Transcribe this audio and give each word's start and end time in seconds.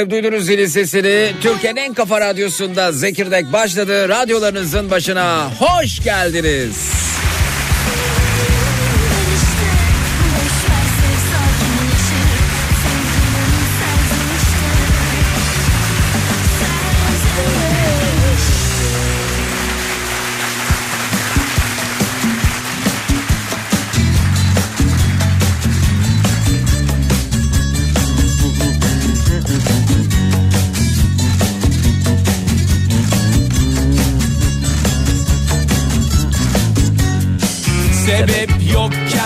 Efendim 0.00 0.22
duydunuz 0.22 0.46
zilin 0.46 0.66
sesini. 0.66 1.32
Türkiye'nin 1.42 1.80
en 1.80 1.94
kafa 1.94 2.20
radyosunda 2.20 2.92
Zekirdek 2.92 3.52
başladı. 3.52 4.08
Radyolarınızın 4.08 4.90
başına 4.90 5.50
hoş 5.58 6.00
geldiniz. 6.04 6.99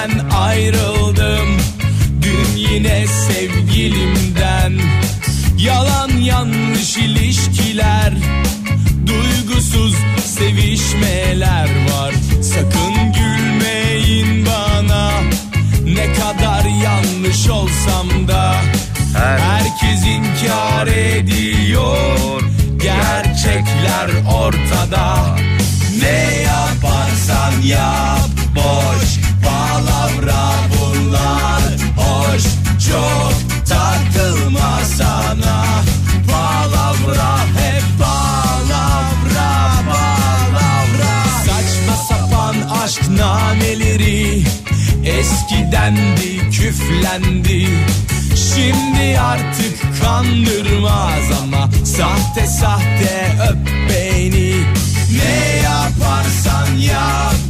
Yokken 0.04 0.28
ayrıldım. 0.28 1.56
Dün 2.22 2.56
yine 2.56 3.06
sevgilimden. 3.06 4.72
Yalan 5.58 6.08
yanlış 6.08 6.96
ilişkiler 6.96 8.12
Duygusuz 9.06 9.94
sevişmeler 10.24 11.68
var. 11.90 12.14
Sakın 12.42 13.12
gülmeyin 13.12 14.46
bana. 14.46 15.10
Ne 15.84 16.12
kadar 16.12 16.64
yanlış 16.64 17.48
olsam 17.48 18.28
da 18.28 18.54
Herkes 19.16 20.06
inkar 20.06 20.86
ediyor. 20.86 22.42
Gerçekler 22.82 24.10
ortada. 24.32 25.36
Ne 26.00 26.42
yaparsan 26.42 27.62
yap 27.62 28.28
boş 28.54 29.24
Çok 32.94 33.66
takılma 33.68 34.80
sana. 34.96 35.64
Palavra 36.30 37.38
hep 37.38 37.84
palavra 37.98 39.70
palavra. 39.86 41.12
Saçma 41.46 41.96
sapan 42.08 42.54
aşk 42.82 43.10
nameleri 43.10 44.42
Eskidendi 45.04 46.50
küflendi. 46.50 47.68
Şimdi 48.54 49.20
artık 49.20 50.02
kandırmaz 50.02 51.40
ama 51.42 51.70
Sahte 51.84 52.46
sahte 52.46 53.36
öp 53.50 53.68
beni. 53.90 54.54
Ne 55.16 55.62
yaparsan 55.62 56.76
yap 56.78 57.43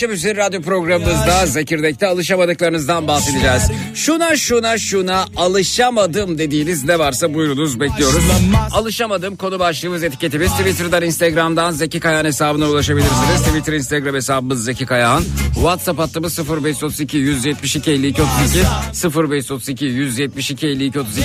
Efendim 0.00 0.16
bu 0.16 0.20
akşam 0.20 0.32
üzeri 0.32 0.36
radyo 0.36 0.62
programımızda 0.62 1.46
Zekirdek'te 1.46 2.06
alışamadıklarınızdan 2.06 3.08
bahsedeceğiz. 3.08 3.70
Şuna 3.94 4.36
şuna 4.36 4.78
şuna 4.78 5.24
alışamadım 5.36 6.38
dediğiniz 6.38 6.84
ne 6.84 6.98
varsa 6.98 7.34
buyurunuz 7.34 7.80
bekliyoruz. 7.80 8.24
Alışamadım 8.72 9.36
konu 9.36 9.58
başlığımız 9.58 10.02
etiketimiz 10.02 10.52
Twitter'dan 10.52 11.02
Instagram'dan 11.02 11.70
Zeki 11.70 12.00
Kayan 12.00 12.24
hesabına 12.24 12.68
ulaşabilirsiniz. 12.68 13.42
Twitter 13.42 13.72
Instagram 13.72 14.14
hesabımız 14.14 14.64
Zeki 14.64 14.86
Kayan. 14.86 15.22
WhatsApp 15.54 15.98
hattımız 15.98 16.38
0532 16.38 17.16
172 17.16 17.90
52 17.90 18.22
32 18.22 19.30
0532 19.30 19.84
172 19.84 20.66
52 20.66 21.00
32 21.00 21.24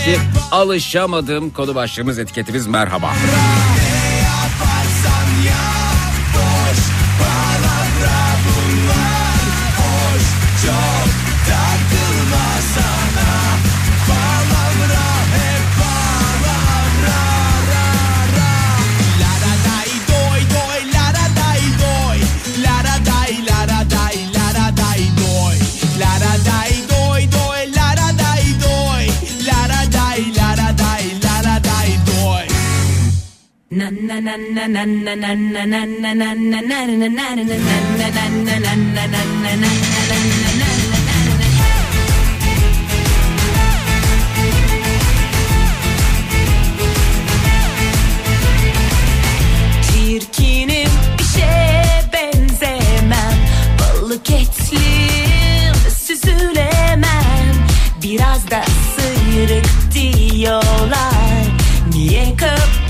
Alışamadım 0.51 1.49
konu 1.49 1.75
başlığımız 1.75 2.19
etiketimiz 2.19 2.67
merhaba. 2.67 3.13
yaparsan 3.13 3.94
Çirkinim 49.81 50.89
şeye 51.35 52.01
benzemem. 52.13 53.35
Balık 53.79 54.29
etlim 54.29 55.75
süzülemem. 56.05 57.67
Biraz 58.03 58.51
da 58.51 58.63
sıyrık 58.95 59.65
diyorlar. 59.93 61.45
Niye 61.93 62.35
kapımda 62.37 62.84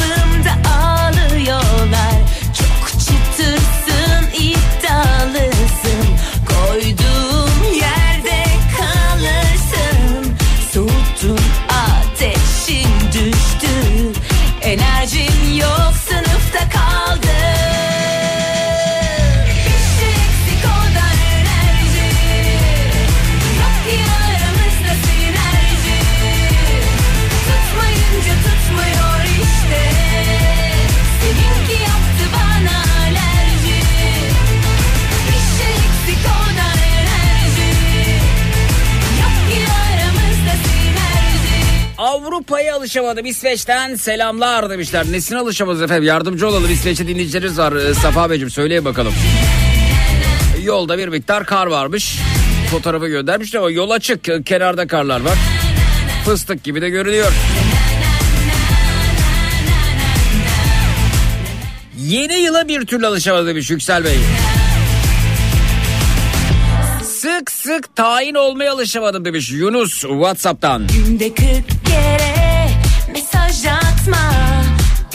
alışamadım 42.96 43.26
İsveç'ten 43.26 43.96
selamlar 43.96 44.70
demişler. 44.70 45.06
Nesine 45.12 45.38
alışamadınız 45.38 45.82
efendim 45.82 46.04
yardımcı 46.04 46.48
olalım 46.48 46.72
İsveç'te 46.72 47.08
dinleyicilerimiz 47.08 47.58
var. 47.58 47.74
Ee, 47.74 47.94
Safa 47.94 48.30
Beyciğim 48.30 48.50
söyleye 48.50 48.86
bakalım. 48.86 49.14
Yolda 50.64 50.98
bir 50.98 51.08
miktar 51.08 51.46
kar 51.46 51.68
varmış. 51.68 52.20
Fotoğrafı 52.72 53.08
göndermişler 53.08 53.60
ama 53.60 53.72
yol 53.72 53.90
açık 53.90 54.30
ee, 54.30 54.44
kenarda 54.44 54.88
karlar 54.88 55.22
var. 55.22 55.38
Fıstık 56.26 56.64
gibi 56.64 56.82
de 56.82 56.90
görünüyor. 56.90 57.32
Yeni 61.98 62.36
yıla 62.36 62.68
bir 62.68 62.86
türlü 62.86 63.08
alışamadı 63.08 63.48
demiş 63.48 63.70
Yüksel 63.70 64.04
Bey. 64.04 64.18
Sık 67.04 67.52
sık 67.52 67.96
tayin 67.96 68.36
olmaya 68.36 68.74
alışamadım 68.74 69.26
demiş 69.26 69.52
Yunus 69.52 70.02
Whatsapp'tan. 70.02 70.88
Günde 70.88 71.34
40 71.34 71.75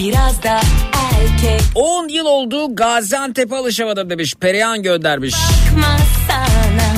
biraz 0.01 0.43
da 0.43 0.61
erkek 0.95 1.61
10 1.75 2.09
yıl 2.09 2.27
oldu 2.27 2.77
Gaziantep'e 2.77 3.57
alışamadım 3.57 4.11
demiş. 4.11 4.35
Perihan 4.41 4.83
göndermiş. 4.83 5.35
Bakma 5.35 5.97
sana 6.29 6.93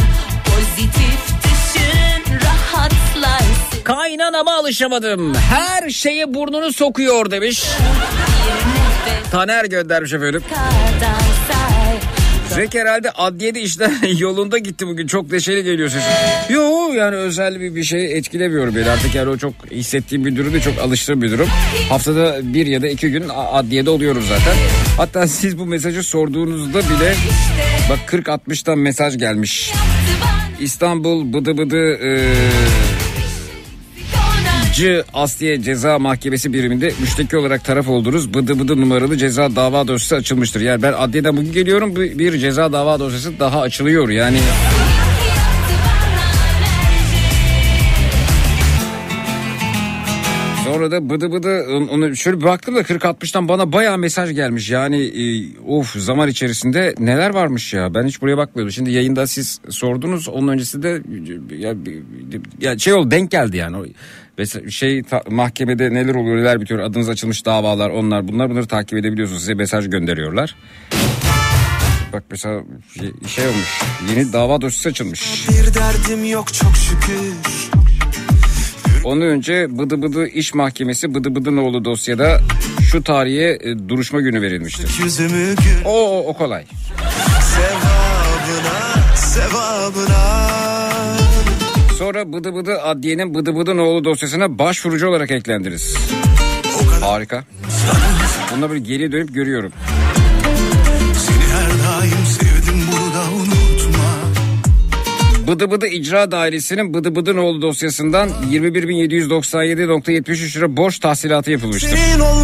pozitif 0.44 1.44
düşün 1.44 2.34
rahatlarsın 2.44 3.84
Kaynanama 3.84 4.54
alışamadım. 4.54 5.34
Her 5.34 5.90
şeye 5.90 6.34
burnunu 6.34 6.72
sokuyor 6.72 7.30
demiş. 7.30 7.64
Taner 9.30 9.64
göndermiş 9.64 10.12
efendim. 10.12 10.42
kadar 10.50 11.21
Zek 12.54 12.74
herhalde 12.74 13.10
adliyede 13.10 13.60
işler 13.60 13.90
yolunda 14.18 14.58
gitti 14.58 14.86
bugün. 14.86 15.06
Çok 15.06 15.32
neşeli 15.32 15.64
geliyor 15.64 15.88
sesin. 15.88 16.54
Yo 16.54 16.92
yani 16.92 17.16
özel 17.16 17.60
bir, 17.60 17.74
bir 17.74 17.84
şey 17.84 18.18
etkilemiyor 18.18 18.74
beni. 18.74 18.90
Artık 18.90 19.14
yani 19.14 19.30
o 19.30 19.36
çok 19.36 19.54
hissettiğim 19.70 20.24
bir 20.24 20.36
durum. 20.36 20.60
Çok 20.60 20.78
alıştığım 20.78 21.22
bir 21.22 21.30
durum. 21.30 21.48
Haftada 21.88 22.38
bir 22.42 22.66
ya 22.66 22.82
da 22.82 22.88
iki 22.88 23.10
gün 23.10 23.24
adliyede 23.28 23.90
oluyorum 23.90 24.24
zaten. 24.28 24.54
Hatta 24.96 25.26
siz 25.28 25.58
bu 25.58 25.66
mesajı 25.66 26.02
sorduğunuzda 26.02 26.78
bile 26.78 27.14
bak 27.90 27.98
40-60'tan 28.06 28.76
mesaj 28.76 29.18
gelmiş. 29.18 29.72
İstanbul 30.60 31.32
bıdı 31.32 31.58
bıdı 31.58 31.92
e, 31.92 32.32
C 34.72 35.04
Asliye 35.14 35.62
Ceza 35.62 35.98
Mahkemesi 35.98 36.52
biriminde 36.52 36.92
müşteki 37.00 37.36
olarak 37.36 37.64
taraf 37.64 37.88
oldunuz. 37.88 38.34
Bıdı 38.34 38.58
bıdı 38.58 38.80
numaralı 38.80 39.16
ceza 39.16 39.56
dava 39.56 39.88
dosyası 39.88 40.16
açılmıştır. 40.16 40.60
Yani 40.60 40.82
ben 40.82 40.92
adliyeden 40.92 41.36
bugün 41.36 41.52
geliyorum 41.52 41.96
bir 41.96 42.38
ceza 42.38 42.72
dava 42.72 43.00
dosyası 43.00 43.40
daha 43.40 43.60
açılıyor. 43.60 44.08
Yani 44.08 44.38
Sonra 50.82 50.90
da 50.90 51.10
bıdı 51.10 51.32
bıdı 51.32 51.62
on- 51.70 51.88
onu 51.88 52.16
şöyle 52.16 52.40
bir 52.40 52.44
baktım 52.44 52.74
da 52.74 52.80
40-60'tan 52.80 53.48
bana 53.48 53.72
bayağı 53.72 53.98
mesaj 53.98 54.34
gelmiş. 54.34 54.70
Yani 54.70 55.02
e, 55.04 55.58
of 55.66 55.96
zaman 55.96 56.28
içerisinde 56.28 56.94
neler 56.98 57.30
varmış 57.30 57.74
ya. 57.74 57.94
Ben 57.94 58.06
hiç 58.06 58.22
buraya 58.22 58.36
bakmıyordum. 58.36 58.72
Şimdi 58.72 58.90
yayında 58.90 59.26
siz 59.26 59.60
sordunuz. 59.68 60.28
Onun 60.28 60.48
öncesinde 60.48 61.02
ya, 61.58 61.74
ya 62.60 62.78
şey 62.78 62.92
oldu 62.92 63.10
denk 63.10 63.30
geldi 63.30 63.56
yani. 63.56 63.76
Mesela 64.38 64.70
şey 64.70 65.02
ta- 65.02 65.24
mahkemede 65.30 65.94
neler 65.94 66.14
oluyor 66.14 66.36
neler 66.36 66.60
bitiyor 66.60 66.80
adınız 66.80 67.08
açılmış 67.08 67.46
davalar 67.46 67.90
onlar 67.90 68.28
bunlar 68.28 68.50
bunları 68.50 68.66
takip 68.66 68.98
edebiliyorsunuz 68.98 69.40
size 69.40 69.54
mesaj 69.54 69.90
gönderiyorlar. 69.90 70.56
Bak 72.12 72.24
mesela 72.30 72.62
şey, 72.98 73.12
şey 73.28 73.46
olmuş 73.46 73.80
yeni 74.10 74.32
dava 74.32 74.60
dosyası 74.60 74.88
açılmış. 74.88 75.48
Bir 75.48 75.74
derdim 75.74 76.24
yok 76.24 76.54
çok 76.54 76.72
şükür 76.76 77.32
Onun 79.04 79.20
önce 79.20 79.78
Bıdı 79.78 80.02
Bıdı 80.02 80.26
İş 80.26 80.54
Mahkemesi 80.54 81.14
Bıdı 81.14 81.34
Bıdınoğlu 81.34 81.84
dosyada 81.84 82.40
şu 82.90 83.02
tarihe 83.02 83.58
e, 83.60 83.88
duruşma 83.88 84.20
günü 84.20 84.42
verilmiştir. 84.42 84.88
O, 85.84 86.18
o, 86.18 86.28
o 86.28 86.32
kolay. 86.32 86.64
sevabına 87.40 89.16
sevabına 89.16 90.42
Sonra 91.98 92.32
Bıdı 92.32 92.54
Bıdı 92.54 92.82
Adliye'nin 92.82 93.34
Bıdı 93.34 93.56
Bıdınoğlu 93.56 94.04
dosyasına 94.04 94.58
başvurucu 94.58 95.08
olarak 95.08 95.30
eklendiniz. 95.30 95.96
Harika. 97.00 97.44
Bununla 98.52 98.70
böyle 98.70 98.80
geriye 98.80 99.12
dönüp 99.12 99.34
görüyorum. 99.34 99.72
Bıdı 105.52 105.70
Bıdı 105.70 105.86
İcra 105.86 106.30
Dairesi'nin 106.30 106.94
Bıdı 106.94 107.16
Bıdınoğlu 107.16 107.62
dosyasından 107.62 108.28
21.797.73 108.50 110.56
lira 110.58 110.76
borç 110.76 110.98
tahsilatı 110.98 111.50
yapılmıştır. 111.50 111.90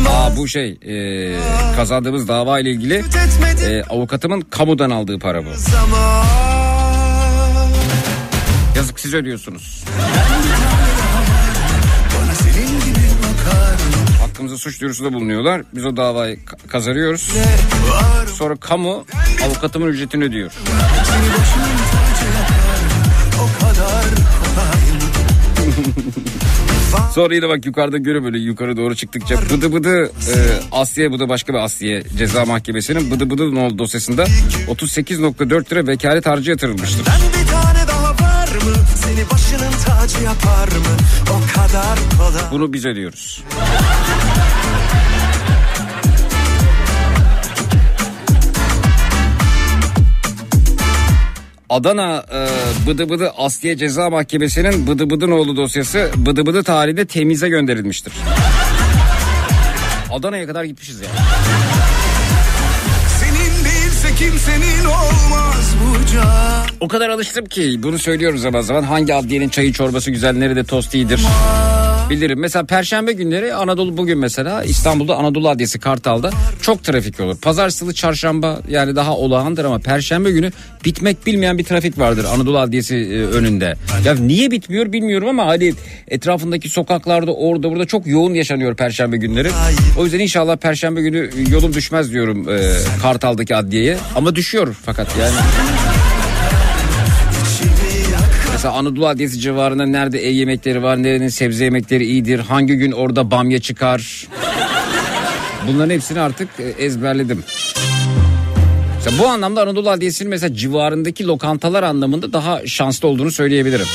Aa 0.09 0.37
bu 0.37 0.49
şey 0.49 0.71
e, 0.71 1.37
kazandığımız 1.77 2.29
dava 2.29 2.61
ile 2.61 2.71
ilgili 2.71 3.05
e, 3.69 3.83
avukatımın 3.83 4.41
kamudan 4.41 4.91
aldığı 4.91 5.19
para 5.19 5.45
bu. 5.45 5.49
Yazık 8.77 9.01
siz 9.01 9.15
ödüyorsunuz. 9.15 9.85
Hakkımızda 14.21 14.57
suç 14.59 14.81
duyurusunda 14.81 15.13
bulunuyorlar. 15.13 15.63
Biz 15.75 15.87
o 15.87 15.97
davayı 15.97 16.37
ka- 16.37 16.69
kazanıyoruz. 16.69 17.33
Sonra 18.35 18.57
kamu 18.57 19.07
avukatımın 19.47 19.87
ücretini 19.89 20.25
ödüyor. 20.25 20.53
Sonra 27.15 27.35
yine 27.35 27.49
bak 27.49 27.67
yukarıda 27.67 27.99
görüyor 27.99 28.25
böyle 28.25 28.39
yukarı 28.39 28.77
doğru 28.77 28.95
çıktıkça 28.97 29.37
bıdı 29.51 29.73
bıdı 29.73 30.05
e, 30.05 30.35
Asliye 30.73 31.13
bu 31.13 31.19
da 31.21 31.29
başka 31.29 31.53
bir 31.53 31.59
Asliye 31.59 32.03
ceza 32.19 32.45
mahkemesinin 32.45 33.11
bıdı 33.11 33.31
bıdı 33.31 33.55
nol 33.55 33.79
dosyasında 33.79 34.25
38.4 34.69 35.73
lira 35.73 35.87
vekalet 35.87 36.27
harcı 36.27 36.51
yatırılmıştır. 36.51 37.07
Ben 37.07 37.41
bir 37.43 37.49
tane 37.49 37.89
daha 37.89 38.11
var 38.11 38.49
mı? 38.55 38.75
Seni 38.97 39.31
başının 39.31 39.73
tacı 39.87 40.25
yapar 40.25 40.69
mı? 40.69 40.97
O 41.31 41.57
kadar 41.57 41.99
kolay 42.19 42.43
Bunu 42.51 42.73
biz 42.73 42.87
ödüyoruz. 42.87 43.45
Adana 51.69 52.25
e, 52.33 52.47
Bıdı 52.87 53.09
Bıdı 53.09 53.31
Asliye 53.39 53.77
Ceza 53.77 54.11
Mahkemesi'nin 54.11 54.87
Bıdı 54.87 55.11
Bıdınoğlu 55.11 55.57
dosyası 55.57 56.11
Bıdı 56.17 56.47
Bıdı 56.47 56.63
tarihinde 56.63 57.07
temize 57.07 57.49
gönderilmiştir. 57.49 58.13
Adana'ya 60.13 60.47
kadar 60.47 60.65
gitmişiz 60.65 61.01
ya. 61.01 61.09
Senin 63.21 63.65
değilse 63.65 64.15
kimsenin 64.15 64.85
olmaz 64.85 65.75
bu 65.85 66.13
can 66.13 66.67
O 66.81 66.89
kadar 66.89 67.09
alıştım 67.09 67.47
ki 67.47 67.83
bunu 67.83 67.99
söylüyoruz 67.99 68.43
zaman 68.43 68.61
zaman 68.61 68.83
hangi 68.83 69.15
adliyenin 69.15 69.49
çayı 69.49 69.73
çorbası 69.73 70.11
güzel 70.11 70.37
nerede 70.37 70.65
tost 70.65 70.95
iyidir. 70.95 71.21
Bilirim. 72.11 72.39
Mesela 72.41 72.65
perşembe 72.67 73.13
günleri 73.13 73.55
Anadolu 73.55 73.97
bugün 73.97 74.19
mesela 74.19 74.65
İstanbul'da 74.65 75.17
Anadolu 75.17 75.49
Adliyesi 75.49 75.79
Kartal'da 75.79 76.31
çok 76.63 76.85
trafik 76.85 77.21
olur. 77.21 77.37
Pazar 77.41 77.71
salı 77.71 77.95
çarşamba 77.95 78.61
yani 78.69 78.97
daha 78.97 79.17
olağandır 79.17 79.65
ama 79.65 79.79
perşembe 79.79 80.31
günü 80.31 80.53
bitmek 80.85 81.27
bilmeyen 81.27 81.59
bir 81.59 81.65
trafik 81.65 81.99
vardır 81.99 82.25
Anadolu 82.35 82.59
Adliyesi 82.59 82.97
e, 82.97 83.23
önünde. 83.23 83.75
Ya 84.05 84.15
niye 84.15 84.51
bitmiyor 84.51 84.93
bilmiyorum 84.93 85.29
ama 85.29 85.47
hani 85.47 85.75
etrafındaki 86.09 86.69
sokaklarda 86.69 87.35
orada 87.35 87.71
burada 87.71 87.87
çok 87.87 88.07
yoğun 88.07 88.35
yaşanıyor 88.35 88.77
perşembe 88.77 89.17
günleri. 89.17 89.51
O 89.99 90.05
yüzden 90.05 90.19
inşallah 90.19 90.57
perşembe 90.57 91.03
günü 91.03 91.31
yolum 91.51 91.75
düşmez 91.75 92.13
diyorum 92.13 92.49
e, 92.49 92.73
Kartal'daki 93.03 93.57
adliyeye. 93.57 93.97
Ama 94.17 94.35
düşüyor 94.35 94.77
fakat 94.85 95.09
yani. 95.21 95.35
Mesela 98.59 98.75
Anadolu 98.75 99.07
Adliyesi 99.07 99.41
civarında 99.41 99.87
nerede 99.87 100.29
ev 100.29 100.33
yemekleri 100.33 100.83
var, 100.83 101.03
nerenin 101.03 101.29
sebze 101.29 101.65
yemekleri 101.65 102.05
iyidir, 102.05 102.39
hangi 102.39 102.75
gün 102.75 102.93
orada 102.93 103.31
bamya 103.31 103.61
çıkar. 103.61 104.29
Bunların 105.69 105.91
hepsini 105.91 106.21
artık 106.21 106.49
e, 106.59 106.85
ezberledim. 106.85 107.45
Mesela 108.97 109.23
bu 109.23 109.29
anlamda 109.29 109.63
Anadolu 109.63 109.91
Adliyesi'nin 109.91 110.31
mesela 110.31 110.55
civarındaki 110.55 111.27
lokantalar 111.27 111.83
anlamında 111.83 112.33
daha 112.33 112.67
şanslı 112.67 113.09
olduğunu 113.09 113.31
söyleyebilirim. 113.31 113.87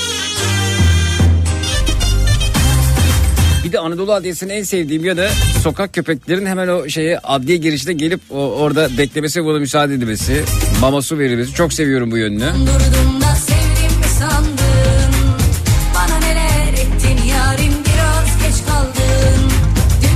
Bir 3.64 3.72
de 3.72 3.80
Anadolu 3.80 4.14
Adliyesi'nin 4.14 4.50
en 4.54 4.64
sevdiğim 4.64 5.06
yanı 5.06 5.28
sokak 5.64 5.94
köpeklerin 5.94 6.46
hemen 6.46 6.68
o 6.68 6.90
şeye 6.90 7.20
adliye 7.20 7.58
girişte 7.58 7.94
gelip 7.94 8.22
o, 8.30 8.38
orada 8.38 8.98
beklemesi 8.98 9.44
buna 9.46 9.60
müsaade 9.60 9.94
edilmesi, 9.94 10.44
mama 10.82 11.02
su 11.02 11.20
verilmesi. 11.20 11.54
Çok 11.54 11.74
seviyorum 11.74 12.12
bu 12.12 12.18
yönünü. 12.18 12.40
Durdum 12.40 13.13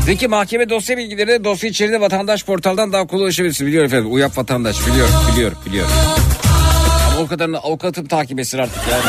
Peki 0.07 0.27
mahkeme 0.27 0.69
dosya 0.69 0.97
bilgileri 0.97 1.43
dosya 1.43 1.69
içeriğinde 1.69 2.01
vatandaş 2.01 2.45
portaldan 2.45 2.93
daha 2.93 3.07
kolay 3.07 3.23
ulaşabilirsin. 3.23 3.67
Biliyorum 3.67 3.87
efendim. 3.87 4.13
Uyap 4.13 4.37
vatandaş. 4.37 4.87
Biliyorum, 4.87 5.13
biliyorum, 5.33 5.57
biliyorum. 5.65 5.91
Ama 7.11 7.19
o 7.21 7.27
kadarını 7.27 7.57
avukatım 7.57 8.05
takip 8.05 8.39
etsin 8.39 8.57
artık 8.57 8.81
yani. 8.91 9.03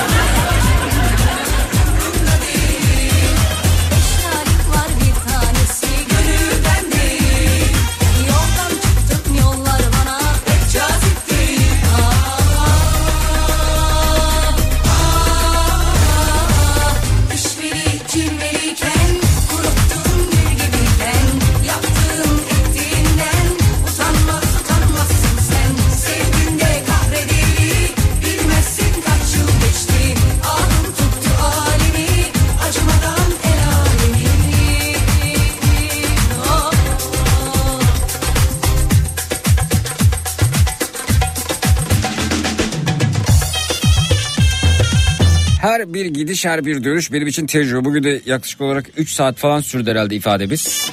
Bir 45.98 46.06
gidiş 46.06 46.44
her 46.44 46.64
bir 46.64 46.84
dönüş 46.84 47.12
benim 47.12 47.26
için 47.26 47.46
tecrübe. 47.46 47.84
Bugün 47.84 48.02
de 48.02 48.20
yaklaşık 48.26 48.60
olarak 48.60 48.86
3 48.96 49.10
saat 49.10 49.36
falan 49.36 49.60
sürdü 49.60 49.90
herhalde 49.90 50.16
ifademiz. 50.16 50.90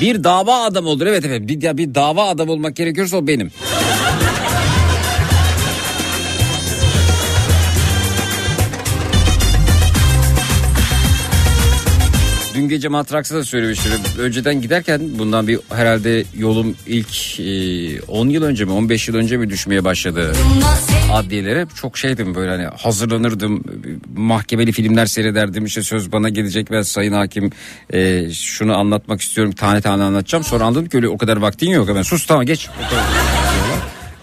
Bir 0.00 0.24
dava 0.24 0.62
adam 0.62 0.86
olur 0.86 1.06
evet 1.06 1.24
evet 1.26 1.48
bir, 1.48 1.62
ya 1.62 1.78
bir 1.78 1.94
dava 1.94 2.28
adam 2.28 2.48
olmak 2.48 2.76
gerekiyorsa 2.76 3.16
o 3.16 3.26
benim. 3.26 3.50
Gece 12.70 12.88
Matraks'a 12.88 13.36
da 13.36 13.44
söylemiştim. 13.44 13.92
Önceden 14.18 14.62
giderken 14.62 15.00
bundan 15.18 15.48
bir 15.48 15.58
herhalde 15.68 16.24
yolum 16.38 16.76
ilk 16.86 17.40
e, 17.40 18.02
10 18.02 18.28
yıl 18.28 18.42
önce 18.42 18.64
mi 18.64 18.72
15 18.72 19.08
yıl 19.08 19.14
önce 19.14 19.36
mi 19.36 19.50
düşmeye 19.50 19.84
başladı 19.84 20.32
adliyelere. 21.12 21.66
Çok 21.74 21.98
şeydim 21.98 22.34
böyle 22.34 22.50
hani 22.50 22.64
hazırlanırdım. 22.64 23.64
Mahkemeli 24.16 24.72
filmler 24.72 25.06
seyrederdim. 25.06 25.64
İşte 25.64 25.82
söz 25.82 26.12
bana 26.12 26.28
gelecek 26.28 26.70
ve 26.70 26.84
sayın 26.84 27.12
hakim 27.12 27.50
e, 27.92 28.30
şunu 28.32 28.76
anlatmak 28.76 29.20
istiyorum. 29.20 29.52
Tane 29.52 29.80
tane 29.80 30.02
anlatacağım. 30.02 30.44
Sonra 30.44 30.64
anladım 30.64 30.88
ki 30.88 30.96
öyle 30.96 31.08
o 31.08 31.18
kadar 31.18 31.36
vaktin 31.36 31.70
yok. 31.70 31.88
Hemen 31.88 32.02
sus 32.02 32.26
tamam 32.26 32.46
geç. 32.46 32.68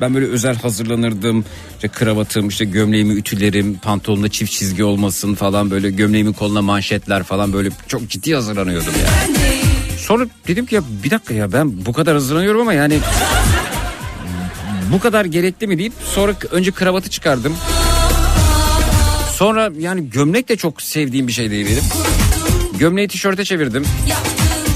Ben 0.01 0.13
böyle 0.13 0.25
özel 0.25 0.55
hazırlanırdım. 0.55 1.45
İşte 1.75 1.87
kravatım, 1.87 2.47
işte 2.47 2.65
gömleğimi 2.65 3.13
ütülerim, 3.13 3.77
pantolonda 3.77 4.29
çift 4.29 4.51
çizgi 4.51 4.83
olmasın 4.83 5.35
falan 5.35 5.71
böyle 5.71 5.89
gömleğimin 5.91 6.33
koluna 6.33 6.61
manşetler 6.61 7.23
falan 7.23 7.53
böyle 7.53 7.69
çok 7.87 8.09
ciddi 8.09 8.35
hazırlanıyordum 8.35 8.93
yani. 9.05 9.37
Sonra 9.97 10.27
dedim 10.47 10.65
ki 10.65 10.75
ya 10.75 10.81
bir 11.03 11.11
dakika 11.11 11.33
ya 11.33 11.53
ben 11.53 11.85
bu 11.85 11.93
kadar 11.93 12.13
hazırlanıyorum 12.13 12.61
ama 12.61 12.73
yani 12.73 12.99
bu 14.91 14.99
kadar 14.99 15.25
gerekli 15.25 15.67
mi 15.67 15.77
deyip 15.77 15.93
sonra 16.13 16.35
önce 16.51 16.71
kravatı 16.71 17.09
çıkardım. 17.09 17.55
Sonra 19.33 19.71
yani 19.79 20.09
gömlek 20.09 20.49
de 20.49 20.55
çok 20.57 20.81
sevdiğim 20.81 21.27
bir 21.27 21.33
şey 21.33 21.51
değil 21.51 21.65
benim. 21.65 21.83
Gömleği 22.79 23.07
tişörte 23.07 23.45
çevirdim. 23.45 23.85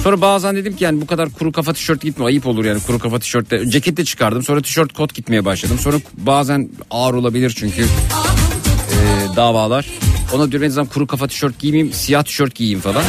Sonra 0.04 0.22
bazen 0.22 0.56
dedim 0.56 0.76
ki 0.76 0.84
yani 0.84 1.02
bu 1.02 1.08
kadar 1.08 1.30
kuru 1.30 1.52
kafa 1.52 1.74
tişört 1.74 2.02
gitme 2.02 2.26
ayıp 2.26 2.48
olur 2.48 2.66
yani 2.66 2.80
kuru 2.88 3.00
kafa 3.00 3.20
tişörtte. 3.20 3.70
Ceket 3.70 3.98
de 3.98 4.06
çıkardım 4.06 4.44
sonra 4.44 4.62
tişört 4.62 4.94
kot 4.94 5.14
gitmeye 5.14 5.46
başladım. 5.46 5.78
Sonra 5.80 5.98
bazen 6.18 6.70
ağır 6.92 7.14
olabilir 7.14 7.54
çünkü 7.58 7.82
e, 7.82 9.36
davalar. 9.36 9.86
Ona 10.34 10.52
diyorum 10.52 10.66
en 10.66 10.70
azından 10.70 10.88
kuru 10.88 11.08
kafa 11.08 11.28
tişört 11.28 11.60
giymeyeyim 11.60 11.94
siyah 11.94 12.24
tişört 12.24 12.56
giyeyim 12.56 12.80
falan. 12.80 13.04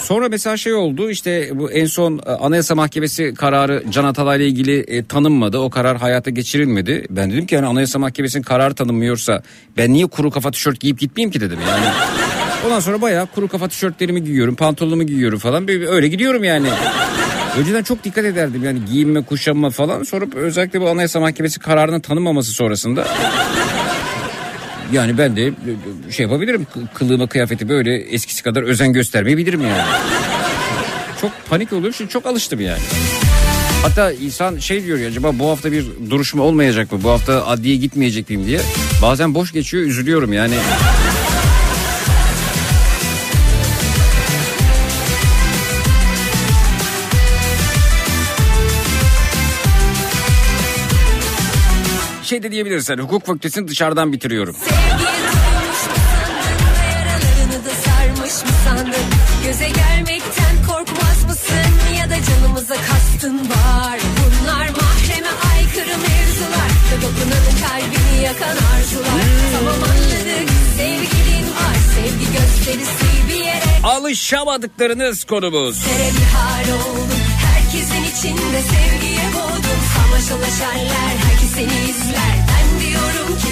Sonra 0.00 0.28
mesela 0.28 0.56
şey 0.56 0.74
oldu 0.74 1.10
işte 1.10 1.50
bu 1.54 1.70
en 1.72 1.86
son 1.86 2.20
e, 2.26 2.30
Anayasa 2.30 2.74
Mahkemesi 2.74 3.34
kararı 3.34 3.84
Can 3.90 4.04
Atalay'la 4.04 4.44
ilgili 4.46 4.78
e, 4.78 5.04
tanınmadı. 5.04 5.58
O 5.58 5.70
karar 5.70 5.96
hayata 5.96 6.30
geçirilmedi. 6.30 7.06
Ben 7.10 7.30
dedim 7.30 7.46
ki 7.46 7.54
yani 7.54 7.66
Anayasa 7.66 7.98
Mahkemesi'nin 7.98 8.42
kararı 8.42 8.74
tanınmıyorsa 8.74 9.42
ben 9.76 9.92
niye 9.92 10.06
kuru 10.06 10.30
kafa 10.30 10.50
tişört 10.50 10.80
giyip 10.80 10.98
gitmeyeyim 11.00 11.30
ki 11.30 11.40
dedim 11.40 11.58
yani. 11.68 11.86
Ondan 12.66 12.80
sonra 12.80 13.00
bayağı 13.00 13.26
kuru 13.26 13.48
kafa 13.48 13.68
tişörtlerimi 13.68 14.24
giyiyorum, 14.24 14.54
pantolonumu 14.54 15.02
giyiyorum 15.02 15.38
falan. 15.38 15.68
Böyle 15.68 15.88
Öyle 15.88 16.08
gidiyorum 16.08 16.44
yani. 16.44 16.68
Önceden 17.58 17.82
çok 17.82 18.04
dikkat 18.04 18.24
ederdim 18.24 18.64
yani 18.64 18.78
giyinme, 18.92 19.22
kuşanma 19.22 19.70
falan. 19.70 20.02
Sonra 20.02 20.24
özellikle 20.34 20.80
bu 20.80 20.88
Anayasa 20.88 21.20
Mahkemesi 21.20 21.60
kararının 21.60 22.00
tanınmaması 22.00 22.52
sonrasında 22.52 23.06
yani 24.92 25.18
ben 25.18 25.36
de 25.36 25.52
şey 26.10 26.26
yapabilirim. 26.26 26.66
Kılığıma 26.94 27.26
kıyafeti 27.26 27.68
böyle 27.68 27.96
eskisi 27.96 28.42
kadar 28.42 28.62
özen 28.62 28.92
göstermeyebilirim 28.92 29.60
yani. 29.60 29.82
Çok 31.20 31.30
panik 31.50 31.72
oluyorum 31.72 31.94
çünkü 31.98 32.12
çok 32.12 32.26
alıştım 32.26 32.60
yani. 32.60 32.82
Hatta 33.82 34.12
insan 34.12 34.58
şey 34.58 34.84
diyor 34.84 34.98
ya 34.98 35.08
acaba 35.08 35.38
bu 35.38 35.48
hafta 35.48 35.72
bir 35.72 35.86
duruşma 36.10 36.42
olmayacak 36.42 36.92
mı? 36.92 36.98
Bu 37.02 37.10
hafta 37.10 37.46
adliye 37.46 37.76
gitmeyecek 37.76 38.30
miyim 38.30 38.46
diye. 38.46 38.60
Bazen 39.02 39.34
boş 39.34 39.52
geçiyor 39.52 39.82
üzülüyorum 39.82 40.32
yani. 40.32 40.54
Şey 52.34 52.42
de 52.42 52.50
diyebilirsin 52.52 52.98
hukuk 52.98 53.26
fakültesini 53.26 53.68
dışarıdan 53.68 54.12
bitiriyorum. 54.12 54.56
Göze 59.44 59.68
gelmekten 59.68 60.56
korkmaz 60.68 61.24
mısın? 61.28 61.70
Ya 61.98 62.10
da 62.10 62.14
canımıza 62.24 62.74
kastın 62.74 63.38
var. 63.38 63.98
Bunlar 64.18 64.68
mahreme 64.68 65.28
aykırı 65.52 65.98
mevzular. 65.98 66.70
Ve 66.90 66.96
dokunanın 67.02 67.56
kalbini 67.68 68.24
yakan 68.24 68.56
arzular. 68.76 69.24
Tamam 69.52 69.74
anladık 69.74 70.50
sevgilin 70.76 71.46
var. 71.46 71.76
Sevgi 71.94 72.32
gösterisi 72.32 73.28
bir 73.28 73.44
yere 73.44 73.82
Alışamadıklarınız 73.84 75.24
konumuz. 75.24 75.84
Tere 75.84 76.10
bir 76.10 76.36
hal 76.36 76.74
oldum 76.74 77.08
Herkesin 77.38 78.02
içinde 78.02 78.60
sevgiye 78.62 79.26
boğdum 79.34 79.80
Samaşalaşarlar 79.96 80.84
herkes 81.08 81.23
seni 81.54 81.64
izler 81.64 82.34
Ben 82.48 82.80
diyorum 82.80 83.38
ki 83.38 83.48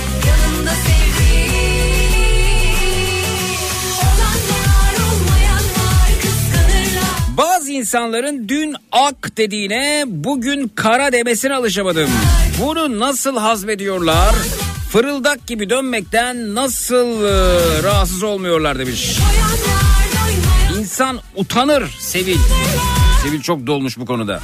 kıskanırlar 6.23 7.37
Bazı 7.37 7.73
insanların 7.73 8.49
dün 8.49 8.77
ak 8.93 9.37
dediğine 9.37 10.05
bugün 10.07 10.69
kara 10.69 11.13
demesine 11.13 11.55
alışamadım. 11.55 12.11
Bunu 12.61 13.01
nasıl 13.01 13.37
hazmediyorlar? 13.37 14.35
Fırıldak 14.93 15.47
gibi 15.47 15.71
dönmekten 15.71 16.55
nasıl 16.55 17.25
e, 17.25 17.83
rahatsız 17.83 18.23
olmuyorlar 18.23 18.79
demiş. 18.79 19.19
İnsan 20.79 21.21
utanır 21.37 21.97
Sevil. 22.01 22.39
Sevil 23.23 23.41
çok 23.41 23.67
dolmuş 23.67 23.99
bu 23.99 24.07
konuda. 24.07 24.41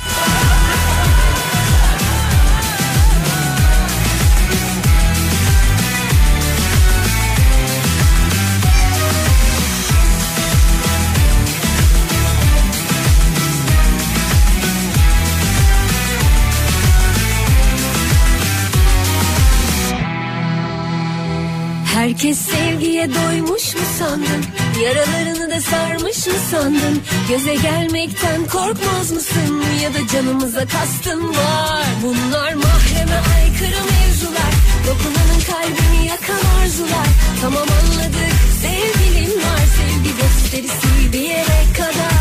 Herkes 22.19 22.39
sevgiye 22.39 23.09
doymuş 23.15 23.75
mu 23.75 23.81
sandın? 23.99 24.45
Yaralarını 24.83 25.51
da 25.51 25.61
sarmış 25.61 26.27
mı 26.27 26.33
sandın? 26.51 27.01
Göze 27.29 27.55
gelmekten 27.55 28.45
korkmaz 28.47 29.13
mısın? 29.13 29.63
Ya 29.83 29.95
da 29.95 29.99
canımıza 30.13 30.67
kastın 30.67 31.29
var. 31.29 31.85
Bunlar 32.03 32.55
mahreme 32.55 33.21
aykırı 33.35 33.83
mevzular. 33.91 34.53
Dokunanın 34.87 35.41
kalbini 35.51 36.07
yakan 36.09 36.63
arzular. 36.63 37.07
Tamam 37.41 37.63
anladık 37.63 38.35
sevgilim 38.63 39.37
var. 39.39 39.61
Sevgi 39.77 40.17
gösterisi 40.17 41.13
bir 41.13 41.21
yere 41.29 41.73
kadar. 41.77 42.19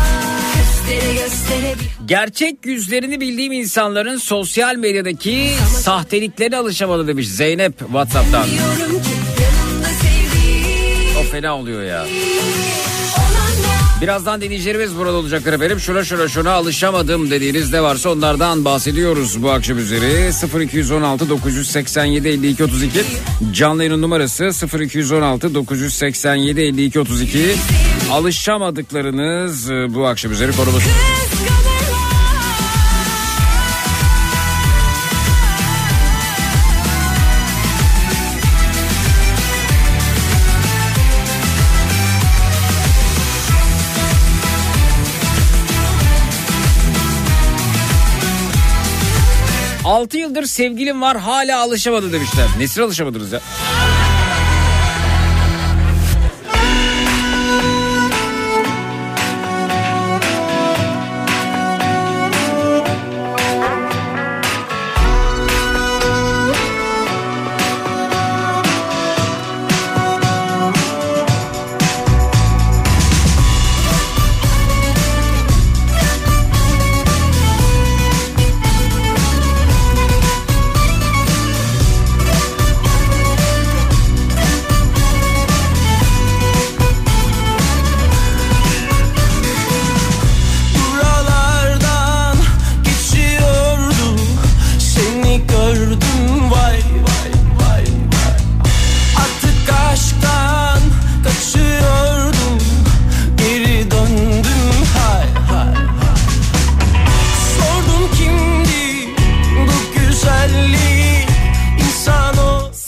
Göstere 0.58 1.14
göstere 1.14 1.74
bir 1.80 2.06
Gerçek 2.06 2.66
yüzlerini 2.66 3.20
bildiğim 3.20 3.52
insanların 3.52 4.16
sosyal 4.16 4.76
medyadaki 4.76 5.50
sahteliklerine 5.76 6.56
alışamadı 6.56 7.06
demiş 7.08 7.28
Zeynep 7.28 7.78
Whatsapp'tan. 7.78 8.46
diyorum 8.50 9.02
ki 9.02 9.37
fena 11.28 11.56
oluyor 11.56 11.82
ya. 11.82 12.06
Birazdan 14.00 14.40
dinleyicilerimiz 14.40 14.96
burada 14.96 15.16
olacaklar 15.16 15.52
efendim. 15.52 15.80
Şuna 15.80 16.04
şuna 16.04 16.28
şuna 16.28 16.50
alışamadım 16.52 17.30
dediğiniz 17.30 17.72
ne 17.72 17.82
varsa 17.82 18.10
onlardan 18.10 18.64
bahsediyoruz 18.64 19.42
bu 19.42 19.50
akşam 19.50 19.78
üzeri. 19.78 20.30
0216 20.64 21.28
987 21.28 22.28
52 22.28 22.64
32 22.64 23.04
canlı 23.52 23.82
yayının 23.82 24.02
numarası 24.02 24.50
0216 24.84 25.54
987 25.54 26.60
52 26.60 27.00
32 27.00 27.54
alışamadıklarınız 28.10 29.70
e, 29.70 29.94
bu 29.94 30.06
akşam 30.06 30.32
üzeri 30.32 30.52
konumuz. 30.52 30.82
Altı 49.98 50.18
yıldır 50.18 50.44
sevgilim 50.44 51.02
var 51.02 51.16
hala 51.18 51.60
alışamadı 51.60 52.12
demişler. 52.12 52.46
Nesine 52.58 52.84
alışamadınız 52.84 53.32
ya? 53.32 53.40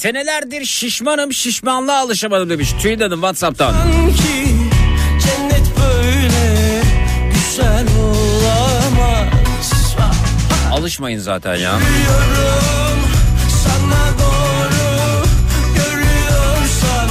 Senelerdir 0.00 0.64
şişmanım 0.64 1.32
şişmanlığa 1.32 1.98
alışamadım 1.98 2.50
demiş. 2.50 2.72
Tülin 2.82 3.00
Hanım 3.00 3.20
Whatsapp'tan. 3.20 3.72
Sanki 3.72 4.46
cennet 5.26 5.66
böyle 5.78 6.82
güzel 7.34 7.86
olamaz. 7.98 9.72
Alışmayın 10.72 11.18
zaten 11.18 11.54
ya. 11.56 11.58
Yürüyorum 11.78 13.00
sana 13.64 14.04
doğru 14.18 15.24
görüyorsan 15.74 17.08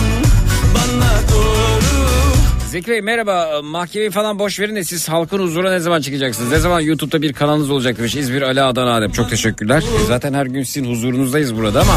bana 0.76 1.12
doğru. 1.32 2.36
Zeki 2.70 2.92
Bey 2.92 3.02
merhaba. 3.02 3.62
Mahkemeyi 3.64 4.12
falan 4.12 4.40
boş 4.40 4.60
verin 4.60 4.76
de 4.76 4.84
siz 4.84 5.10
halkın 5.10 5.40
huzuruna 5.40 5.72
ne 5.72 5.80
zaman 5.80 6.02
çıkacaksınız? 6.02 6.52
Ne 6.52 6.60
zaman 6.60 6.80
YouTube'da 6.80 7.22
bir 7.22 7.34
kanalınız 7.34 7.70
olacak 7.70 7.98
demiş. 7.98 8.16
İzmir 8.16 8.42
Ali 8.42 8.62
Adana 8.62 8.96
Adem. 8.96 9.12
Çok 9.12 9.30
teşekkürler. 9.30 9.84
E, 10.04 10.06
Zaten 10.08 10.34
her 10.34 10.46
gün 10.46 10.64
sizin 10.64 10.90
huzurunuzdayız 10.92 11.56
burada 11.56 11.82
ama. 11.82 11.94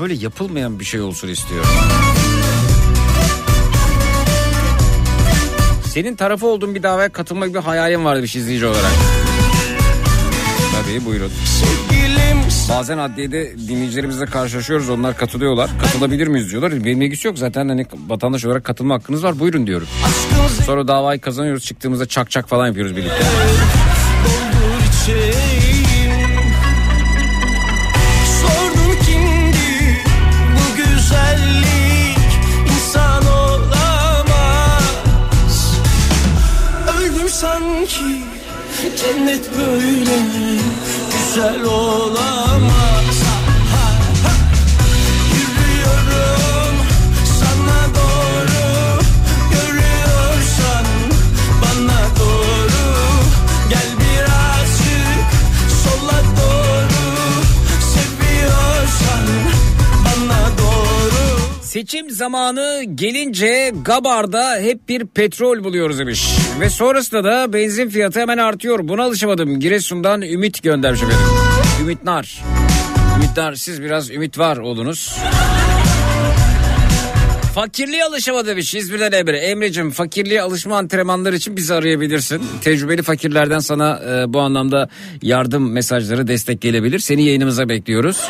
Böyle 0.00 0.14
yapılmayan 0.14 0.80
bir 0.80 0.84
şey 0.84 1.00
olsun 1.00 1.28
istiyorum. 1.28 1.70
Senin 5.84 6.16
tarafı 6.16 6.46
olduğun 6.46 6.74
bir 6.74 6.82
davaya 6.82 7.08
katılmak 7.08 7.48
gibi 7.48 7.58
hayalim 7.58 8.04
vardı 8.04 8.22
bir 8.22 8.34
izleyici 8.34 8.66
olarak. 8.66 8.92
Tabii 10.72 11.06
buyurun. 11.06 11.30
Bazen 12.68 12.98
adliyede 12.98 13.58
dinleyicilerimizle 13.68 14.26
karşılaşıyoruz. 14.26 14.88
Onlar 14.88 15.16
katılıyorlar. 15.16 15.70
Katılabilir 15.82 16.26
miyiz 16.26 16.50
diyorlar. 16.50 16.84
Benim 16.84 17.02
ilgisi 17.02 17.26
yok. 17.26 17.38
Zaten 17.38 17.68
hani 17.68 17.86
vatandaş 18.08 18.44
olarak 18.44 18.64
katılma 18.64 18.94
hakkınız 18.94 19.24
var. 19.24 19.38
Buyurun 19.38 19.66
diyorum. 19.66 19.88
Sonra 20.66 20.88
davayı 20.88 21.20
kazanıyoruz. 21.20 21.64
Çıktığımızda 21.64 22.06
çak 22.06 22.30
çak 22.30 22.48
falan 22.48 22.66
yapıyoruz 22.66 22.96
birlikte. 22.96 23.24
Sanki 37.90 38.96
cennet 38.96 39.50
böyle 39.58 40.16
güzel 41.12 41.64
olamaz. 41.64 42.89
Seçim 61.70 62.10
zamanı 62.10 62.82
gelince 62.94 63.72
Gabar'da 63.84 64.56
hep 64.56 64.88
bir 64.88 65.06
petrol 65.06 65.64
buluyoruz 65.64 65.98
demiş. 65.98 66.28
Ve 66.60 66.70
sonrasında 66.70 67.24
da 67.24 67.52
benzin 67.52 67.88
fiyatı 67.88 68.20
hemen 68.20 68.38
artıyor. 68.38 68.88
Buna 68.88 69.02
alışamadım. 69.02 69.60
Giresun'dan 69.60 70.22
Ümit 70.22 70.62
göndermiş 70.62 71.02
efendim. 71.02 71.26
Ümit 71.82 72.04
Nar. 72.04 72.42
Ümit 73.16 73.36
Nar 73.36 73.54
siz 73.54 73.82
biraz 73.82 74.10
ümit 74.10 74.38
var 74.38 74.56
oldunuz. 74.56 75.16
Fakirliğe 77.54 78.04
alışamadı 78.04 78.48
demiş 78.48 78.74
İzmir'den 78.74 79.12
Emre. 79.12 79.38
Emre'cim 79.38 79.90
fakirliğe 79.90 80.42
alışma 80.42 80.78
antrenmanları 80.78 81.36
için 81.36 81.56
bizi 81.56 81.74
arayabilirsin. 81.74 82.42
Tecrübeli 82.60 83.02
fakirlerden 83.02 83.58
sana 83.58 84.00
e, 84.08 84.32
bu 84.32 84.40
anlamda 84.40 84.88
yardım 85.22 85.72
mesajları 85.72 86.28
destek 86.28 86.60
gelebilir. 86.60 86.98
Seni 86.98 87.24
yayınımıza 87.24 87.68
bekliyoruz. 87.68 88.20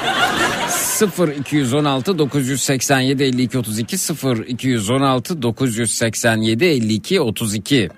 0 1.01 1.29
216 1.29 2.19
987 2.19 3.25
52 3.25 3.59
32 3.59 3.99
0 3.99 4.45
216 4.47 5.43
987 5.43 6.65
52 6.65 7.21
32 7.21 7.89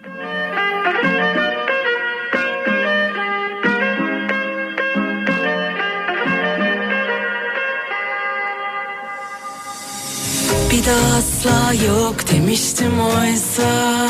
Bir 10.70 10.86
daha 10.86 11.16
asla 11.16 11.72
yok 11.86 12.16
demiştim 12.32 13.00
oysa. 13.00 14.08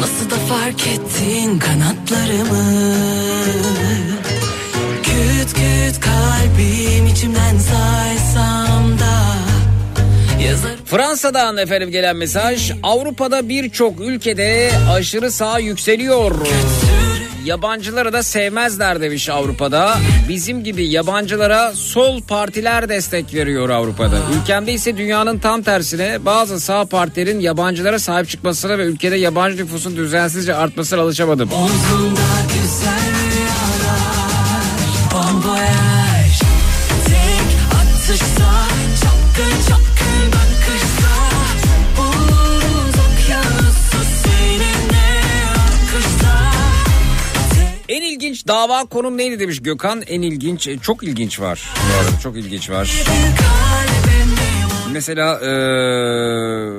Nasıl 0.00 0.30
da 0.30 0.36
fark 0.36 0.86
ettin 0.86 1.58
kanatlarımı 1.58 2.94
Küt 5.64 6.00
kalbim 6.00 7.06
içimden 7.06 7.58
saysam 7.58 8.98
da 8.98 9.34
Fransa'dan 10.84 11.56
efendim 11.56 11.90
gelen 11.90 12.16
mesaj 12.16 12.72
Avrupa'da 12.82 13.48
birçok 13.48 14.00
ülkede 14.00 14.70
aşırı 14.90 15.30
sağ 15.30 15.58
yükseliyor. 15.58 16.34
Yabancıları 17.44 18.12
da 18.12 18.22
sevmezler 18.22 19.00
demiş 19.00 19.28
Avrupa'da. 19.28 19.94
Bizim 20.28 20.64
gibi 20.64 20.88
yabancılara 20.88 21.72
sol 21.74 22.22
partiler 22.22 22.88
destek 22.88 23.34
veriyor 23.34 23.68
Avrupa'da. 23.68 24.16
Ülkemde 24.40 24.72
ise 24.72 24.96
dünyanın 24.96 25.38
tam 25.38 25.62
tersine 25.62 26.24
bazı 26.24 26.60
sağ 26.60 26.84
partilerin 26.84 27.40
yabancılara 27.40 27.98
sahip 27.98 28.28
çıkmasına 28.28 28.78
ve 28.78 28.82
ülkede 28.84 29.16
yabancı 29.16 29.56
nüfusun 29.56 29.96
düzensizce 29.96 30.54
artmasına 30.54 31.00
alışamadım. 31.00 31.50
Omzumda 31.52 32.23
Bomboyaş 35.54 36.38
Tek 37.04 37.48
atışta 37.74 38.66
Çapkın 39.02 39.60
çapkın 39.68 40.26
bakışta 40.32 41.14
Buluruz 41.96 42.94
okyanusu 42.94 43.98
seninle 44.24 45.22
akışta 45.50 46.50
En 47.88 48.02
ilginç 48.02 48.46
dava 48.48 48.84
konum 48.84 49.18
neydi 49.18 49.40
demiş 49.40 49.62
Gökhan. 49.62 50.02
En 50.06 50.22
ilginç, 50.22 50.68
e, 50.68 50.78
çok 50.78 51.02
ilginç 51.02 51.40
var. 51.40 51.62
Bu 51.76 51.98
arada 51.98 52.20
çok 52.22 52.36
ilginç 52.36 52.70
var. 52.70 52.92
Mesela 54.92 55.40
eee, 55.42 56.72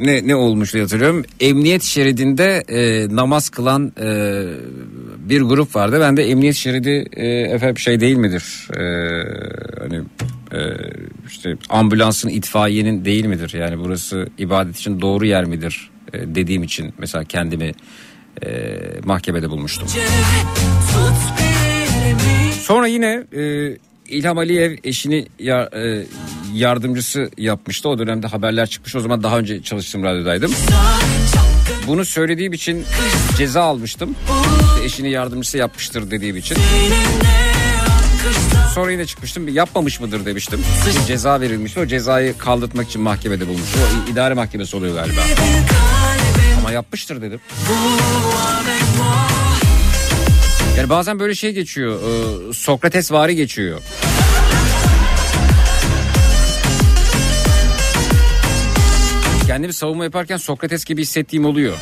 ne 0.00 0.28
ne 0.28 0.36
olmuş 0.36 0.72
diye 0.72 0.82
hatırlıyorum. 0.82 1.24
Emniyet 1.40 1.82
şeridinde 1.82 2.64
e, 2.68 3.08
namaz 3.16 3.48
kılan 3.48 3.92
e, 4.00 4.06
bir 5.28 5.40
grup 5.42 5.76
vardı. 5.76 5.98
Ben 6.00 6.16
de 6.16 6.24
emniyet 6.30 6.54
şeridi 6.54 7.06
e, 7.16 7.26
efendim 7.26 7.78
şey 7.78 8.00
değil 8.00 8.16
midir? 8.16 8.68
E, 8.76 8.82
hani 9.80 9.96
e, 10.52 10.58
işte 11.28 11.56
ambulansın 11.68 12.28
itfaiyenin 12.28 13.04
değil 13.04 13.26
midir? 13.26 13.52
Yani 13.58 13.78
burası 13.78 14.26
ibadet 14.38 14.76
için 14.76 15.00
doğru 15.00 15.26
yer 15.26 15.44
midir? 15.44 15.90
E, 16.12 16.34
dediğim 16.34 16.62
için 16.62 16.94
mesela 16.98 17.24
kendimi 17.24 17.72
e, 18.46 18.78
mahkemede 19.04 19.50
bulmuştum. 19.50 19.88
Sonra 22.62 22.86
yine 22.86 23.24
e, 23.36 23.76
İlham 24.08 24.38
Aliyev 24.38 24.76
eşini 24.84 25.26
ya- 25.38 25.70
e, 25.76 26.02
yardımcısı 26.54 27.30
yapmıştı. 27.38 27.88
O 27.88 27.98
dönemde 27.98 28.26
haberler 28.26 28.66
çıkmış. 28.66 28.96
O 28.96 29.00
zaman 29.00 29.22
daha 29.22 29.38
önce 29.38 29.62
çalıştığım 29.62 30.02
radyodaydım. 30.02 30.50
Bunu 31.86 32.04
söylediğim 32.04 32.52
için 32.52 32.84
ceza 33.36 33.62
almıştım. 33.62 34.16
İşte 34.74 34.84
eşini 34.84 35.10
yardımcısı 35.10 35.58
yapmıştır 35.58 36.10
dediğim 36.10 36.36
için. 36.36 36.56
Sonra 38.74 38.92
yine 38.92 39.06
çıkmıştım. 39.06 39.48
Yapmamış 39.48 40.00
mıdır 40.00 40.26
demiştim. 40.26 40.60
Bir 41.00 41.06
ceza 41.06 41.40
verilmişti. 41.40 41.80
O 41.80 41.86
cezayı 41.86 42.38
kaldırtmak 42.38 42.88
için 42.88 43.02
mahkemede 43.02 43.48
bulmuştum. 43.48 43.80
O 44.08 44.10
idare 44.10 44.34
mahkemesi 44.34 44.76
oluyor 44.76 44.94
galiba. 44.94 45.20
Ama 46.58 46.70
yapmıştır 46.72 47.22
dedim. 47.22 47.40
Yani 50.78 50.88
bazen 50.88 51.18
böyle 51.20 51.34
şey 51.34 51.52
geçiyor. 51.52 52.00
E, 52.50 52.52
Sokrates 52.52 53.12
vari 53.12 53.36
geçiyor. 53.36 53.80
Kendimi 59.54 59.72
savunma 59.72 60.04
yaparken 60.04 60.36
Sokrates 60.36 60.84
gibi 60.84 61.02
hissettiğim 61.02 61.44
oluyor. 61.44 61.76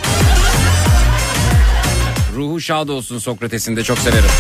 Ruhu 2.37 2.61
şad 2.61 2.89
olsun 2.89 3.19
Sokrates'in 3.19 3.77
de 3.77 3.85
çok 3.85 3.99
severim. 3.99 4.31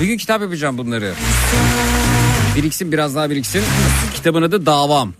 Bir 0.00 0.06
gün 0.06 0.18
kitap 0.18 0.40
yapacağım 0.40 0.78
bunları. 0.78 1.14
Biriksin 2.56 2.92
biraz 2.92 3.16
daha 3.16 3.30
biriksin. 3.30 3.62
Kitabın 4.14 4.42
adı 4.42 4.66
Davam. 4.66 5.14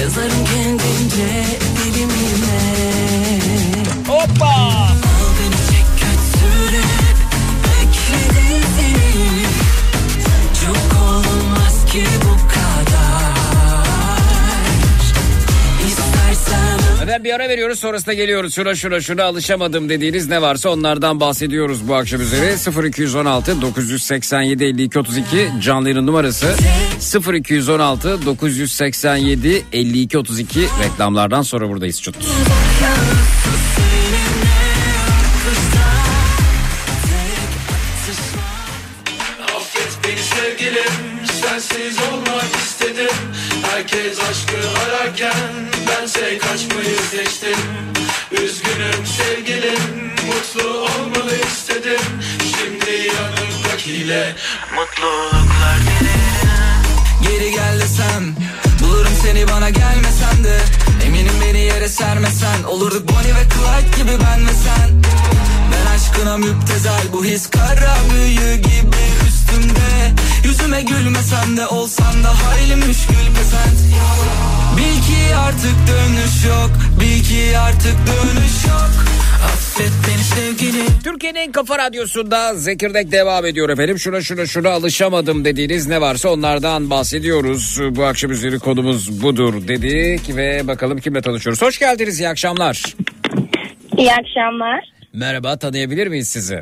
Yazarım 0.00 0.44
kendimce 0.44 1.65
bir 17.24 17.32
ara 17.34 17.48
veriyoruz 17.48 17.78
sonrasında 17.78 18.14
geliyoruz. 18.14 18.54
Şuna 18.54 18.74
şuna 18.74 19.00
şuna 19.00 19.24
alışamadım 19.24 19.88
dediğiniz 19.88 20.28
ne 20.28 20.42
varsa 20.42 20.68
onlardan 20.68 21.20
bahsediyoruz 21.20 21.88
bu 21.88 21.94
akşam 21.94 22.20
üzere. 22.20 22.86
0216 22.88 23.62
987 23.62 24.64
52 24.64 24.98
32 24.98 25.48
canlı 25.60 25.88
yayının 25.88 26.06
numarası 26.06 26.54
0216 27.34 28.26
987 28.26 29.64
52 29.72 30.18
32 30.18 30.60
reklamlardan 30.60 31.42
sonra 31.42 31.68
buradayız 31.68 32.02
çut. 32.02 32.16
Herkes 43.62 44.20
aşkı 44.20 44.56
ararken 44.80 45.75
Bense 46.36 46.48
kaçmayı 46.48 46.96
seçtim. 47.10 47.58
Üzgünüm 48.32 49.06
sevgilim 49.06 50.12
Mutlu 50.26 50.68
olmalı 50.68 51.32
istedim. 51.46 52.00
Şimdi 52.38 53.08
yanımdakiyle 53.16 54.34
Mutluluklar 54.74 55.78
Geri 57.22 57.50
gel 57.50 57.80
desem 57.80 58.36
Bulurum 58.80 59.12
seni 59.22 59.48
bana 59.48 59.70
gelmesen 59.70 60.44
de. 60.44 60.58
Eminim 61.06 61.34
beni 61.42 61.60
yere 61.60 61.88
sermesen 61.88 62.62
Olurduk 62.62 63.08
Bonnie 63.08 63.34
ve 63.34 63.48
Clyde 63.48 64.02
gibi 64.02 64.24
ben 64.24 64.46
ve 64.46 64.52
sen. 64.52 65.02
Ben 65.72 65.94
aşkına 65.96 66.36
müptezel 66.36 67.02
Bu 67.12 67.24
his 67.24 67.50
kara 67.50 67.96
büyü 68.14 68.54
gibi 68.54 69.02
üstümde. 69.28 70.14
Yüzüme 70.44 70.82
gülmesen 70.82 71.56
de 71.56 71.66
olsan 71.66 72.24
da 72.24 72.28
hayli 72.28 72.76
müşkül 72.76 73.34
pesent 73.36 73.86
Bil 74.76 74.82
ki 75.06 75.36
artık 75.46 75.76
dönüş 75.88 76.44
yok 76.48 76.70
Bil 77.00 77.22
ki 77.24 77.58
artık 77.58 77.96
dönüş 78.06 78.64
yok 78.68 78.90
Affet 79.44 79.92
beni 80.08 80.24
sevgilim 80.24 80.86
Türkiye'nin 81.04 81.38
en 81.38 81.52
kafa 81.52 81.78
radyosunda 81.78 82.54
Zekirdek 82.54 83.12
devam 83.12 83.46
ediyor 83.46 83.68
efendim. 83.68 83.98
Şuna 83.98 84.20
şuna 84.20 84.46
şuna 84.46 84.70
alışamadım 84.70 85.44
dediğiniz 85.44 85.86
ne 85.88 86.00
varsa 86.00 86.28
onlardan 86.28 86.90
bahsediyoruz. 86.90 87.80
Bu 87.90 88.04
akşam 88.04 88.30
üzeri 88.30 88.58
konumuz 88.58 89.22
budur 89.22 89.68
dedik 89.68 90.36
ve 90.36 90.66
bakalım 90.68 90.98
kimle 90.98 91.20
tanışıyoruz. 91.22 91.62
Hoş 91.62 91.78
geldiniz 91.78 92.20
iyi 92.20 92.28
akşamlar. 92.28 92.82
İyi 93.98 94.12
akşamlar. 94.12 94.84
Merhaba 95.12 95.56
tanıyabilir 95.56 96.06
miyiz 96.06 96.28
sizi? 96.28 96.60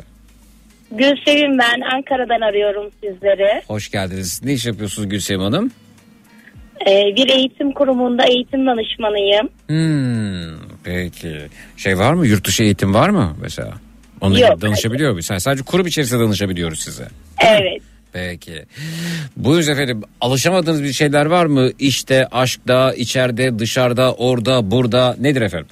Gülsevim 0.91 1.57
ben 1.59 1.95
Ankara'dan 1.95 2.41
arıyorum 2.41 2.91
sizleri. 3.03 3.61
Hoş 3.67 3.91
geldiniz. 3.91 4.41
Ne 4.43 4.53
iş 4.53 4.65
yapıyorsunuz 4.65 5.09
Gülsem 5.09 5.39
Hanım? 5.39 5.71
Ee, 6.87 7.15
bir 7.15 7.29
eğitim 7.29 7.71
kurumunda 7.71 8.25
eğitim 8.25 8.65
danışmanıyım. 8.67 9.49
Hmm, 9.67 10.59
peki. 10.83 11.37
Şey 11.77 11.97
var 11.97 12.13
mı? 12.13 12.27
Yurt 12.27 12.47
dışı 12.47 12.63
eğitim 12.63 12.93
var 12.93 13.09
mı 13.09 13.35
mesela? 13.41 13.73
Onunla 14.21 14.39
Yok, 14.39 14.61
danışabiliyor 14.61 15.11
muyuz? 15.11 15.29
Yani 15.29 15.41
sadece 15.41 15.63
kurum 15.63 15.87
içerisinde 15.87 16.23
danışabiliyoruz 16.23 16.79
size. 16.79 17.07
Evet. 17.47 17.81
Peki. 18.13 18.65
Buyurun 19.37 19.71
efendim. 19.71 20.01
Alışamadığınız 20.21 20.83
bir 20.83 20.93
şeyler 20.93 21.25
var 21.25 21.45
mı? 21.45 21.69
İşte, 21.79 22.27
aşkta, 22.31 22.93
içeride, 22.93 23.59
dışarıda, 23.59 24.13
orada, 24.13 24.71
burada. 24.71 25.15
Nedir 25.19 25.41
efendim? 25.41 25.67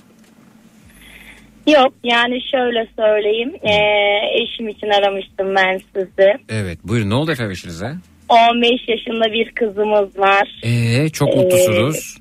Yok 1.68 1.94
yani 2.04 2.40
şöyle 2.52 2.88
söyleyeyim. 2.96 3.54
Ee, 3.64 4.44
eşim 4.44 4.70
için 4.70 4.88
aramıştım 4.88 5.56
ben 5.56 5.82
sizi. 5.96 6.34
Evet. 6.50 6.80
Buyurun 6.84 7.10
ne 7.10 7.14
oldu 7.16 7.32
efendim 7.32 7.52
işinize? 7.52 7.94
15 8.34 8.72
yaşında 8.88 9.34
bir 9.34 9.52
kızımız 9.52 10.20
var. 10.20 10.62
Ee, 10.64 11.10
çok 11.10 11.36
mutlusunuz. 11.36 12.18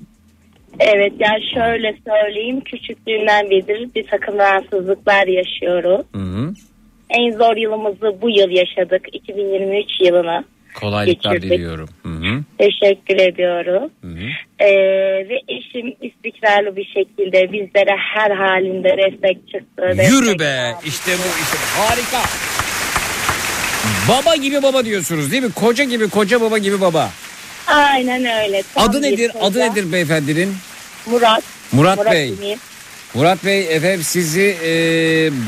Evet 0.79 1.13
yani 1.19 1.43
şöyle 1.53 1.95
söyleyeyim. 2.07 2.61
Küçüklüğünden 2.61 3.49
beridir 3.49 3.89
bir 3.95 4.03
takım 4.07 4.37
rahatsızlıklar 4.37 5.27
yaşıyoruz. 5.27 6.05
Hı 6.13 6.19
hı. 6.21 6.53
En 7.09 7.31
zor 7.31 7.55
yılımızı 7.57 8.21
bu 8.21 8.29
yıl 8.29 8.49
yaşadık. 8.49 9.01
2023 9.13 9.85
yılını. 10.01 10.43
Kolaylıklar 10.79 11.33
Geçirdik. 11.33 11.51
diliyorum. 11.57 11.89
Hı 12.03 12.09
hı. 12.09 12.43
Teşekkür 12.57 13.15
ediyoruz. 13.15 13.91
Hı 14.01 14.07
hı. 14.07 14.27
Ee, 14.59 14.69
ve 15.29 15.39
eşim 15.47 15.93
istikrarlı 16.01 16.75
bir 16.75 16.85
şekilde 16.85 17.51
bizlere 17.51 17.95
her 18.15 18.31
halinde 18.31 18.89
destek 18.97 19.37
çıktı. 19.47 19.83
Yürü 19.87 20.25
destek 20.25 20.39
be. 20.39 20.45
aldı. 20.75 20.85
İşte 20.85 21.11
bu 21.11 21.27
işte 21.43 21.57
harika. 21.77 22.29
Baba 24.09 24.35
gibi 24.35 24.63
baba 24.63 24.85
diyorsunuz 24.85 25.31
değil 25.31 25.43
mi? 25.43 25.51
Koca 25.51 25.83
gibi 25.83 26.09
koca 26.09 26.41
baba 26.41 26.57
gibi 26.57 26.81
baba. 26.81 27.09
Aynen 27.67 28.25
öyle. 28.43 28.63
Tam 28.73 28.89
Adı 28.89 29.01
nedir? 29.01 29.31
koca. 29.31 29.45
Adı 29.45 29.59
nedir 29.59 29.91
beyefendinin? 29.91 30.55
Murat. 31.05 31.43
Murat 31.71 32.11
Bey. 32.11 32.29
Ümit. 32.29 32.59
Murat 33.13 33.45
Bey 33.45 33.75
efendim 33.75 34.03
sizi 34.03 34.55
e, 34.65 34.71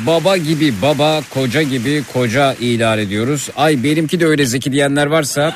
baba 0.07 0.37
gibi 0.37 0.73
baba 0.81 1.21
koca 1.33 1.61
gibi 1.61 2.03
koca 2.13 2.53
ilan 2.53 2.99
ediyoruz. 2.99 3.49
Ay 3.55 3.83
benimki 3.83 4.19
de 4.19 4.25
öyle 4.25 4.45
zeki 4.45 4.71
diyenler 4.71 5.05
varsa 5.05 5.55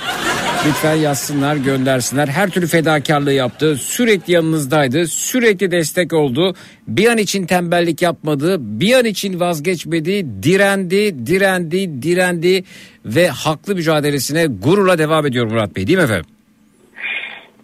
lütfen 0.67 0.95
yazsınlar 0.95 1.55
göndersinler. 1.55 2.27
Her 2.27 2.49
türlü 2.49 2.67
fedakarlığı 2.67 3.33
yaptı. 3.33 3.77
Sürekli 3.77 4.33
yanınızdaydı. 4.33 5.07
Sürekli 5.07 5.71
destek 5.71 6.13
oldu. 6.13 6.55
Bir 6.87 7.07
an 7.07 7.17
için 7.17 7.45
tembellik 7.45 8.01
yapmadı. 8.01 8.57
Bir 8.59 8.93
an 8.93 9.05
için 9.05 9.39
vazgeçmedi. 9.39 10.43
Direndi, 10.43 11.27
direndi, 11.27 12.01
direndi 12.01 12.63
ve 13.05 13.27
haklı 13.27 13.75
mücadelesine 13.75 14.45
gururla 14.45 14.97
devam 14.97 15.25
ediyor 15.25 15.45
Murat 15.45 15.75
Bey 15.75 15.87
değil 15.87 15.97
mi 15.97 16.03
efendim? 16.03 16.25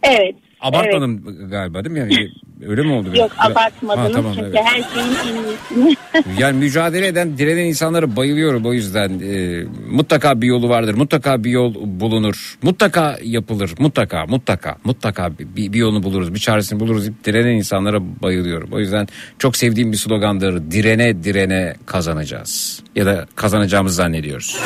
Evet. 0.03 0.44
Abartmadım 0.65 1.49
galiba 1.49 1.85
değil 1.85 1.93
mi? 1.93 1.99
Yani 1.99 2.29
öyle 2.67 2.81
mi 2.81 2.91
oldu? 2.91 3.07
Evet. 3.09 3.19
Yok 3.19 3.31
abartmadınız 3.37 4.09
Ha, 4.09 4.13
tamam, 4.13 4.33
çünkü 4.35 4.47
evet. 4.47 4.61
her 4.65 4.83
şeyin 4.93 5.15
en. 5.15 5.95
Yani 6.39 6.57
mücadele 6.57 7.07
eden, 7.07 7.37
direnen 7.37 7.65
insanlara 7.65 8.15
bayılıyorum 8.15 8.65
o 8.65 8.73
yüzden. 8.73 9.19
Ee, 9.23 9.63
mutlaka 9.89 10.41
bir 10.41 10.47
yolu 10.47 10.69
vardır, 10.69 10.93
mutlaka 10.93 11.43
bir 11.43 11.49
yol 11.51 11.75
bulunur, 11.85 12.57
mutlaka 12.61 13.17
yapılır, 13.23 13.71
mutlaka, 13.79 14.25
mutlaka, 14.25 14.75
mutlaka 14.83 15.31
bir, 15.39 15.73
bir 15.73 15.79
yolunu 15.79 16.03
buluruz, 16.03 16.33
bir 16.33 16.39
çaresini 16.39 16.79
buluruz 16.79 17.09
direnen 17.25 17.55
insanlara 17.55 17.99
bayılıyorum. 18.21 18.69
O 18.71 18.79
yüzden 18.79 19.07
çok 19.39 19.57
sevdiğim 19.57 19.91
bir 19.91 19.97
slogandır. 19.97 20.71
Direne 20.71 21.23
direne 21.23 21.75
kazanacağız. 21.85 22.83
Ya 22.95 23.05
da 23.05 23.27
kazanacağımızı 23.35 23.95
zannediyoruz. 23.95 24.57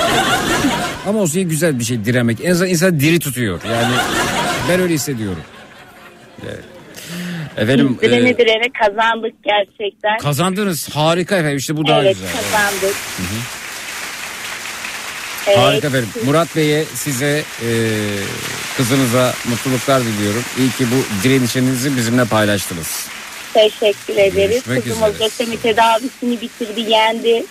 Ama 1.08 1.20
o 1.20 1.28
şey 1.28 1.44
güzel 1.44 1.80
bir 1.80 1.84
şey 1.84 2.06
direnmek. 2.06 2.38
En 2.44 2.52
azından 2.52 2.70
insan 2.70 3.00
diri 3.00 3.20
tutuyor. 3.20 3.62
Yani 3.72 3.94
ben 4.70 4.80
öyle 4.80 4.94
hissediyorum. 4.94 5.42
Evet. 6.46 6.64
Efendim 7.58 7.98
direne 8.02 8.30
e, 8.30 8.38
direne 8.38 8.70
kazandık 8.80 9.34
gerçekten. 9.44 10.18
kazandınız. 10.18 10.90
Harika 10.90 11.36
efendim 11.38 11.58
işte 11.58 11.78
bu 11.78 11.88
daha 11.88 12.02
evet 12.04 12.16
güzel. 12.16 12.32
kazandık. 12.32 12.96
Evet. 15.48 15.58
Harika 15.58 15.88
efendim. 15.88 16.10
Murat 16.26 16.56
Bey'e 16.56 16.86
size 16.96 17.44
e, 17.64 17.70
kızınıza 18.78 19.34
mutluluklar 19.50 20.02
diliyorum. 20.04 20.44
İyi 20.60 20.72
ki 20.72 20.86
bu 20.92 21.24
direnişinizi 21.24 21.98
bizimle 21.98 22.26
paylaştınız. 22.26 23.08
Teşekkür 23.54 24.14
ederiz. 24.18 24.50
Görüşmek 24.52 24.84
Kızımız 24.84 25.16
üzere. 25.16 25.26
lösemi 25.26 25.58
tedavisini 25.62 26.42
bitirdi, 26.42 26.82
yendi. 26.82 27.46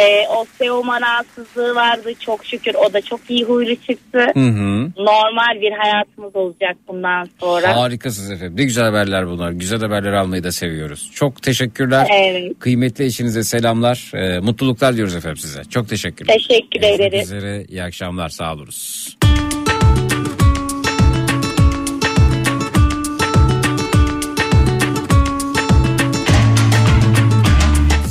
Ee, 0.00 0.28
osteoma 0.28 1.00
rahatsızlığı 1.00 1.74
vardı. 1.74 2.12
Çok 2.20 2.44
şükür 2.44 2.74
o 2.74 2.92
da 2.92 3.00
çok 3.00 3.20
iyi 3.28 3.44
huylu 3.44 3.76
çıktı. 3.76 4.26
Hı 4.34 4.40
hı. 4.40 4.90
Normal 4.96 5.60
bir 5.60 5.72
hayatımız 5.72 6.36
olacak 6.36 6.76
bundan 6.88 7.28
sonra. 7.40 7.76
Harikasınız 7.76 8.30
efendim. 8.30 8.56
Ne 8.56 8.64
güzel 8.64 8.84
haberler 8.84 9.26
bunlar. 9.28 9.50
Güzel 9.50 9.80
haberler 9.80 10.12
almayı 10.12 10.44
da 10.44 10.52
seviyoruz. 10.52 11.10
Çok 11.14 11.42
teşekkürler. 11.42 12.08
Evet. 12.12 12.52
Kıymetli 12.58 13.04
eşinize 13.04 13.42
selamlar. 13.44 14.10
E, 14.14 14.38
mutluluklar 14.40 14.96
diyoruz 14.96 15.14
efendim 15.16 15.36
size. 15.36 15.64
Çok 15.64 15.88
teşekkürler. 15.88 16.34
Teşekkür 16.34 16.82
ederiz. 16.82 17.32
üzere. 17.32 17.64
İyi 17.68 17.82
akşamlar. 17.82 18.28
Sağ 18.28 18.52
oluruz. 18.54 19.16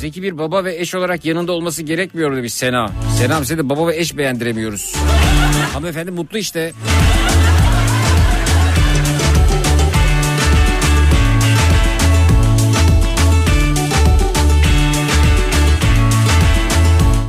Zeki 0.05 0.23
bir 0.23 0.37
baba 0.37 0.63
ve 0.63 0.75
eş 0.75 0.95
olarak 0.95 1.25
yanında 1.25 1.51
olması 1.51 1.83
gerekmiyor 1.83 2.35
demiş 2.35 2.53
Sena. 2.53 2.91
Sena 3.17 3.39
size 3.39 3.57
de 3.57 3.69
baba 3.69 3.87
ve 3.87 3.97
eş 3.97 4.17
beğendiremiyoruz. 4.17 4.95
Hanımefendi 5.73 6.11
mutlu 6.11 6.37
işte. 6.37 6.73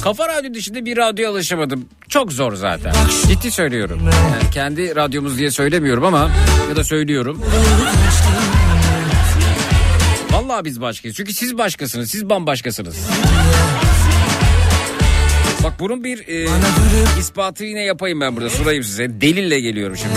Kafa 0.02 0.28
Radyo 0.28 0.54
dışında 0.54 0.84
bir 0.84 0.96
radyoya 0.96 1.30
alışamadım. 1.30 1.88
Çok 2.08 2.32
zor 2.32 2.54
zaten. 2.54 2.92
Ciddi 3.28 3.50
söylüyorum. 3.50 4.00
Yani 4.04 4.50
kendi 4.50 4.96
radyomuz 4.96 5.38
diye 5.38 5.50
söylemiyorum 5.50 6.04
ama 6.04 6.30
ya 6.68 6.76
da 6.76 6.84
söylüyorum. 6.84 7.42
Vallahi 10.30 10.64
biz 10.64 10.80
başkayız. 10.80 11.16
Çünkü 11.16 11.32
siz 11.32 11.58
başkasınız. 11.58 12.10
Siz 12.10 12.30
bambaşkasınız. 12.30 12.96
Bak 15.64 15.72
bunun 15.80 16.04
bir 16.04 16.28
e, 16.28 16.48
ispatı 17.18 17.64
yine 17.64 17.82
yapayım 17.82 18.20
ben 18.20 18.36
burada. 18.36 18.50
Sunayım 18.50 18.84
size. 18.84 19.20
Delille 19.20 19.60
geliyorum 19.60 19.96
şimdi. 19.96 20.14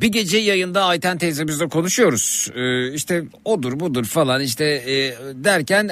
bir 0.00 0.08
gece 0.08 0.38
yayında 0.38 0.84
Ayten 0.84 1.18
teyzemizle 1.18 1.68
konuşuyoruz. 1.68 2.48
Ee, 2.54 2.92
işte 2.92 3.24
odur 3.44 3.80
budur 3.80 4.04
falan 4.04 4.40
işte 4.40 4.64
e, 4.64 5.14
derken 5.44 5.90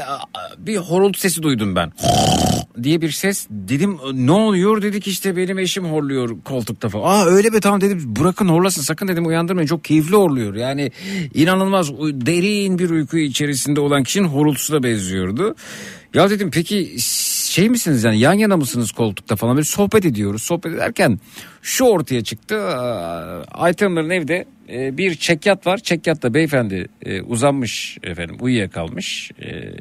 bir 0.58 0.76
horultu 0.76 1.20
sesi 1.20 1.42
duydum 1.42 1.76
ben. 1.76 1.92
Diye 2.82 3.00
bir 3.00 3.10
ses 3.10 3.46
dedim 3.50 3.98
ne 4.12 4.32
oluyor 4.32 4.82
dedik 4.82 5.06
işte 5.06 5.36
benim 5.36 5.58
eşim 5.58 5.84
horluyor 5.84 6.42
koltukta 6.44 6.88
falan. 6.88 7.04
Aa 7.04 7.24
öyle 7.26 7.50
mi 7.50 7.60
tamam 7.60 7.80
dedim 7.80 8.16
bırakın 8.20 8.48
horlasın 8.48 8.82
sakın 8.82 9.08
dedim 9.08 9.26
uyandırmayın 9.26 9.66
çok 9.66 9.84
keyifli 9.84 10.16
horluyor. 10.16 10.54
Yani 10.54 10.92
inanılmaz 11.34 11.92
derin 11.98 12.78
bir 12.78 12.90
uyku 12.90 13.18
içerisinde 13.18 13.80
olan 13.80 14.02
kişinin 14.02 14.28
horultusuna 14.28 14.82
benziyordu. 14.82 15.54
Ya 16.14 16.30
dedim 16.30 16.50
peki 16.52 16.96
şey 17.58 17.68
misiniz 17.68 18.04
yani 18.04 18.18
yan 18.18 18.34
yana 18.34 18.56
mısınız 18.56 18.92
koltukta 18.92 19.36
falan 19.36 19.56
böyle 19.56 19.64
sohbet 19.64 20.04
ediyoruz. 20.04 20.42
Sohbet 20.42 20.74
ederken 20.74 21.18
şu 21.62 21.84
ortaya 21.84 22.24
çıktı. 22.24 22.68
Hanım'ın 23.50 24.10
evde 24.10 24.44
e, 24.72 24.96
bir 24.98 25.14
çekyat 25.14 25.66
var. 25.66 25.78
Çekyatta 25.78 26.34
beyefendi 26.34 26.88
e, 27.02 27.22
uzanmış 27.22 27.98
efendim 28.02 28.36
uyuyakalmış. 28.40 29.30
E, 29.40 29.74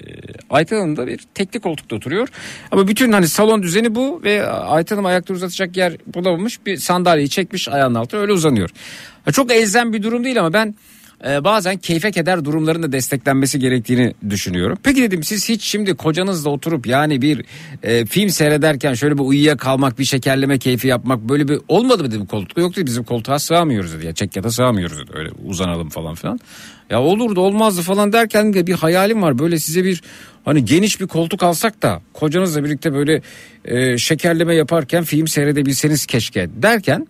Ayten 0.50 0.78
Hanım 0.80 0.98
da 0.98 1.08
bir 1.08 1.20
tekli 1.34 1.60
koltukta 1.60 1.96
oturuyor. 1.96 2.28
Ama 2.72 2.88
bütün 2.88 3.12
hani 3.12 3.28
salon 3.28 3.64
düzeni 3.64 3.96
bu 3.96 4.22
ve 4.24 4.48
Ayten 4.48 4.96
Hanım 4.96 5.06
ayakta 5.06 5.34
uzatacak 5.34 5.78
yer 5.78 5.98
bulamamış. 6.16 6.66
Bir 6.66 6.78
sandalyeyi 6.78 7.30
çekmiş 7.30 7.70
ayağının 7.70 7.96
altına 7.96 8.20
öyle 8.22 8.32
uzanıyor. 8.32 8.70
Çok 9.32 9.52
elzem 9.52 9.94
bir 9.94 10.04
durum 10.04 10.24
değil 10.24 10.40
ama 10.40 10.54
ben 10.54 10.76
e, 11.26 11.44
bazen 11.44 11.78
keyfe 11.78 12.12
keder 12.12 12.46
durumların 12.46 12.84
da 12.84 12.92
desteklenmesi 12.92 13.60
gerektiğini 13.60 14.14
düşünüyorum. 14.30 14.78
Peki 14.84 15.02
dedim 15.02 15.24
siz 15.24 15.50
hiç 15.50 15.64
şimdi 15.64 15.96
kocanızla 15.96 16.50
oturup 16.50 16.88
yani 16.88 17.22
bir 17.22 17.46
e, 17.84 18.06
film 18.06 18.30
seyrederken 18.30 18.94
şöyle 18.94 19.18
bir 19.18 19.24
uyuyakalmak 19.24 20.00
bir 20.00 20.06
şekerleme 20.06 20.60
keyfi 20.60 20.88
yapmak 20.88 21.20
böyle 21.20 21.48
bir 21.48 21.60
olmadı 21.68 22.04
mı 22.04 22.12
dedim 22.12 22.26
koltukta. 22.26 22.62
Yok 22.62 22.76
dedi 22.76 22.86
bizim 22.86 23.04
koltuğa 23.04 23.40
sığamıyoruz 23.40 23.94
dedi 23.94 24.06
ya 24.06 24.14
çekyata 24.14 24.52
sığamıyoruz 24.52 24.98
dedi 24.98 25.12
öyle 25.14 25.30
uzanalım 25.46 25.90
falan 25.90 26.16
filan. 26.16 26.40
Ya 26.90 27.02
olurdu 27.02 27.42
olmazdı 27.42 27.82
falan 27.82 28.14
derken 28.14 28.54
de 28.54 28.68
bir 28.68 28.74
hayalim 28.74 29.22
var 29.22 29.40
böyle 29.40 29.60
size 29.60 29.84
bir 29.84 30.02
hani 30.46 30.66
geniş 30.66 31.02
bir 31.02 31.08
koltuk 31.08 31.44
alsak 31.44 31.82
da 31.82 32.02
kocanızla 32.14 32.64
birlikte 32.64 32.94
böyle 32.94 33.22
e, 33.66 33.98
şekerleme 33.98 34.56
yaparken 34.56 35.04
film 35.04 35.28
seyredebilseniz 35.28 36.06
keşke 36.06 36.50
derken 36.62 37.08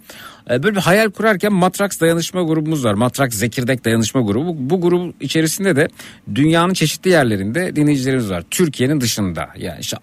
Böyle 0.49 0.75
bir 0.75 0.81
hayal 0.81 1.09
kurarken 1.11 1.53
Matrax 1.53 2.01
dayanışma 2.01 2.41
grubumuz 2.41 2.85
var. 2.85 2.93
Matrax 2.93 3.33
Zekirdek 3.33 3.85
dayanışma 3.85 4.21
grubu. 4.21 4.55
Bu 4.57 4.81
grup 4.81 5.15
içerisinde 5.23 5.75
de 5.75 5.87
dünyanın 6.35 6.73
çeşitli 6.73 7.11
yerlerinde 7.11 7.75
dinleyicilerimiz 7.75 8.29
var. 8.29 8.43
Türkiye'nin 8.51 9.01
dışında. 9.01 9.49
Yani 9.57 9.77
işte 9.79 9.97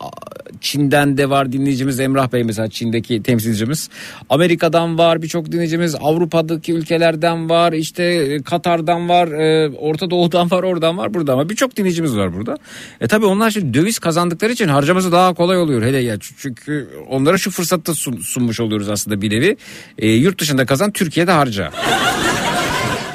Çin'den 0.60 1.16
de 1.16 1.30
var 1.30 1.52
dinleyicimiz 1.52 2.00
Emrah 2.00 2.32
Bey 2.32 2.44
mesela 2.44 2.68
Çin'deki 2.68 3.22
temsilcimiz. 3.22 3.90
Amerika'dan 4.30 4.98
var 4.98 5.22
birçok 5.22 5.52
dinleyicimiz. 5.52 5.94
Avrupa'daki 6.00 6.72
ülkelerden 6.72 7.50
var. 7.50 7.72
işte 7.72 8.02
e, 8.02 8.42
Katar'dan 8.42 9.08
var. 9.08 9.28
e, 9.28 9.70
Orta 9.76 10.10
Doğu'dan 10.10 10.50
var. 10.50 10.62
Oradan 10.62 10.98
var. 10.98 11.14
Buradan 11.14 11.38
var. 11.38 11.48
Birçok 11.48 11.76
dinleyicimiz 11.76 12.16
var 12.16 12.34
burada. 12.34 12.58
E 13.00 13.08
tabii 13.08 13.26
onlar 13.26 13.50
şimdi 13.50 13.74
döviz 13.74 13.98
kazandıkları 13.98 14.52
için 14.52 14.68
harcaması 14.68 15.12
daha 15.12 15.34
kolay 15.34 15.58
oluyor. 15.58 15.82
Hele 15.82 15.98
ya 15.98 16.16
çünkü 16.38 16.88
onlara 17.08 17.38
şu 17.38 17.50
fırsatı 17.50 17.92
sun- 17.92 18.22
sunmuş 18.22 18.60
oluyoruz 18.60 18.88
aslında 18.88 19.22
bir 19.22 19.30
nevi. 19.30 19.56
E, 19.98 20.08
yurt 20.08 20.33
dışında 20.40 20.66
kazan 20.66 20.90
Türkiye'de 20.92 21.30
harca. 21.30 21.70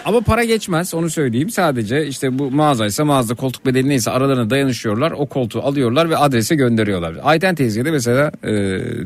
Ama 0.06 0.22
para 0.22 0.44
geçmez 0.44 0.94
onu 0.94 1.10
söyleyeyim. 1.10 1.50
Sadece 1.50 2.08
işte 2.08 2.40
bu 2.40 2.52
mağazaysa 2.52 3.06
mağaza 3.06 3.36
koltuk 3.36 3.66
bedeli 3.66 3.90
neyse 3.90 4.12
aralarına 4.12 4.50
dayanışıyorlar. 4.50 5.12
O 5.12 5.26
koltuğu 5.26 5.62
alıyorlar 5.62 6.10
ve 6.10 6.18
adrese 6.18 6.56
gönderiyorlar. 6.56 7.14
Ayten 7.24 7.56
teyzeye 7.56 7.86
de 7.86 7.92
mesela 7.92 8.32
e, 8.44 8.52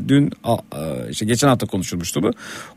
dün 0.08 0.32
a- 0.44 0.54
a- 0.54 1.10
işte 1.10 1.26
geçen 1.26 1.48
hafta 1.48 1.68
konuşulmuştu 1.68 2.24
bu. 2.24 2.32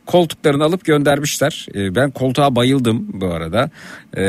Koltuklarını 0.07 0.65
alıp 0.65 0.85
göndermişler. 0.85 1.67
E, 1.75 1.95
ben 1.95 2.11
koltuğa 2.11 2.57
bayıldım 2.57 3.07
bu 3.13 3.27
arada. 3.27 3.71
E, 4.17 4.23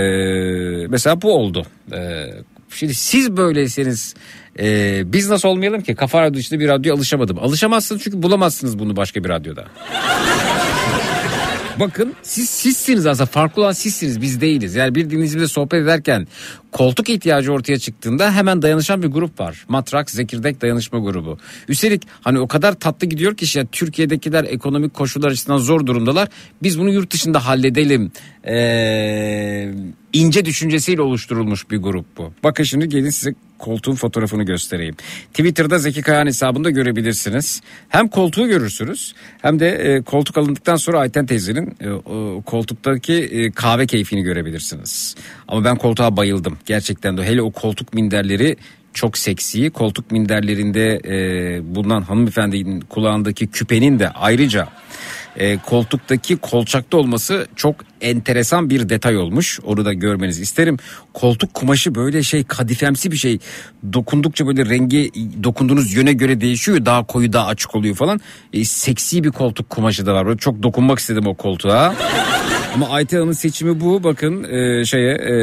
mesela 0.89 1.22
bu 1.22 1.34
oldu. 1.36 1.65
E, 1.93 2.26
şimdi 2.70 2.93
siz 2.96 3.38
böyleyseniz 3.38 4.13
e, 4.60 5.02
biz 5.06 5.30
nasıl 5.30 5.50
olmayalım 5.50 5.82
ki? 5.82 5.96
Kafa 5.96 6.22
Radyo 6.22 6.34
dışında 6.39 6.60
bir 6.60 6.67
radyoya 6.67 6.96
alışamadım. 6.96 7.38
Alışamazsınız 7.41 8.02
çünkü 8.04 8.24
bulamazsınız 8.24 8.80
bunu 8.80 8.96
başka 8.96 9.24
bir 9.24 9.30
radyoda. 9.30 9.65
Bakın 11.79 12.15
siz 12.23 12.49
sizsiniz 12.49 13.05
aslında 13.05 13.25
farklı 13.25 13.61
olan 13.61 13.71
sizsiniz 13.71 14.21
biz 14.21 14.41
değiliz. 14.41 14.75
Yani 14.75 14.95
bir 14.95 15.09
dinleyicimizle 15.09 15.47
sohbet 15.47 15.83
ederken 15.83 16.27
koltuk 16.71 17.10
ihtiyacı 17.10 17.51
ortaya 17.51 17.80
çıktığında 17.80 18.36
hemen 18.36 18.62
dayanışan 18.62 19.03
bir 19.03 19.08
grup 19.08 19.39
var. 19.39 19.65
Matrak 19.67 20.10
Zekirdek 20.12 20.62
Dayanışma 20.62 20.99
Grubu. 20.99 21.38
Üstelik 21.67 22.03
hani 22.21 22.39
o 22.39 22.47
kadar 22.47 22.73
tatlı 22.73 23.08
gidiyor 23.08 23.38
ki 23.38 23.45
işte 23.45 23.65
Türkiye'dekiler 23.71 24.43
ekonomik 24.43 24.93
koşullar 24.93 25.32
açısından 25.32 25.58
zor 25.58 25.86
durumdalar. 25.86 26.30
Biz 26.63 26.80
bunu 26.80 26.89
yurt 26.89 27.13
dışında 27.13 27.45
halledelim. 27.45 28.12
Ee, 28.47 29.71
ince 30.13 30.45
düşüncesiyle 30.45 31.01
oluşturulmuş 31.01 31.71
bir 31.71 31.77
grup 31.77 32.06
bu. 32.17 32.34
Bakın 32.43 32.63
şimdi 32.63 32.89
gelin 32.89 33.10
size 33.10 33.34
koltuğun 33.58 33.95
fotoğrafını 33.95 34.43
göstereyim. 34.43 34.95
Twitter'da 35.34 35.80
Zeki 35.80 36.01
Kayan 36.01 36.25
hesabında 36.25 36.69
görebilirsiniz. 36.69 37.62
Hem 37.89 38.07
koltuğu 38.07 38.47
görürsünüz 38.47 39.13
hem 39.41 39.59
de 39.59 39.70
e, 39.70 40.01
koltuk 40.01 40.38
alındıktan 40.38 40.76
sonra 40.76 40.99
Ayten 40.99 41.26
teyzenin 41.26 41.76
e, 41.80 41.89
o 41.89 42.41
koltuktaki 42.45 43.13
e, 43.13 43.51
kahve 43.51 43.88
keyfini 43.88 44.22
görebilirsiniz. 44.22 45.15
Ama 45.48 45.64
ben 45.64 45.76
koltuğa 45.76 46.18
bayıldım. 46.18 46.58
Gerçekten 46.66 47.18
de 47.18 47.24
hele 47.24 47.41
o 47.41 47.52
koltuk 47.52 47.93
minderleri 47.93 48.56
çok 48.93 49.18
seksi. 49.18 49.70
Koltuk 49.70 50.12
minderlerinde 50.12 51.02
e, 51.06 51.76
bulunan 51.76 52.02
hanımefendinin 52.02 52.82
kulağındaki 52.82 53.48
küpenin 53.48 54.00
de 54.00 54.10
ayrıca 54.10 54.68
e, 55.38 55.57
koltuktaki 55.57 56.38
kolçakta 56.38 56.97
olması 56.97 57.47
çok 57.55 57.75
enteresan 58.01 58.69
bir 58.69 58.89
detay 58.89 59.17
olmuş. 59.17 59.59
Onu 59.63 59.85
da 59.85 59.93
görmenizi 59.93 60.41
isterim. 60.41 60.77
Koltuk 61.13 61.53
kumaşı 61.53 61.95
böyle 61.95 62.23
şey 62.23 62.43
kadifemsi 62.43 63.11
bir 63.11 63.17
şey. 63.17 63.39
Dokundukça 63.93 64.47
böyle 64.47 64.65
rengi 64.65 65.11
dokunduğunuz 65.43 65.93
yöne 65.93 66.13
göre 66.13 66.41
değişiyor. 66.41 66.85
Daha 66.85 67.03
koyu 67.03 67.33
daha 67.33 67.47
açık 67.47 67.75
oluyor 67.75 67.95
falan. 67.95 68.21
E, 68.53 68.65
seksi 68.65 69.23
bir 69.23 69.31
koltuk 69.31 69.69
kumaşı 69.69 70.05
da 70.05 70.13
var. 70.13 70.25
Böyle 70.25 70.38
çok 70.38 70.63
dokunmak 70.63 70.99
istedim 70.99 71.27
o 71.27 71.33
koltuğa. 71.33 71.95
Ama 72.73 72.89
Ayten 72.89 73.17
Hanım'ın 73.17 73.33
seçimi 73.33 73.81
bu. 73.81 74.03
Bakın 74.03 74.43
e, 74.43 74.85
şeye 74.85 75.13
e, 75.13 75.35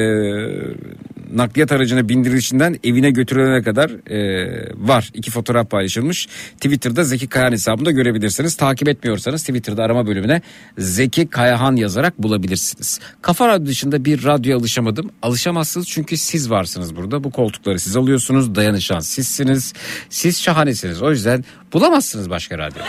nakliyat 1.32 1.72
aracına 1.72 2.08
bindirilişinden 2.08 2.76
evine 2.84 3.10
götürülene 3.10 3.62
kadar 3.62 4.10
e, 4.10 4.74
var. 4.76 5.10
İki 5.14 5.30
fotoğraf 5.30 5.70
paylaşılmış. 5.70 6.28
Twitter'da 6.54 7.04
Zeki 7.04 7.26
Kayahan 7.26 7.52
hesabında 7.52 7.90
görebilirsiniz. 7.90 8.56
Takip 8.56 8.88
etmiyorsanız 8.88 9.40
Twitter'da 9.40 9.82
arama 9.82 10.06
bölümüne 10.06 10.42
Zeki 10.78 11.26
Kayahan 11.26 11.76
yazarak 11.76 12.22
bulabilirsiniz. 12.22 13.00
Kafa 13.22 13.48
Radyo 13.48 13.66
dışında 13.66 14.04
bir 14.04 14.24
radyoya 14.24 14.56
alışamadım. 14.56 15.10
Alışamazsınız 15.22 15.88
çünkü 15.88 16.16
siz 16.16 16.50
varsınız 16.50 16.96
burada. 16.96 17.24
Bu 17.24 17.30
koltukları 17.30 17.80
siz 17.80 17.96
alıyorsunuz. 17.96 18.54
Dayanışan 18.54 19.00
sizsiniz. 19.00 19.72
Siz 20.10 20.42
şahanesiniz. 20.42 21.02
O 21.02 21.10
yüzden 21.10 21.44
bulamazsınız 21.72 22.30
başka 22.30 22.58
radyo. 22.58 22.82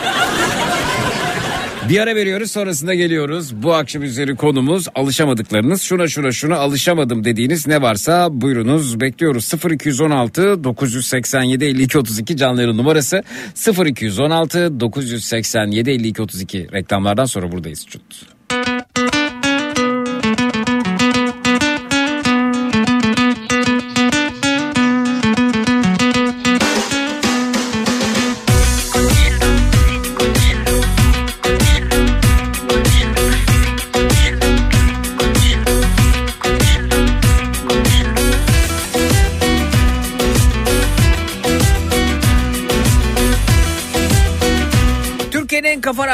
Bir 1.88 2.00
ara 2.00 2.14
veriyoruz 2.14 2.50
sonrasında 2.50 2.94
geliyoruz. 2.94 3.62
Bu 3.62 3.74
akşam 3.74 4.02
üzeri 4.02 4.36
konumuz 4.36 4.86
alışamadıklarınız. 4.94 5.82
Şuna 5.82 6.08
şuna 6.08 6.32
şuna 6.32 6.56
alışamadım 6.56 7.24
dediğiniz 7.24 7.66
ne 7.66 7.82
varsa 7.82 8.28
buyurunuz 8.30 9.00
bekliyoruz. 9.00 9.52
0216 9.72 10.64
987 10.64 11.64
52 11.64 11.98
32 11.98 12.36
canlı 12.36 12.76
numarası 12.76 13.22
0216 13.86 14.80
987 14.80 15.90
52 15.90 16.22
32 16.22 16.72
reklamlardan 16.72 17.24
sonra 17.24 17.52
buradayız. 17.52 17.86
Çut. 17.86 18.35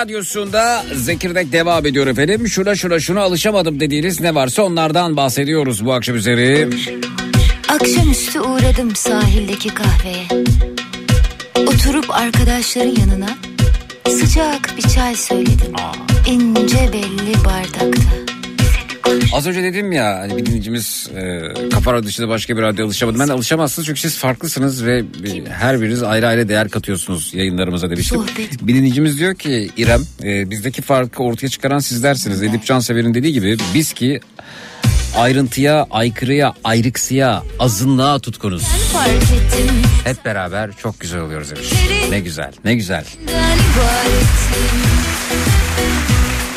Radyosunda 0.03 0.85
Zekirdek 0.95 1.53
devam 1.53 1.87
ediyor 1.87 2.07
efendim. 2.07 2.49
Şuna 2.49 2.75
şuna 2.75 3.01
şuna 3.01 3.21
alışamadım 3.21 3.81
dediğiniz 3.81 4.21
ne 4.21 4.35
varsa 4.35 4.63
onlardan 4.63 5.17
bahsediyoruz 5.17 5.85
bu 5.85 5.93
akşam 5.93 6.17
üzeri. 6.17 6.69
Akşamüstü 7.69 8.41
uğradım 8.41 8.97
sahildeki 8.97 9.69
kahveye. 9.69 10.27
Oturup 11.67 12.11
arkadaşların 12.11 12.95
yanına 13.01 13.29
sıcak 14.09 14.77
bir 14.77 14.83
çay 14.83 15.15
söyledim. 15.15 15.75
İnce 16.27 16.91
belli 16.93 17.45
bardakta. 17.45 18.22
Az 19.33 19.47
önce 19.47 19.63
dedim 19.63 19.93
ya 19.93 20.19
hani 20.19 20.37
bir 20.37 20.47
dinleyicimiz 20.47 21.11
e, 21.17 21.43
kafa 21.71 21.93
radyo 21.93 22.09
dışında 22.09 22.29
başka 22.29 22.57
bir 22.57 22.63
radyo 22.63 22.87
alışamadı. 22.87 23.19
Ben 23.19 23.29
de 23.29 23.33
alışamazsınız 23.33 23.87
çünkü 23.87 24.01
siz 24.01 24.19
farklısınız 24.19 24.87
ve 24.87 25.05
her 25.49 25.81
biriniz 25.81 26.03
ayrı 26.03 26.29
ayrı 26.29 26.49
değer 26.49 26.69
katıyorsunuz 26.69 27.35
yayınlarımıza 27.35 27.91
demiştim. 27.91 28.21
Bir 28.63 28.75
dinleyicimiz 28.75 29.19
diyor 29.19 29.35
ki 29.35 29.71
İrem 29.77 30.03
e, 30.25 30.51
bizdeki 30.51 30.83
farkı 30.83 31.23
ortaya 31.23 31.49
çıkaran 31.49 31.79
sizlersiniz. 31.79 32.43
Edip 32.43 32.65
Cansever'in 32.65 33.15
dediği 33.15 33.33
gibi 33.33 33.57
biz 33.75 33.93
ki 33.93 34.21
ayrıntıya, 35.17 35.87
aykırıya, 35.91 36.55
ayrıksıya, 36.65 37.43
azınlığa 37.59 38.19
tutkunuz. 38.19 38.63
Hep 40.05 40.25
beraber 40.25 40.71
çok 40.83 41.01
güzel 41.01 41.21
oluyoruz 41.21 41.51
demiş. 41.51 41.73
Ne 42.11 42.21
güzel, 42.21 42.53
ne 42.65 42.75
güzel. 42.75 43.05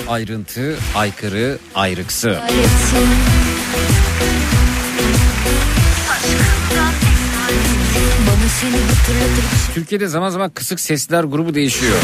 Ayrıntı, 0.07 0.75
aykırı, 0.95 1.57
ayrıksı. 1.75 2.39
Türkiye'de 9.73 10.07
zaman 10.07 10.29
zaman 10.29 10.49
kısık 10.49 10.79
sesler 10.79 11.23
grubu 11.23 11.53
değişiyor. 11.55 11.95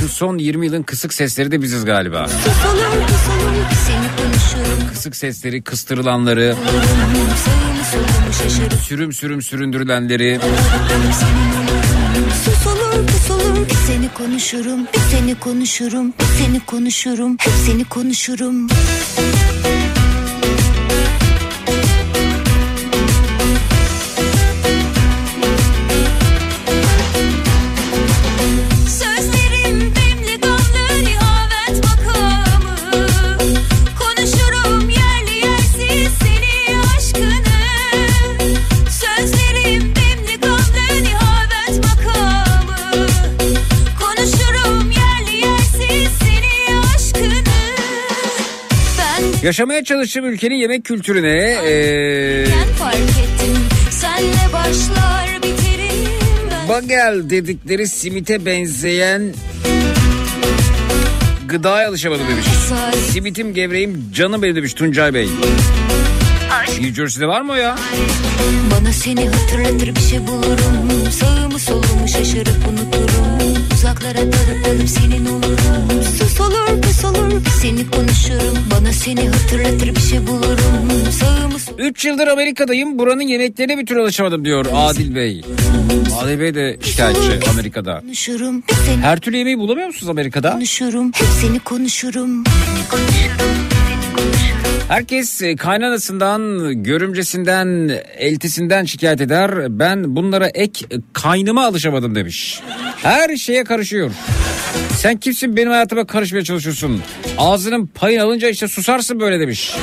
Şu 0.00 0.08
son 0.08 0.38
20 0.38 0.66
yılın 0.66 0.82
kısık 0.82 1.14
sesleri 1.14 1.50
de 1.50 1.62
biziz 1.62 1.84
galiba. 1.84 2.26
Kısık 4.92 5.16
sesleri, 5.16 5.62
kıstırılanları, 5.62 6.56
sürüm 8.82 9.12
sürüm 9.12 9.42
süründürülenleri. 9.42 10.40
Konuşurum 14.14 14.86
Bir 14.94 14.98
seni 14.98 15.40
konuşurum 15.40 16.14
bir 16.20 16.44
seni 16.44 16.60
konuşurum 16.66 17.36
Hep 17.40 17.52
seni 17.66 17.84
konuşurum 17.84 18.68
Yaşamaya 49.44 49.84
çalıştığım 49.84 50.24
ülkenin 50.24 50.54
yemek 50.54 50.84
kültürüne 50.84 51.54
fark 52.78 52.94
ettim 52.94 53.56
Senle 53.90 54.52
başlar 54.52 55.42
biterim 55.42 56.10
ben 56.50 56.68
bagel 56.68 57.30
dedikleri 57.30 57.88
simite 57.88 58.46
benzeyen 58.46 59.34
gıdaya 61.48 61.88
alışamadım 61.88 62.28
demiş. 62.28 62.46
Simitim 63.10 63.54
gevreğim 63.54 64.12
canım 64.14 64.42
benim 64.42 64.56
demiş 64.56 64.74
Tuncay 64.74 65.14
Bey. 65.14 65.28
New 66.68 66.94
Jersey'de 66.94 67.26
var 67.26 67.40
mı 67.40 67.52
o 67.52 67.54
ya? 67.54 67.76
Bana 68.70 68.92
seni 68.92 69.28
hatırlatır 69.28 69.96
bir 69.96 70.00
şey 70.00 70.26
bulurum 70.26 70.90
solumu 71.66 72.08
şaşırıp 72.08 72.68
unuturum 72.68 73.54
Uzaklara 73.74 74.18
dalıp 74.18 74.64
dalıp 74.64 74.88
senin 74.88 75.26
olurum 75.26 76.02
Sus 76.18 76.40
olur 76.40 76.82
pus 76.82 77.04
olur 77.04 77.42
seni 77.62 77.90
konuşurum 77.90 78.58
Bana 78.70 78.92
seni 78.92 79.28
hatırlatır 79.28 79.94
bir 79.94 80.00
şey 80.00 80.26
bulurum 80.26 81.12
Sağımı 81.20 81.58
solumu 81.58 81.82
3 81.82 82.04
yıldır 82.04 82.26
Amerika'dayım 82.26 82.98
buranın 82.98 83.22
yemeklerine 83.22 83.78
bir 83.78 83.86
türlü 83.86 84.00
alışamadım 84.00 84.44
diyor 84.44 84.66
Adil 84.74 85.14
Bey. 85.14 85.42
Adil 86.22 86.40
Bey 86.40 86.54
de 86.54 86.76
şikayetçi 86.82 87.50
Amerika'da. 87.50 88.00
konuşurum 88.00 88.62
Her 89.02 89.20
türlü 89.20 89.36
yemeği 89.36 89.58
bulamıyor 89.58 89.86
musunuz 89.86 90.10
Amerika'da? 90.10 90.52
konuşurum 90.52 91.12
Hep 91.14 91.26
seni 91.40 91.58
konuşurum 91.58 92.44
Herkes 94.88 95.42
e, 95.42 95.56
kaynanasından, 95.56 96.72
görümcesinden, 96.82 98.00
eltisinden 98.18 98.84
şikayet 98.84 99.20
eder. 99.20 99.78
Ben 99.78 100.16
bunlara 100.16 100.46
ek 100.46 100.86
kaynıma 101.12 101.66
alışamadım 101.66 102.14
demiş. 102.14 102.60
Her 103.02 103.36
şeye 103.36 103.64
karışıyor. 103.64 104.10
Sen 104.96 105.16
kimsin 105.16 105.56
benim 105.56 105.70
hayatıma 105.70 106.06
karışmaya 106.06 106.44
çalışıyorsun? 106.44 107.02
Ağzının 107.38 107.86
payını 107.86 108.22
alınca 108.22 108.48
işte 108.48 108.68
susarsın 108.68 109.20
böyle 109.20 109.40
demiş. 109.40 109.76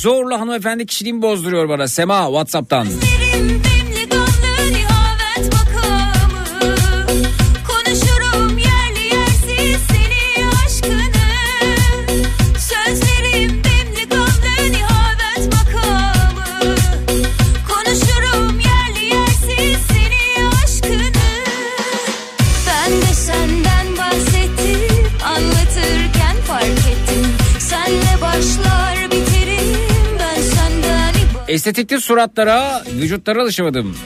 Zorla 0.00 0.40
hanımefendi 0.40 0.86
kişiliğimi 0.86 1.22
bozduruyor 1.22 1.68
bana. 1.68 1.88
Sema 1.88 2.26
Whatsapp'tan. 2.26 2.86
Estetikli 31.56 32.00
suratlara, 32.00 32.84
vücutlara 33.00 33.42
alışamadım. 33.42 33.96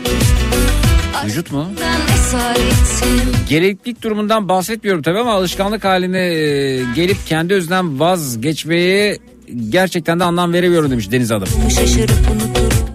Vücut 1.27 1.53
mu? 1.53 1.67
Gereklilik 3.49 4.03
durumundan 4.03 4.49
bahsetmiyorum 4.49 5.03
tabii 5.03 5.19
ama 5.19 5.33
alışkanlık 5.33 5.85
haline 5.85 6.19
e, 6.19 6.83
gelip 6.95 7.27
kendi 7.27 7.55
özünden 7.55 8.01
vazgeçmeye 8.01 9.19
gerçekten 9.69 10.21
de 10.21 10.25
anlam 10.25 10.53
veremiyorum 10.53 10.91
demiş 10.91 11.11
Deniz 11.13 11.31
Hanım. 11.31 11.49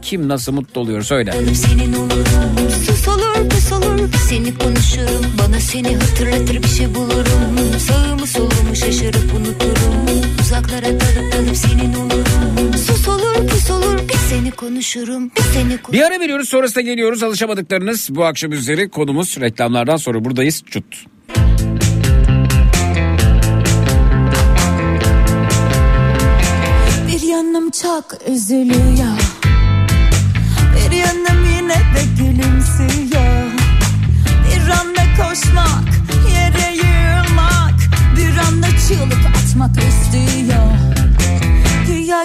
Kim 0.02 0.28
nasıl 0.28 0.52
mutlu 0.52 0.82
oluyor 0.82 1.02
söyle. 1.02 1.32
Canım 1.32 1.56
senin 1.56 1.94
olurum 1.94 2.72
Sus 2.86 3.08
olur 3.08 3.50
pus 3.50 3.72
olur 3.72 4.10
seni 4.30 4.58
konuşurum 4.58 5.26
Bana 5.40 5.60
seni 5.60 5.96
hatırlatır 5.96 6.64
bir 6.64 6.68
şey 6.68 6.96
bulurum 6.96 7.80
Sağımı 7.88 8.28
solumu 8.28 8.76
şaşırıp 8.76 9.34
unuturum 9.34 10.22
Uzaklara 10.42 10.86
dalıp 10.86 11.15
seni 14.36 14.52
konuşurum 14.52 15.32
Bir 15.38 15.42
seni 15.42 15.78
konuşurum 15.78 15.94
Bir 15.94 16.02
ara 16.02 16.20
veriyoruz 16.20 16.50
sonrasında 16.50 16.82
geliyoruz. 16.82 17.24
Alışamadıklarınız 17.24 18.08
bu 18.12 18.26
akşam 18.26 18.52
üzeri 18.52 18.90
konumuz. 18.90 19.38
Reklamlardan 19.42 19.98
sonra 19.98 20.26
buradayız. 20.26 20.64
Çut. 20.66 21.06
Bir 27.08 27.22
yanım 27.22 27.72
çok 27.72 28.06
üzülüyor. 28.30 29.18
Bir 30.76 30.96
yanım 30.96 31.46
yine 31.56 31.76
de 31.76 32.04
gülümsüyor. 32.18 33.46
Bir 34.48 34.70
anda 34.70 35.02
koşmak, 35.18 35.88
yere 36.34 36.76
yığılmak 36.76 37.80
Bir 38.18 38.38
anda 38.38 38.68
çığlık 38.88 39.26
atmak 39.26 39.76
istiyor 39.78 40.75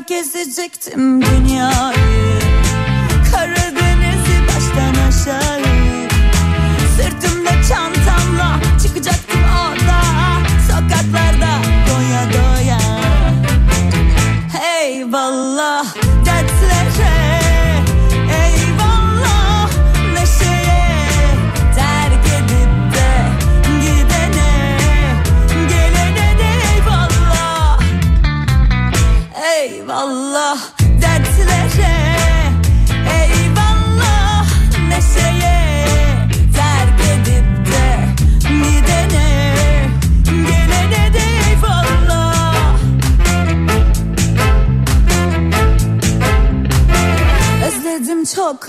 gezecektim 0.06 1.22
dünyayı 1.22 2.39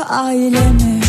Özledim 0.01 1.00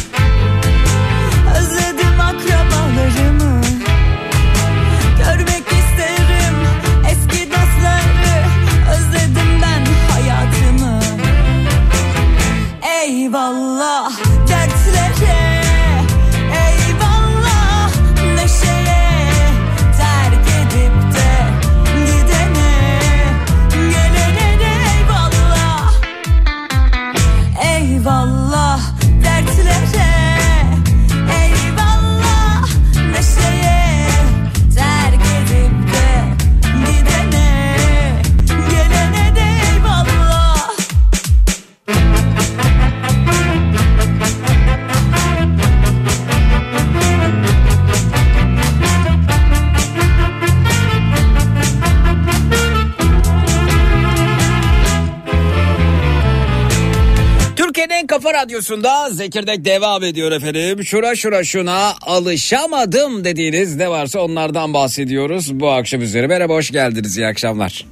Radyosu'nda 58.43 59.11
Zekirdek 59.11 59.64
devam 59.64 60.03
ediyor 60.05 60.32
efendim. 60.32 60.84
Şura 60.84 61.14
şura 61.14 61.45
şuna 61.45 61.93
alışamadım 62.03 63.24
dediğiniz 63.24 63.76
ne 63.76 63.90
varsa 63.90 64.20
onlardan 64.20 64.74
bahsediyoruz 64.74 65.61
bu 65.61 65.70
akşam 65.70 66.03
üzere. 66.03 66.26
Merhaba 66.26 66.55
hoş 66.55 66.70
geldiniz 66.70 67.16
iyi 67.18 67.26
akşamlar. 67.26 67.86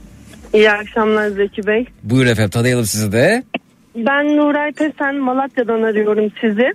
İyi 0.54 0.70
akşamlar 0.70 1.28
Zeki 1.28 1.66
Bey. 1.66 1.86
Buyur 2.02 2.26
efendim 2.26 2.50
tanıyalım 2.50 2.84
sizi 2.84 3.12
de. 3.12 3.42
Ben 3.96 4.36
Nuray 4.36 4.72
Pesen 4.72 5.16
Malatya'dan 5.16 5.82
arıyorum 5.82 6.32
sizi. 6.40 6.72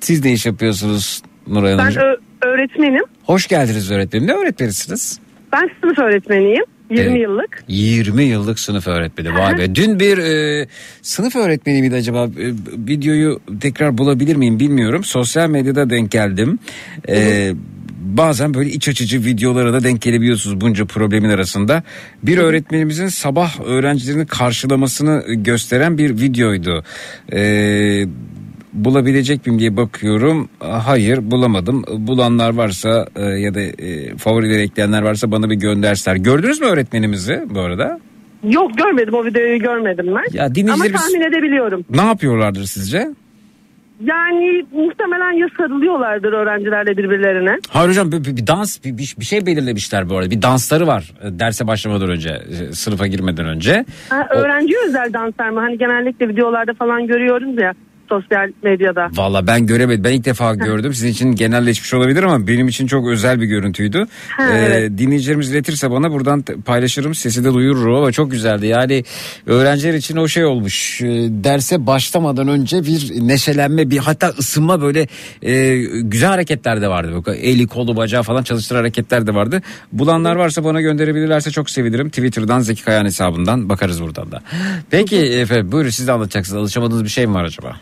Siz 0.00 0.24
ne 0.24 0.32
iş 0.32 0.46
yapıyorsunuz 0.46 1.22
Nuray 1.46 1.72
Ben 1.72 1.78
Hanımcığım? 1.78 2.02
ö- 2.02 2.16
öğretmenim. 2.48 3.04
Hoş 3.24 3.46
geldiniz 3.46 3.90
öğretmenim. 3.90 4.26
Ne 4.28 4.32
öğretmenisiniz? 4.32 5.20
Ben 5.52 5.70
sınıf 5.80 5.98
öğretmeniyim. 5.98 6.64
20 6.98 7.10
Evet. 7.10 7.22
yıllık. 7.22 7.64
20 7.68 8.22
yıllık 8.22 8.58
sınıf 8.60 8.86
öğretmeni. 8.86 9.34
Vay 9.34 9.58
be. 9.58 9.74
Dün 9.74 10.00
bir 10.00 10.18
e, 10.18 10.66
sınıf 11.02 11.36
öğretmeni 11.36 11.80
miydi 11.80 11.94
acaba? 11.94 12.24
E, 12.24 12.46
videoyu 12.88 13.40
tekrar 13.60 13.98
bulabilir 13.98 14.36
miyim 14.36 14.60
bilmiyorum. 14.60 15.04
Sosyal 15.04 15.48
medyada 15.50 15.90
denk 15.90 16.10
geldim. 16.10 16.58
E, 17.08 17.52
bazen 18.00 18.54
böyle 18.54 18.70
iç 18.70 18.88
açıcı 18.88 19.24
videolara 19.24 19.72
da 19.72 19.84
denk 19.84 20.02
gelebiliyorsunuz 20.02 20.60
bunca 20.60 20.84
problemin 20.84 21.28
arasında. 21.30 21.82
Bir 22.22 22.38
öğretmenimizin 22.38 23.08
sabah 23.08 23.60
öğrencilerini 23.60 24.26
karşılamasını 24.26 25.24
gösteren 25.34 25.98
bir 25.98 26.10
videoydu. 26.10 26.84
E, 27.32 27.40
bulabilecek 28.74 29.46
miyim 29.46 29.58
diye 29.58 29.76
bakıyorum. 29.76 30.48
Hayır 30.58 31.30
bulamadım. 31.30 31.84
Bulanlar 31.98 32.54
varsa 32.54 33.06
e, 33.16 33.22
ya 33.22 33.54
da 33.54 33.60
e, 33.60 34.16
favorileri 34.16 34.62
ekleyenler 34.62 35.02
varsa 35.02 35.30
bana 35.30 35.50
bir 35.50 35.54
gönderseler. 35.54 36.16
Gördünüz 36.16 36.60
mü 36.60 36.66
öğretmenimizi 36.66 37.42
bu 37.50 37.60
arada? 37.60 38.00
Yok 38.48 38.78
görmedim 38.78 39.14
o 39.14 39.24
videoyu 39.24 39.58
görmedim 39.58 40.06
ben. 40.06 40.24
Ya 40.38 40.44
Ama 40.72 40.84
tahmin 40.84 41.20
edebiliyorum. 41.20 41.84
ne 41.90 42.02
yapıyorlardır 42.02 42.64
sizce? 42.64 43.08
Yani 44.04 44.64
muhtemelen 44.72 45.32
ya 45.32 45.48
sarılıyorlardır 45.58 46.32
öğrencilerle 46.32 46.96
birbirlerine. 46.96 47.58
Hayır 47.68 47.88
hocam 47.88 48.12
bir, 48.12 48.24
bir- 48.24 48.36
bir 48.36 48.46
dans 48.46 48.84
bir, 48.84 48.98
bir, 48.98 49.14
bir 49.20 49.24
şey 49.24 49.46
belirlemişler 49.46 50.08
bu 50.10 50.16
arada. 50.16 50.30
Bir 50.30 50.42
dansları 50.42 50.86
var 50.86 51.12
e, 51.22 51.38
derse 51.38 51.66
başlamadan 51.66 52.08
önce 52.10 52.42
sınıfa 52.72 53.06
girmeden 53.06 53.46
önce. 53.46 53.84
Ha, 54.08 54.26
öğrenciye 54.30 54.78
özel 54.88 55.12
danslar 55.12 55.48
mı? 55.50 55.60
Hani 55.60 55.78
genellikle 55.78 56.28
videolarda 56.28 56.74
falan 56.74 57.06
görüyoruz 57.06 57.58
ya 57.62 57.72
sosyal 58.08 58.50
medyada. 58.62 59.08
Valla 59.12 59.46
ben 59.46 59.66
göremedim. 59.66 60.04
Ben 60.04 60.12
ilk 60.12 60.24
defa 60.24 60.54
gördüm. 60.54 60.94
Sizin 60.94 61.08
için 61.08 61.32
genelleşmiş 61.34 61.94
olabilir 61.94 62.22
ama 62.22 62.46
benim 62.46 62.68
için 62.68 62.86
çok 62.86 63.08
özel 63.08 63.40
bir 63.40 63.46
görüntüydü. 63.46 64.06
Ha, 64.28 64.42
Ee, 64.52 64.58
evet. 64.58 64.98
Dinleyicilerimiz 64.98 65.50
iletirse 65.52 65.90
bana 65.90 66.12
buradan 66.12 66.42
paylaşırım. 66.42 67.14
Sesi 67.14 67.44
de 67.44 67.54
duyururum 67.54 67.94
ama 67.94 68.12
çok 68.12 68.30
güzeldi. 68.30 68.66
Yani 68.66 69.04
öğrenciler 69.46 69.94
için 69.94 70.16
o 70.16 70.28
şey 70.28 70.44
olmuş. 70.44 71.02
Ee, 71.02 71.06
derse 71.30 71.86
başlamadan 71.86 72.48
önce 72.48 72.84
bir 72.84 73.10
neşelenme, 73.28 73.90
bir 73.90 73.98
hatta 73.98 74.28
ısınma 74.28 74.80
böyle 74.80 75.06
e, 75.42 75.76
güzel 76.02 76.28
hareketler 76.28 76.82
de 76.82 76.88
vardı. 76.88 77.22
Böyle 77.26 77.38
Eli, 77.40 77.66
kolu, 77.66 77.96
bacağı 77.96 78.22
falan 78.22 78.42
çalıştıran 78.42 78.78
hareketler 78.80 79.26
de 79.26 79.34
vardı. 79.34 79.62
Bulanlar 79.92 80.36
varsa 80.36 80.64
bana 80.64 80.80
gönderebilirlerse 80.80 81.50
çok 81.50 81.70
sevinirim. 81.70 82.08
Twitter'dan 82.08 82.60
Zeki 82.60 82.84
Kayan 82.84 83.04
hesabından 83.04 83.68
bakarız 83.68 84.02
buradan 84.02 84.32
da. 84.32 84.40
Peki 84.90 85.16
efendim 85.16 85.72
buyurun 85.72 85.90
siz 85.90 86.06
de 86.08 86.12
anlatacaksınız. 86.12 86.60
Alışamadığınız 86.62 87.04
bir 87.04 87.08
şey 87.08 87.26
mi 87.26 87.34
var 87.34 87.44
acaba? 87.44 87.76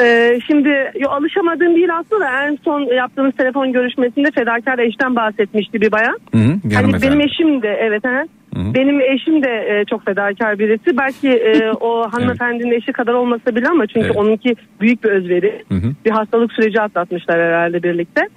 Ee, 0.00 0.40
şimdi 0.46 0.92
yo, 0.98 1.10
alışamadığım 1.10 1.74
değil 1.76 1.96
aslında 1.98 2.44
en 2.46 2.58
son 2.64 2.80
yaptığımız 2.80 3.34
telefon 3.36 3.72
görüşmesinde 3.72 4.30
fedakar 4.30 4.78
eşten 4.78 5.16
bahsetmişti 5.16 5.80
bir 5.80 5.92
bayan. 5.92 6.18
Hı 6.34 6.74
Hani 6.74 7.02
benim 7.02 7.20
eşim 7.20 7.62
de 7.62 7.68
evet 7.68 8.04
ha. 8.04 8.24
Benim 8.56 9.00
eşim 9.00 9.42
de 9.42 9.48
e, 9.48 9.84
çok 9.90 10.04
fedakar 10.04 10.58
birisi. 10.58 10.96
Belki 10.98 11.28
e, 11.28 11.72
o 11.80 12.02
hanımefendinin 12.12 12.72
eşi 12.72 12.92
kadar 12.92 13.12
olmasa 13.12 13.56
bile 13.56 13.68
ama 13.68 13.86
çünkü 13.86 14.06
Evet. 14.06 14.16
onunki 14.16 14.56
büyük 14.80 15.04
bir 15.04 15.08
özveri. 15.08 15.62
Hı 15.68 15.74
hı. 15.74 15.92
Bir 16.04 16.10
hastalık 16.10 16.52
süreci 16.52 16.80
atlatmışlar 16.80 17.40
herhalde 17.40 17.82
birlikte. 17.82 18.28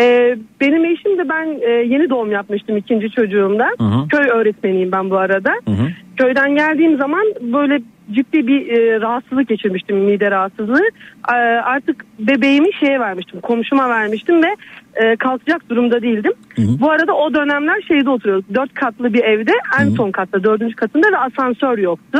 E, 0.00 0.36
benim 0.60 0.84
eşim 0.84 1.18
de 1.18 1.28
ben 1.28 1.58
e, 1.60 1.70
yeni 1.70 2.10
doğum 2.10 2.32
yapmıştım 2.32 2.76
ikinci 2.76 3.10
çocuğumda. 3.10 3.66
Hı 3.78 3.84
hı. 3.84 4.08
Köy 4.08 4.28
öğretmeniyim 4.28 4.92
ben 4.92 5.10
bu 5.10 5.16
arada. 5.16 5.50
Hı 5.68 5.70
hı. 5.70 5.88
Köyden 6.16 6.54
geldiğim 6.54 6.96
zaman 6.96 7.24
böyle 7.40 7.80
ciddi 8.12 8.46
bir 8.46 8.68
e, 8.68 9.00
rahatsızlık 9.00 9.48
geçirmiştim 9.48 9.96
mide 9.96 10.30
rahatsızlığı. 10.30 10.88
E, 11.28 11.36
artık 11.64 12.04
bebeğimi 12.18 12.74
şeye 12.74 13.00
vermiştim 13.00 13.40
komşuma 13.40 13.88
vermiştim 13.88 14.42
ve 14.42 14.56
e, 14.94 15.16
kalkacak 15.16 15.68
durumda 15.68 16.02
değildim. 16.02 16.32
Bu 16.58 16.90
arada 16.90 17.12
o 17.12 17.34
dönemler 17.34 17.82
şeyde 17.88 18.10
oturuyorduk 18.10 18.54
dört 18.54 18.74
katlı 18.74 19.14
bir 19.14 19.24
evde 19.24 19.52
en 19.80 19.90
son 19.90 20.10
katta 20.10 20.44
dördüncü 20.44 20.76
katında 20.76 21.12
ve 21.12 21.18
asansör 21.18 21.78
yoktu. 21.78 22.18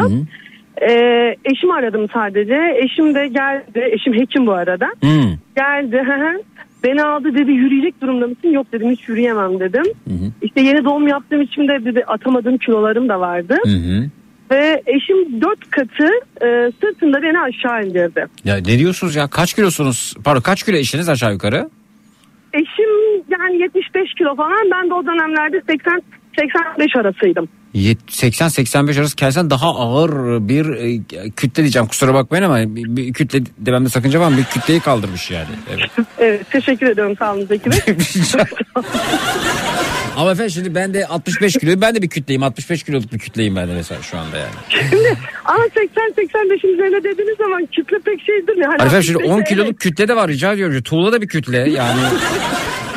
E, 0.83 0.93
eşimi 1.45 1.75
aradım 1.75 2.07
sadece 2.13 2.77
eşim 2.85 3.15
de 3.15 3.27
geldi 3.27 3.89
eşim 3.91 4.15
hekim 4.15 4.47
bu 4.47 4.53
arada. 4.53 4.87
Hı. 4.87 5.21
Geldi 5.57 6.03
hı 6.07 6.13
hı. 6.13 6.43
beni 6.85 7.03
aldı 7.03 7.35
dedi 7.35 7.51
yürüyecek 7.51 8.01
durumda 8.03 8.27
mısın? 8.27 8.49
Yok 8.49 8.73
dedim 8.73 8.91
hiç 8.91 9.09
yürüyemem 9.09 9.61
dedim. 9.61 9.85
İşte 10.43 10.61
yeni 10.61 10.85
doğum 10.85 11.09
yaptığım 11.09 11.43
için 11.43 11.69
de 11.69 11.85
bir 11.85 11.95
de 11.95 12.05
atamadığım 12.05 12.59
kilolarım 12.59 13.09
da 13.09 13.21
vardı. 13.21 13.57
Hı 13.65 13.71
hı. 13.71 14.05
Ve 14.51 14.83
eşim 14.87 15.41
dört 15.43 15.71
katı 15.71 16.07
e, 16.43 16.73
sırtında 16.81 17.23
beni 17.23 17.41
aşağı 17.41 17.87
indirdi. 17.87 18.27
Ya 18.45 18.57
ne 18.57 18.79
diyorsunuz 18.79 19.17
ya? 19.17 19.27
Kaç 19.29 19.55
kilosunuz? 19.55 20.15
Pardon 20.25 20.41
kaç 20.41 20.63
kilo 20.63 20.77
eşiniz 20.77 21.09
aşağı 21.09 21.33
yukarı? 21.33 21.71
Eşim 22.53 22.91
yani 23.29 23.63
75 23.63 24.15
kilo 24.15 24.37
falan 24.37 24.71
ben 24.73 24.91
de 24.91 24.95
o 24.95 25.07
dönemlerde 25.07 25.63
80 25.71 26.03
85 26.39 26.97
arasıydım. 26.97 27.49
Yet- 27.75 28.09
80-85 28.09 29.01
arası 29.01 29.17
kelsen 29.17 29.51
daha 29.51 29.67
ağır 29.69 30.11
bir 30.49 30.67
e, 30.67 31.01
kütle 31.31 31.63
diyeceğim 31.63 31.89
kusura 31.89 32.15
bakmayın 32.15 32.43
ama 32.45 32.77
bir, 32.77 32.85
bir 32.97 33.13
kütle 33.13 33.41
dememde 33.59 33.89
sakınca 33.89 34.21
var 34.21 34.29
mı? 34.29 34.37
Bir 34.37 34.45
kütleyi 34.45 34.81
kaldırmış 34.81 35.31
yani. 35.31 35.49
Evet. 35.71 35.91
Evet 36.19 36.51
teşekkür 36.51 36.87
ediyorum 36.87 37.17
sağ 37.19 37.35
olun 37.35 37.47
Zeki 37.47 37.71
Bey. 37.71 37.79
ama 40.17 40.33
efendim 40.33 40.51
şimdi 40.51 40.75
ben 40.75 40.95
de 40.95 41.07
65 41.07 41.59
kiloyum 41.59 41.81
ben 41.81 41.95
de 41.95 42.03
bir 42.03 42.09
kütleyim 42.09 42.43
65 42.43 42.83
kiloluk 42.83 43.13
bir 43.13 43.19
kütleyim 43.19 43.57
ben 43.57 43.69
de 43.69 43.73
mesela 43.75 44.03
şu 44.03 44.19
anda 44.19 44.37
yani. 44.37 44.51
Şimdi 44.69 45.17
ama 45.45 45.65
80-85'in 45.65 46.75
üzerine 46.75 47.05
dediğiniz 47.05 47.37
zaman 47.39 47.67
kütle 47.67 47.99
pek 48.05 48.21
şeydir 48.21 48.57
ya. 48.63 48.69
Hani 48.69 48.83
Efendim 48.83 49.03
şimdi 49.03 49.19
10 49.19 49.31
65 49.31 49.49
kiloluk 49.49 49.81
kütle 49.81 50.09
de 50.09 50.17
var 50.17 50.29
rica 50.29 50.53
ediyorum. 50.53 50.83
Tuğla 50.83 51.13
da 51.13 51.23
bir 51.23 51.29
kütle 51.29 51.59
yani. 51.59 52.01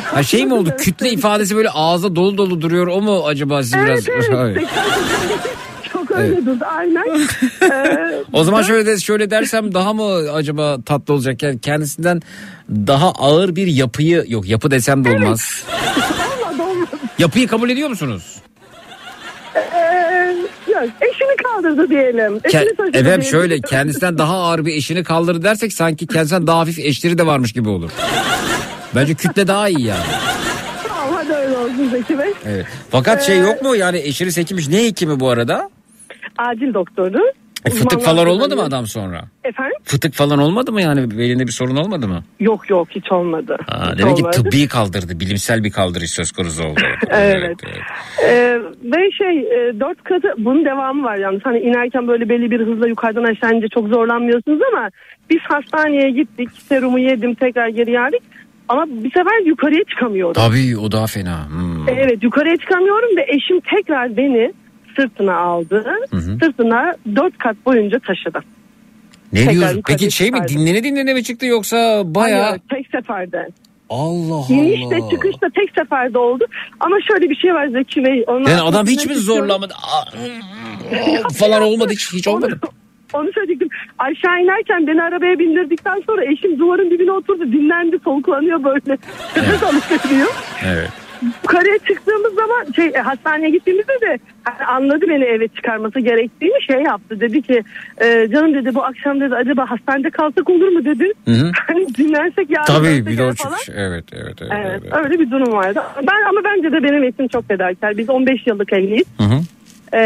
Ha 0.04 0.22
şey 0.22 0.46
mi 0.46 0.54
oldu 0.54 0.70
kütle 0.78 1.10
ifadesi 1.10 1.56
böyle 1.56 1.70
ağza 1.70 2.16
dolu 2.16 2.38
dolu 2.38 2.60
duruyor 2.60 2.86
o 2.86 3.00
mu 3.02 3.22
acaba 3.26 3.62
siz 3.62 3.72
biraz? 3.74 4.08
Evet, 4.08 4.28
evet. 4.28 4.38
Hayır. 4.38 4.62
Çok 5.92 6.10
öyle 6.10 6.46
durdu 6.46 6.64
aynen. 6.76 7.04
Ee, 7.62 8.24
O 8.32 8.44
zaman 8.44 8.62
şöyle 8.62 8.86
de, 8.86 8.98
şöyle 8.98 9.30
dersem 9.30 9.74
daha 9.74 9.92
mı 9.92 10.32
acaba 10.32 10.76
tatlı 10.86 11.14
olacak? 11.14 11.42
Yani 11.42 11.60
kendisinden 11.60 12.22
daha 12.70 13.10
ağır 13.12 13.56
bir 13.56 13.66
yapıyı 13.66 14.24
yok 14.28 14.48
yapı 14.48 14.70
desem 14.70 15.04
de 15.04 15.08
olmaz. 15.10 15.64
olmadı. 15.68 16.18
Yapıyı 17.18 17.46
kabul 17.48 17.70
ediyor 17.70 17.88
musunuz? 17.88 18.36
Ee, 19.54 20.36
yok, 20.72 20.82
eşini 21.00 21.36
kaldırdı 21.44 21.90
diyelim. 21.90 22.38
Ke- 22.38 22.48
Eşini 22.48 22.76
taşıdı 22.76 22.88
efendim 22.88 23.04
diyelim. 23.04 23.22
şöyle 23.22 23.60
kendisinden 23.60 24.18
daha 24.18 24.36
ağır 24.36 24.66
bir 24.66 24.74
eşini 24.74 25.04
kaldırdı 25.04 25.42
dersek 25.42 25.72
sanki 25.72 26.06
kendisinden 26.06 26.46
daha 26.46 26.58
hafif 26.58 26.78
eşleri 26.78 27.18
de 27.18 27.26
varmış 27.26 27.52
gibi 27.52 27.68
olur. 27.68 27.90
Bence 28.94 29.14
kütle 29.14 29.46
daha 29.46 29.68
iyi 29.68 29.82
yani. 29.86 30.02
Tamam 30.88 31.14
hadi 31.14 31.32
öyle 31.32 31.56
olsun 31.58 31.88
Zeki 31.90 32.18
Bey. 32.18 32.32
Evet. 32.46 32.66
Fakat 32.90 33.22
şey 33.26 33.36
Ee, 33.36 33.40
yok 33.40 33.62
mu 33.62 33.76
yani 33.76 33.98
eşiniz 33.98 34.36
hekimmiş 34.36 34.68
ne 34.68 34.84
hekimi 34.84 35.20
bu 35.20 35.28
arada? 35.30 35.70
Acil 36.38 36.74
doktoru. 36.74 37.32
E, 37.66 37.70
fıtık 37.70 38.00
falan 38.02 38.26
olmadı 38.26 38.56
mı 38.56 38.62
adam 38.62 38.86
sonra? 38.86 39.24
Efendim? 39.44 39.72
Fıtık 39.84 40.14
falan 40.14 40.38
olmadı 40.38 40.72
mı 40.72 40.82
yani 40.82 41.10
belinde 41.18 41.46
bir 41.46 41.52
sorun 41.52 41.76
olmadı 41.76 42.08
mı? 42.08 42.22
Yok 42.40 42.70
yok 42.70 42.88
hiç 42.90 43.12
olmadı. 43.12 43.56
Ha, 43.66 43.90
Hiç 43.92 43.98
demek 43.98 44.16
ki 44.16 44.22
olmadı. 44.22 44.36
tıbbi 44.42 44.68
kaldırdı 44.68 45.20
bilimsel 45.20 45.64
bir 45.64 45.70
kaldırış 45.70 46.10
söz 46.10 46.32
konusu 46.32 46.64
oldu. 46.64 46.80
Evet. 47.10 47.56
Ee, 48.24 48.58
ve 48.84 49.10
şey 49.18 49.38
e, 49.38 49.80
dört 49.80 50.04
katı 50.04 50.28
bunun 50.38 50.64
devamı 50.64 51.02
var 51.02 51.16
yalnız. 51.16 51.40
Hani 51.44 51.58
inerken 51.58 52.08
böyle 52.08 52.28
belli 52.28 52.50
bir 52.50 52.60
hızla 52.60 52.88
yukarıdan 52.88 53.24
aşağı 53.24 53.52
inince 53.52 53.68
çok 53.68 53.88
zorlanmıyorsunuz 53.88 54.60
ama 54.72 54.90
biz 55.30 55.38
hastaneye 55.48 56.10
gittik. 56.10 56.48
Serumu 56.68 56.98
yedim 56.98 57.34
tekrar 57.34 57.68
geri 57.68 57.90
geldik. 57.90 58.22
Ama 58.68 58.86
bir 58.86 59.10
sefer 59.10 59.46
yukarıya 59.46 59.84
çıkamıyorum. 59.84 60.32
Tabii 60.32 60.76
o 60.78 60.92
daha 60.92 61.06
fena. 61.06 61.48
Hmm. 61.48 61.88
Evet 61.88 62.22
yukarıya 62.22 62.56
çıkamıyorum 62.56 63.16
ve 63.16 63.26
eşim 63.28 63.60
tekrar 63.60 64.16
beni 64.16 64.52
sırtına 65.00 65.36
aldı. 65.36 65.84
Sırtına 66.12 66.94
dört 67.16 67.38
kat 67.38 67.56
boyunca 67.66 67.98
taşıdı. 67.98 68.40
Ne 69.32 69.38
Tekrar 69.38 69.54
diyorsun? 69.54 69.82
Peki 69.86 70.10
şey 70.10 70.30
mi 70.30 70.38
dinlene 70.48 70.84
dinlene 70.84 71.14
mi 71.14 71.24
çıktı 71.24 71.46
yoksa 71.46 72.02
bayağı 72.04 72.42
Hayır, 72.44 72.60
tek 72.70 72.86
seferde. 72.92 73.48
Allah 73.90 74.44
İniş 74.48 74.90
de 74.90 74.96
Allah. 74.96 75.10
çıkış 75.10 75.42
da 75.42 75.46
tek 75.54 75.70
seferde 75.78 76.18
oldu. 76.18 76.44
Ama 76.80 76.96
şöyle 77.08 77.30
bir 77.30 77.36
şey 77.36 77.54
var 77.54 77.66
Zeki 77.66 78.04
Bey. 78.04 78.24
Ondan 78.26 78.50
Yani 78.50 78.60
adam 78.62 78.86
hiç 78.86 79.06
mi 79.06 79.14
zorlamadı? 79.14 79.74
Falan 81.38 81.62
olmadı 81.62 81.92
hiç 81.92 82.12
hiç 82.12 82.28
olmadı. 82.28 82.60
Onu 83.12 83.32
söyleyecektim. 83.32 83.68
Aşağı 83.98 84.42
inerken 84.42 84.86
beni 84.86 85.02
arabaya 85.02 85.38
bindirdikten 85.38 86.02
sonra 86.06 86.24
eşim 86.24 86.58
duvarın 86.58 86.90
dibine 86.90 87.12
oturdu. 87.12 87.52
Dinlendi, 87.52 87.98
soluklanıyor 88.04 88.64
böyle. 88.64 88.98
Nefes 89.36 89.62
alıp 89.62 89.90
veriyor. 89.90 90.28
Evet. 90.66 90.90
Yukarıya 91.22 91.78
çıktığımız 91.78 92.34
zaman 92.34 92.72
şey 92.76 92.86
e, 92.86 92.98
hastaneye 92.98 93.50
gittiğimizde 93.50 93.92
de 94.00 94.18
hani 94.44 94.66
anladı 94.66 95.04
beni 95.08 95.24
eve 95.24 95.48
çıkarması 95.48 96.00
gerektiğini 96.00 96.62
şey 96.62 96.82
yaptı. 96.82 97.20
Dedi 97.20 97.42
ki 97.42 97.62
e, 98.00 98.28
canım 98.32 98.54
dedi 98.54 98.74
bu 98.74 98.84
akşam 98.84 99.20
dedi 99.20 99.34
acaba 99.34 99.70
hastanede 99.70 100.10
kalsak 100.10 100.50
olur 100.50 100.68
mu 100.68 100.84
dedi. 100.84 101.12
Hı 101.24 101.30
hı. 101.30 101.52
Hani 101.66 101.94
dinlensek 101.94 102.50
yarın 102.50 102.64
Tabii 102.64 103.06
bir 103.06 103.18
de 103.18 103.32
falan. 103.34 103.58
Evet 103.74 104.04
evet 104.12 104.34
evet. 104.42 104.52
Evet, 104.52 104.82
evet. 104.82 105.04
öyle 105.04 105.20
bir 105.20 105.30
durum 105.30 105.52
vardı. 105.52 105.82
Ben 105.96 106.28
ama 106.28 106.40
bence 106.44 106.72
de 106.72 106.82
benim 106.82 107.04
eşim 107.04 107.28
çok 107.28 107.48
fedakar. 107.48 107.98
Biz 107.98 108.10
15 108.10 108.46
yıllık 108.46 108.72
evliyiz. 108.72 109.06
Hı 109.18 109.24
hı. 109.24 109.40
Ee, 109.94 109.98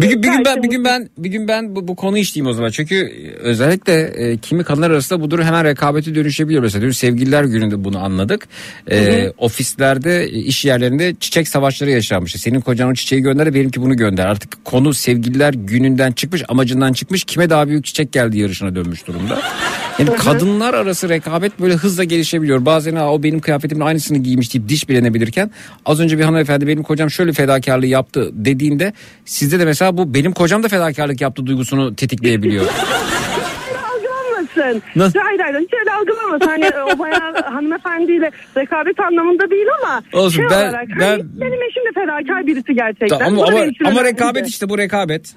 Bir 0.00 0.08
gün, 0.08 0.22
bir 0.22 0.28
gün 0.28 0.44
ben 0.44 0.62
bir 0.62 0.68
gün 0.68 0.84
ben 0.84 1.08
bir 1.18 1.28
gün 1.28 1.48
ben 1.48 1.76
bu, 1.76 1.88
bu 1.88 1.96
konu 1.96 2.18
işleyeyim 2.18 2.50
o 2.50 2.52
zaman. 2.52 2.70
Çünkü 2.70 3.12
özellikle 3.40 4.02
e, 4.02 4.36
kimi 4.36 4.64
kadınlar 4.64 4.90
arasında 4.90 5.20
bu 5.20 5.30
durum 5.30 5.44
hemen 5.44 5.64
rekabete 5.64 6.14
dönüşebiliyor. 6.14 6.62
Mesela 6.62 6.82
dün 6.82 6.90
sevgililer 6.90 7.44
gününde 7.44 7.84
bunu 7.84 8.04
anladık. 8.04 8.48
E, 8.90 9.30
ofislerde, 9.38 10.30
iş 10.30 10.64
yerlerinde 10.64 11.14
çiçek 11.20 11.48
savaşları 11.48 11.90
yaşanmıştı. 11.90 12.38
Senin 12.38 12.60
kocan 12.60 12.90
o 12.90 12.94
çiçeği 12.94 13.22
gönder, 13.22 13.54
benimki 13.54 13.82
bunu 13.82 13.96
gönder. 13.96 14.26
Artık 14.26 14.64
konu 14.64 14.94
sevgililer 14.94 15.54
gününden 15.54 16.12
çıkmış, 16.12 16.42
amacından 16.48 16.92
çıkmış. 16.92 17.24
Kime 17.24 17.50
daha 17.50 17.68
büyük 17.68 17.84
çiçek 17.84 18.12
geldi 18.12 18.38
yarışına 18.38 18.74
dönmüş 18.74 19.06
durumda. 19.06 19.42
Yani 20.08 20.18
kadınlar 20.18 20.74
arası 20.74 21.08
rekabet 21.08 21.60
böyle 21.60 21.74
hızla 21.74 22.04
gelişebiliyor. 22.04 22.64
Bazen 22.66 22.94
"Aa, 22.94 23.12
o 23.12 23.22
benim 23.22 23.40
kıyafetimin 23.40 23.80
aynısını 23.80 24.18
giymiş 24.18 24.54
deyip 24.54 24.68
diş 24.68 24.88
bilenebilirken 24.88 25.50
az 25.86 26.00
önce 26.00 26.18
bir 26.18 26.24
hanımefendi 26.24 26.66
benim 26.66 26.82
kocam 26.82 27.10
şöyle 27.10 27.32
fedakarlığı 27.32 27.86
yaptı 27.86 28.30
dediğinde 28.32 28.92
sizde 29.24 29.58
de 29.58 29.64
mesela 29.64 29.96
bu 29.96 30.14
benim 30.14 30.32
kocam 30.32 30.62
da 30.62 30.68
fedakarlık 30.68 31.20
yaptı 31.20 31.46
duygusunu 31.46 31.94
tetikleyebiliyor. 31.96 32.64
algılanmasın. 34.60 34.82
Nasıl? 34.96 35.18
Hayır 35.18 35.40
hayır 35.40 35.58
hiç 35.60 35.72
öyle 35.80 35.92
algılanmasın. 35.92 36.46
Hani 36.46 36.70
o 36.94 36.98
bayağı 36.98 37.42
hanımefendiyle 37.42 38.30
rekabet 38.56 39.00
anlamında 39.00 39.50
değil 39.50 39.66
ama 39.82 40.02
Olsun, 40.12 40.36
şey 40.36 40.44
ben- 40.50 40.68
olarak 40.68 40.88
ben- 41.00 41.08
hani 41.10 41.22
benim 41.34 41.62
eşim 41.62 41.82
de 41.84 41.92
fedakar 41.94 42.46
birisi 42.46 42.74
gerçekten. 42.74 43.20
ama 43.26 43.40
da 43.42 43.46
ama, 43.46 43.58
ama 43.84 44.00
önemli. 44.00 44.04
rekabet 44.04 44.48
işte 44.48 44.68
bu 44.68 44.78
rekabet. 44.78 45.34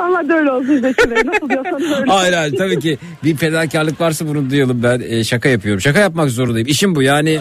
Allah 0.00 0.28
da 0.28 0.38
öyle 0.38 0.50
olsun 0.50 0.78
Zeki 0.78 1.10
Bey. 1.10 1.22
Nasıl 1.26 1.48
diyorsanız 1.48 1.82
öyle. 2.00 2.04
Hayır 2.12 2.32
hayır 2.32 2.54
tabii 2.58 2.80
ki 2.80 2.98
bir 3.24 3.36
fedakarlık 3.36 4.00
varsa 4.00 4.26
bunu 4.28 4.50
duyalım 4.50 4.82
ben 4.82 5.00
e, 5.08 5.24
şaka 5.24 5.48
yapıyorum. 5.48 5.80
Şaka 5.80 5.98
yapmak 5.98 6.30
zorundayım. 6.30 6.68
İşim 6.68 6.94
bu 6.94 7.02
yani. 7.02 7.38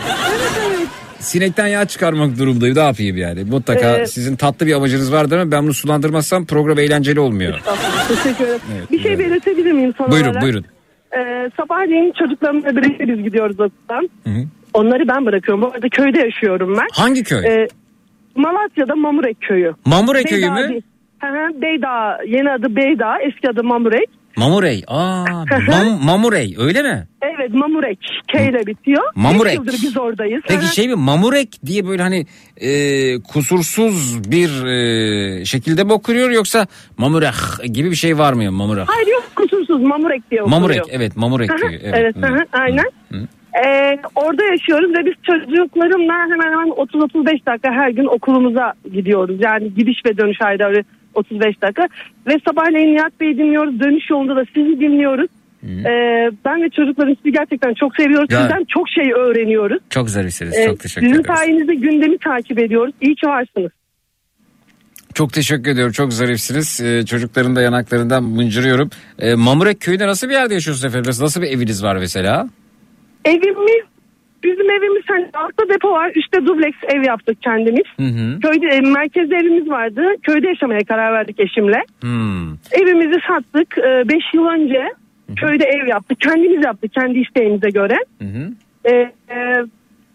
Sinekten 1.20 1.68
yağ 1.68 1.86
çıkarmak 1.86 2.40
durumundayım. 2.40 2.76
Ne 2.76 2.82
yapayım 2.82 3.18
yani? 3.18 3.44
Mutlaka 3.44 3.98
Ee, 3.98 4.06
sizin 4.08 4.36
tatlı 4.36 4.66
bir 4.66 4.74
amacınız 4.74 5.14
vardır 5.14 5.38
ama 5.38 5.52
ben 5.52 5.64
bunu 5.64 5.74
sulandırmazsam 5.74 6.46
program 6.46 6.80
eğlenceli 6.80 7.20
olmuyor. 7.20 7.60
Teşekkür 8.08 8.46
ederim. 8.46 8.60
Evet, 8.78 8.92
bir 8.92 9.00
şey 9.00 9.20
belirtebilir 9.20 9.72
miyim 9.72 9.94
son 9.98 10.12
Buyurun 10.12 10.28
olarak? 10.30 10.42
buyurun. 10.44 10.66
Ee, 11.18 11.50
sabahleyin 11.58 12.14
çocuklarımla 12.20 12.76
birlikte 12.76 13.08
biz 13.08 13.24
gidiyoruz 13.24 13.60
okuldan. 13.60 14.10
Onları 14.74 15.08
ben 15.08 15.26
bırakıyorum. 15.26 15.62
Bu 15.62 15.68
arada 15.68 15.90
köyde 15.90 16.20
yaşıyorum 16.20 16.74
ben. 16.78 16.88
Hangi 16.94 17.24
köy? 17.24 17.46
Ee, 17.46 17.68
Malatya'da 18.36 18.96
Mamurek 18.96 19.42
köyü. 19.42 19.74
Mamurek 19.86 20.28
köyü 20.28 20.42
Beydağ 20.42 20.54
mü? 20.54 20.70
değil. 20.70 20.82
Hı 21.22 21.28
hı, 21.28 21.62
Beydağ, 21.62 22.18
yeni 22.28 22.52
adı 22.52 22.76
Beydağ, 22.76 23.16
eski 23.28 23.50
adı 23.50 23.64
Mamurek. 23.64 24.10
Mamurey. 24.38 24.84
Aa, 24.88 25.24
Mam- 25.68 26.06
Mamurey 26.06 26.56
öyle 26.58 26.82
mi? 26.82 27.08
Evet 27.22 27.54
Mamurek 27.54 28.00
K 28.34 28.42
ile 28.44 28.66
bitiyor. 28.66 29.04
Mamurek. 29.16 29.56
Yıldır 29.56 29.74
biz 29.74 29.98
oradayız. 29.98 30.42
Peki 30.48 30.66
şey 30.76 30.88
mi 30.88 30.96
Mamurek 30.96 31.50
diye 31.66 31.88
böyle 31.88 32.02
hani 32.02 32.26
e, 32.58 32.70
kusursuz 33.22 34.22
bir 34.32 34.66
e, 34.66 35.46
şekilde 35.46 35.84
mi 35.84 35.94
okunuyor 35.94 36.30
yoksa 36.32 36.68
Mamurek 36.98 37.34
gibi 37.74 37.92
bir 37.92 37.96
şey 37.96 38.18
var 38.18 38.34
mı 38.34 38.52
Mamurek? 38.52 38.84
Hayır 38.90 39.08
yok 39.08 39.24
kusursuz 39.36 39.82
Mamurek 39.82 40.32
diye 40.32 40.42
okunuyor. 40.42 40.62
Mamurek 40.62 40.84
evet 40.92 41.16
Mamurek 41.18 41.50
köyü. 41.50 41.80
Evet. 41.84 41.96
Evet, 42.16 42.16
Hı. 42.16 42.46
aynen. 42.52 42.86
Hı. 43.12 43.18
Ee, 43.66 43.98
orada 44.16 44.44
yaşıyoruz 44.44 44.90
ve 44.92 45.06
biz 45.06 45.14
çocuklarımla 45.24 46.14
hemen 46.14 46.52
hemen 46.52 46.68
30-35 46.68 47.46
dakika 47.46 47.72
her 47.72 47.90
gün 47.90 48.06
okulumuza 48.06 48.74
gidiyoruz. 48.94 49.36
Yani 49.40 49.74
gidiş 49.74 49.98
ve 50.06 50.18
dönüş 50.18 50.38
ayda 50.42 50.68
öyle 50.68 50.84
35 51.16 51.62
dakika. 51.62 51.88
Ve 52.28 52.40
sabahleyin 52.48 52.96
Nihat 52.96 53.20
Bey'i 53.20 53.38
dinliyoruz. 53.38 53.80
Dönüş 53.80 54.10
yolunda 54.10 54.36
da 54.36 54.46
sizi 54.56 54.80
dinliyoruz. 54.80 55.28
Ee, 55.64 56.32
ben 56.46 56.62
ve 56.62 56.70
çocuklarım 56.70 57.16
sizi 57.16 57.32
gerçekten 57.32 57.74
çok 57.74 57.96
seviyoruz. 57.96 58.32
Ya- 58.32 58.42
Sizden 58.42 58.66
çok 58.68 58.90
şey 58.90 59.12
öğreniyoruz. 59.14 59.78
Çok 59.90 60.10
zarifsiniz. 60.10 60.58
Ee, 60.58 60.66
Çok 60.66 60.80
teşekkür 60.80 61.08
sizin 61.08 61.22
ederiz. 61.22 61.38
sayenizde 61.38 61.76
gündemi 61.76 62.18
takip 62.18 62.60
ediyoruz. 62.60 62.94
İyi 63.02 63.16
ki 63.16 63.28
varsınız. 63.28 63.72
Çok 65.14 65.34
teşekkür 65.34 65.72
ediyorum. 65.72 65.92
Çok 65.92 66.14
zarifsiniz. 66.14 66.82
Ee, 66.82 67.06
çocukların 67.06 67.56
da 67.56 67.62
yanaklarından 67.62 68.24
mıncırıyorum. 68.24 68.90
Ee, 69.20 69.36
Mamurek 69.36 69.82
köyünde 69.82 70.08
nasıl 70.08 70.30
bir 70.30 70.34
yerde 70.34 70.54
yaşıyorsunuz 70.54 70.86
efendim? 70.96 71.12
Nasıl 71.22 71.42
bir 71.42 71.48
eviniz 71.48 71.84
var 71.84 71.96
mesela? 71.96 72.50
Evimiz 73.26 73.84
bizim 74.46 74.70
evimiz 74.70 75.04
hani 75.08 75.26
altta 75.34 75.70
depo 75.70 75.92
var. 75.92 76.12
Üstte 76.16 76.46
dubleks 76.46 76.78
ev 76.88 77.04
yaptık 77.04 77.42
kendimiz. 77.42 77.86
Hı 78.00 78.06
hı. 78.06 78.40
Köyde 78.40 78.68
e, 78.68 78.82
merkezde 78.82 79.36
evimiz 79.36 79.70
vardı. 79.70 80.02
Köyde 80.24 80.48
yaşamaya 80.48 80.84
karar 80.84 81.14
verdik 81.14 81.40
eşimle. 81.40 81.84
Hmm. 82.02 82.54
Evimizi 82.72 83.20
sattık 83.28 83.78
5 83.78 84.24
yıl 84.34 84.46
önce. 84.46 84.84
Köyde 85.36 85.64
ev 85.64 85.88
yaptık. 85.88 86.20
Kendimiz 86.20 86.66
yaptık 86.66 86.94
kendi 86.94 87.20
isteğimize 87.20 87.70
göre. 87.70 87.98
Hı 88.22 88.26
hı. 88.26 88.52
Ee, 88.86 88.96
e, 89.30 89.38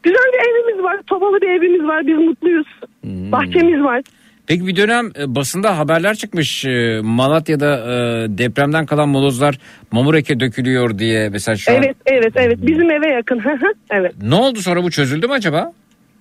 güzel 0.03 0.27
bir 0.33 0.51
evimiz 0.51 0.85
var. 0.85 0.97
Sobalı 1.09 1.41
bir 1.41 1.49
evimiz 1.49 1.83
var. 1.83 2.07
Biz 2.07 2.19
mutluyuz. 2.19 2.67
Hmm. 3.01 3.33
Bahçemiz 3.33 3.83
var. 3.83 4.03
Peki 4.51 4.67
bir 4.67 4.77
dönem 4.77 5.11
e, 5.19 5.35
basında 5.35 5.79
haberler 5.79 6.15
çıkmış. 6.15 6.65
E, 6.65 7.01
Malatya'da 7.03 7.77
e, 7.77 7.95
depremden 8.39 8.87
kalan 8.87 9.09
molozlar 9.09 9.59
Mamurek'e 9.93 10.41
dökülüyor 10.41 10.99
diye. 10.99 11.29
Mesela 11.29 11.57
şu 11.57 11.71
an- 11.73 11.77
Evet 11.77 11.97
evet 12.07 12.33
evet. 12.37 12.59
Bizim 12.63 12.91
eve 12.91 13.09
yakın. 13.09 13.43
evet. 13.91 14.13
Ne 14.23 14.35
oldu 14.35 14.59
sonra 14.61 14.83
bu 14.83 14.91
çözüldü 14.91 15.27
mü 15.27 15.33
acaba? 15.33 15.73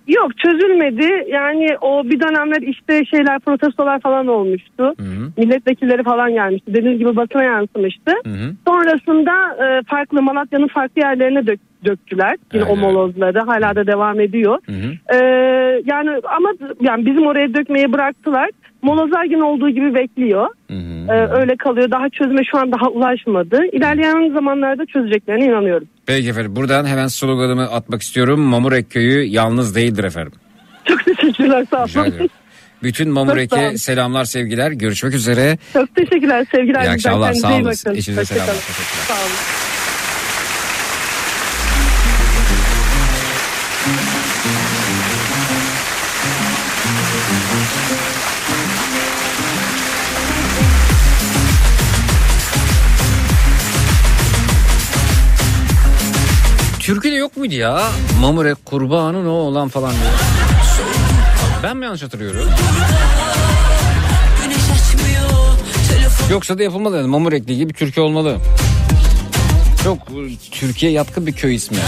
Yok 0.10 0.38
çözülmedi. 0.38 1.26
Yani 1.28 1.78
o 1.82 2.04
bir 2.04 2.20
dönemler 2.20 2.62
işte 2.62 3.06
şeyler 3.06 3.40
protestolar 3.40 4.00
falan 4.00 4.28
olmuştu. 4.28 4.84
Hı 5.00 5.04
hı. 5.04 5.32
Milletvekilleri 5.38 6.04
falan 6.04 6.34
gelmişti. 6.34 6.74
Dediğiniz 6.74 7.00
gibi 7.00 7.16
basına 7.16 7.44
yansımıştı. 7.44 8.12
Hı 8.26 8.30
hı. 8.30 8.56
Sonrasında 8.68 9.32
e, 9.66 9.84
farklı 9.84 10.22
Malatya'nın 10.22 10.68
farklı 10.68 11.02
yerlerine 11.02 11.48
dök, 11.48 11.60
döktüler. 11.86 12.36
Yine 12.54 12.64
Evet, 12.64 12.72
o 12.72 12.76
molozları 12.76 13.40
hala 13.40 13.76
da 13.76 13.88
devam 13.88 14.20
ediyor. 14.20 14.58
Hı 14.66 14.72
hı. 14.72 15.16
E, 15.16 15.18
yani 15.86 16.10
ama 16.38 16.50
yani 16.82 17.06
bizim 17.06 17.28
oraya 17.28 17.54
dökmeyi 17.54 17.94
bıraktılar. 17.94 18.50
Molozlar 18.82 19.24
yine 19.24 19.44
olduğu 19.44 19.70
gibi 19.70 19.94
bekliyor. 19.94 20.48
Hı 20.72 20.74
hı. 20.74 21.14
E, 21.14 21.28
öyle 21.40 21.56
kalıyor. 21.56 21.92
Daha 21.92 22.10
çözüme 22.10 22.42
şu 22.52 22.58
an 22.58 22.72
daha 22.72 22.90
ulaşmadı. 22.90 23.66
İlerleyen 23.72 24.34
zamanlarda 24.34 24.86
çözeceklerine 24.86 25.46
inanıyorum. 25.46 25.88
Peki 26.06 26.30
efendim 26.30 26.56
buradan 26.56 26.86
hemen 26.86 27.08
sloganımı 27.08 27.64
atmak 27.64 28.02
istiyorum. 28.02 28.40
Mamurek 28.40 28.92
köyü 28.92 29.24
yalnız 29.24 29.76
değildir 29.76 30.04
efendim. 30.04 30.34
Çok 30.86 31.06
teşekkürler 31.06 31.66
sağ 31.72 32.02
olun. 32.02 32.30
Bütün 32.84 33.10
Mamurek'e 33.10 33.78
selamlar 33.78 34.26
sevgiler. 34.26 34.72
Görüşmek 34.72 35.14
üzere. 35.14 35.58
Çok 35.74 35.96
teşekkürler. 35.96 36.46
Sevgiler. 36.52 36.84
İyi 36.84 36.90
akşamlar, 36.90 37.34
sağ 37.34 37.56
olun. 37.56 37.66
Hoşça 37.66 37.76
selamlar, 37.76 37.96
teşekkürler. 37.96 38.56
Sağ 39.08 39.14
olun. 39.14 39.59
Muydu 57.40 57.56
ya? 57.56 57.92
Mamurek 58.22 58.66
kurbanın 58.66 59.26
o 59.26 59.32
olan 59.32 59.70
falan 59.70 59.92
diye. 59.92 60.12
Ben 61.64 61.78
mi 61.78 61.86
yanlış 61.86 62.04
hatırlıyorum? 62.04 62.50
Yoksa 66.32 66.58
da 66.58 66.64
yapılmalı 66.64 66.98
yani. 66.98 67.08
Mamurekli 67.08 67.58
gibi 67.58 67.74
Türkiye 67.74 68.06
olmalı. 68.06 68.38
Çok 69.84 69.98
Türkiye 70.52 70.92
yatkın 70.92 71.28
bir 71.28 71.34
köy 71.34 71.56
ismi. 71.56 71.78
Var 71.78 71.86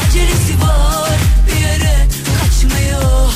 bir 1.48 1.62
yere 1.62 2.08
kaçmıyor 2.40 3.32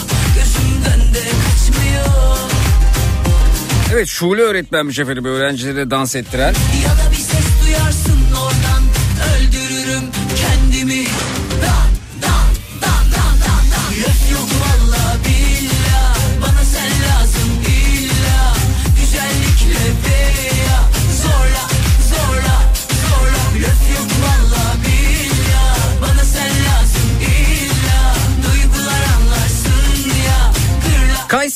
Evet 3.93 4.07
Şule 4.07 4.41
öğretmenmiş 4.41 4.99
efendim 4.99 5.25
öğrencilere 5.25 5.91
dans 5.91 6.15
ettiren. 6.15 6.53
Ya 6.83 6.89
da 6.89 7.11
bir 7.11 7.15
ses 7.15 7.45
duyarsın 7.65 8.19
oradan 8.43 8.64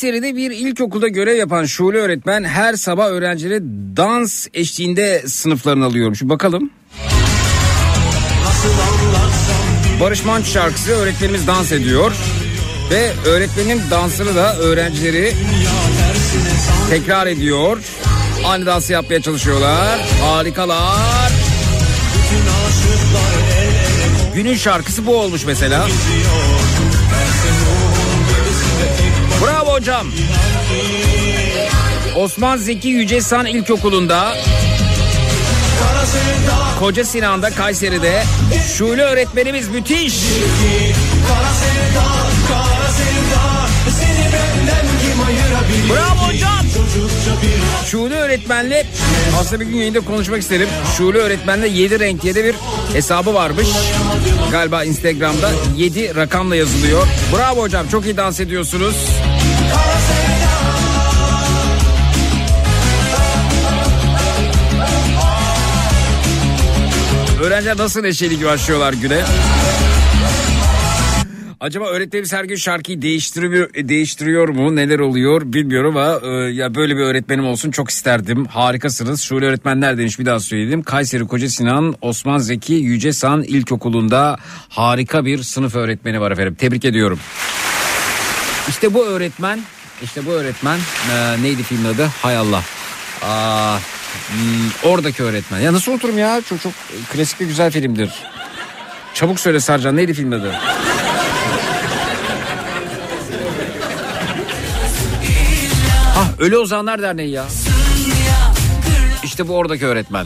Kayseri'de 0.02 0.36
bir 0.36 0.52
ilkokulda 0.52 1.08
görev 1.08 1.36
yapan 1.36 1.66
Şule 1.66 1.98
öğretmen 1.98 2.44
her 2.44 2.74
sabah 2.74 3.06
öğrencilere 3.06 3.60
dans 3.98 4.48
eşliğinde 4.54 5.24
sınıflarını 5.28 5.86
alıyormuş. 5.86 6.22
Bakalım. 6.22 6.70
Barış 10.02 10.26
Manço 10.26 10.52
şarkısı 10.52 10.92
öğretmenimiz 10.92 11.48
dans 11.48 11.72
ediyor. 11.72 12.12
Ve 12.92 13.12
öğretmenin 13.26 13.82
dansını 13.92 14.36
da 14.36 14.58
öğrencileri 14.58 15.34
tekrar 16.90 17.28
ediyor. 17.28 17.78
Aynı 18.46 18.66
dansı 18.66 18.94
yapmaya 18.94 19.22
çalışıyorlar. 19.22 20.00
Harikalar. 20.22 21.32
Günün 24.36 24.56
şarkısı 24.56 25.06
bu 25.06 25.16
olmuş 25.16 25.46
mesela. 25.46 25.88
Bravo 25.88 27.69
hocam. 29.80 30.08
Osman 32.16 32.58
Zeki 32.58 32.88
Yücesan 32.88 33.46
İlkokulu'nda 33.46 34.38
Koca 36.80 37.06
Sinan'da 37.06 37.50
Kayseri'de 37.50 38.24
Şule 38.78 39.02
öğretmenimiz 39.02 39.68
müthiş. 39.68 40.14
Bravo 45.90 46.28
hocam. 46.28 46.66
Şule 47.86 48.16
öğretmenle 48.16 48.86
aslında 49.40 49.60
bir 49.60 49.66
gün 49.66 49.78
yayında 49.78 50.00
konuşmak 50.00 50.42
isterim. 50.42 50.70
Şule 50.98 51.18
öğretmenle 51.18 51.68
7 51.68 52.00
renk 52.00 52.24
7 52.24 52.44
bir 52.44 52.56
hesabı 52.94 53.34
varmış. 53.34 53.68
Galiba 54.52 54.84
Instagram'da 54.84 55.52
7 55.78 56.16
rakamla 56.16 56.56
yazılıyor. 56.56 57.08
Bravo 57.36 57.62
hocam 57.62 57.88
çok 57.88 58.06
iyi 58.06 58.18
dans 58.18 58.40
ediyorsunuz. 58.40 58.96
Öğrenciler 67.44 67.78
nasıl 67.78 68.02
neşeli 68.02 68.46
başlıyorlar 68.46 68.94
güne? 68.94 69.22
Acaba 71.60 71.86
öğretmenimiz 71.86 72.34
her 72.34 72.44
gün 72.44 72.56
şarkıyı 72.56 73.02
değiştiriyor, 73.02 73.74
değiştiriyor 73.74 74.50
mu? 74.50 74.76
Neler 74.76 75.00
oluyor 75.00 75.42
bilmiyorum 75.46 75.98
ama 75.98 76.20
e, 76.24 76.30
ya 76.54 76.76
böyle 76.76 76.96
bir 76.96 77.02
öğretmenim 77.02 77.46
olsun 77.46 77.72
çok 77.72 77.90
isterdim. 77.90 78.46
Harikasınız. 78.46 79.22
Şöyle 79.22 79.46
öğretmenler 79.46 79.98
demiş 79.98 80.20
bir 80.20 80.26
daha 80.26 80.40
söyleyelim. 80.40 80.84
Kayseri 80.84 81.28
Koca 81.28 81.50
Sinan 81.50 81.96
Osman 82.02 82.38
Zeki 82.38 82.74
Yücesan 82.74 83.44
İlkokulu'nda 83.44 84.38
harika 84.70 85.26
bir 85.26 85.44
sınıf 85.44 85.76
öğretmeni 85.76 86.22
var 86.22 86.32
efendim. 86.32 86.56
Tebrik 86.56 86.86
ediyorum. 86.86 87.20
İşte 88.70 88.94
bu 88.94 89.06
öğretmen, 89.06 89.60
işte 90.04 90.26
bu 90.26 90.32
öğretmen 90.32 90.80
e, 91.12 91.42
neydi 91.42 91.64
filmin 91.64 91.86
adı? 91.94 92.10
Hay 92.22 92.38
Allah. 92.38 92.64
Aa, 93.24 93.78
hmm, 94.32 94.92
oradaki 94.92 95.24
öğretmen. 95.24 95.60
Ya 95.60 95.74
nasıl 95.74 95.92
unuturum 95.92 96.18
ya? 96.18 96.42
Çok 96.50 96.62
çok 96.62 96.74
klasik 97.14 97.40
bir 97.40 97.46
güzel 97.46 97.72
filmdir. 97.72 98.12
Çabuk 99.14 99.40
söyle 99.40 99.60
Sarcan 99.60 99.96
neydi 99.96 100.14
filmin 100.14 100.32
adı? 100.40 100.56
Ah 106.18 106.40
Ölü 106.40 106.58
Ozanlar 106.58 107.02
Derneği 107.02 107.32
ya. 107.32 107.46
İşte 109.24 109.48
bu 109.48 109.54
oradaki 109.56 109.86
öğretmen. 109.86 110.26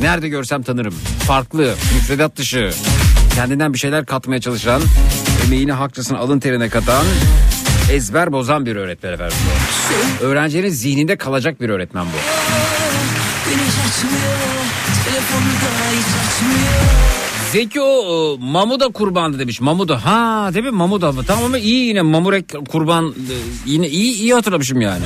Nerede 0.00 0.28
görsem 0.28 0.62
tanırım. 0.62 0.94
Farklı, 1.26 1.74
müfredat 1.94 2.36
dışı. 2.36 2.70
Kendinden 3.34 3.72
bir 3.72 3.78
şeyler 3.78 4.06
katmaya 4.06 4.40
çalışan, 4.40 4.82
emeğini 5.46 5.72
hakçasını 5.72 6.18
alın 6.18 6.40
terine 6.40 6.68
katan, 6.68 7.04
ezber 7.92 8.32
bozan 8.32 8.66
bir 8.66 8.76
öğretmen 8.76 9.12
efendim 9.12 9.36
bu. 10.20 10.24
Öğrencilerin 10.24 10.68
zihninde 10.68 11.16
kalacak 11.16 11.60
bir 11.60 11.68
öğretmen 11.68 12.04
bu. 12.04 12.16
Zeki 17.52 17.80
o 17.80 18.34
e, 18.34 18.44
Mamuda 18.44 18.88
kurbandı 18.88 19.38
demiş. 19.38 19.60
Mamuda 19.60 20.04
ha 20.04 20.50
değil 20.54 20.64
mi 20.64 20.70
Mamuda 20.70 21.12
mı? 21.12 21.22
Tamam 21.26 21.44
ama 21.44 21.58
iyi 21.58 21.86
yine 21.86 22.02
Mamurek 22.02 22.44
kurban 22.68 23.08
e, 23.10 23.34
yine 23.66 23.88
iyi 23.88 24.14
iyi 24.14 24.34
hatırlamışım 24.34 24.80
yani. 24.80 25.02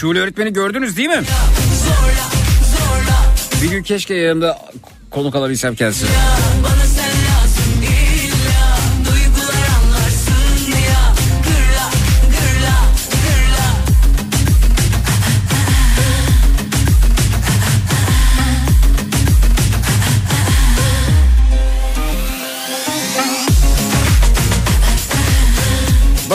Şule 0.00 0.20
öğretmeni 0.20 0.52
gördünüz 0.52 0.96
değil 0.96 1.08
mi? 1.08 1.22
Bir 3.62 3.70
gün 3.70 3.82
keşke 3.82 4.14
yanımda 4.14 4.58
konuk 5.10 5.34
alabilsem 5.34 5.74
kendisini. 5.74 6.08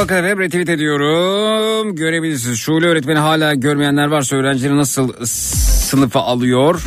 Hep 0.05 0.39
retweet 0.39 0.69
ediyorum. 0.69 1.95
Görebilirsiniz. 1.95 2.59
Şule 2.59 2.87
öğretmeni 2.87 3.19
hala 3.19 3.53
görmeyenler 3.53 4.07
varsa 4.07 4.35
öğrencileri 4.35 4.77
nasıl 4.77 5.25
sınıfa 5.25 6.19
alıyor. 6.19 6.83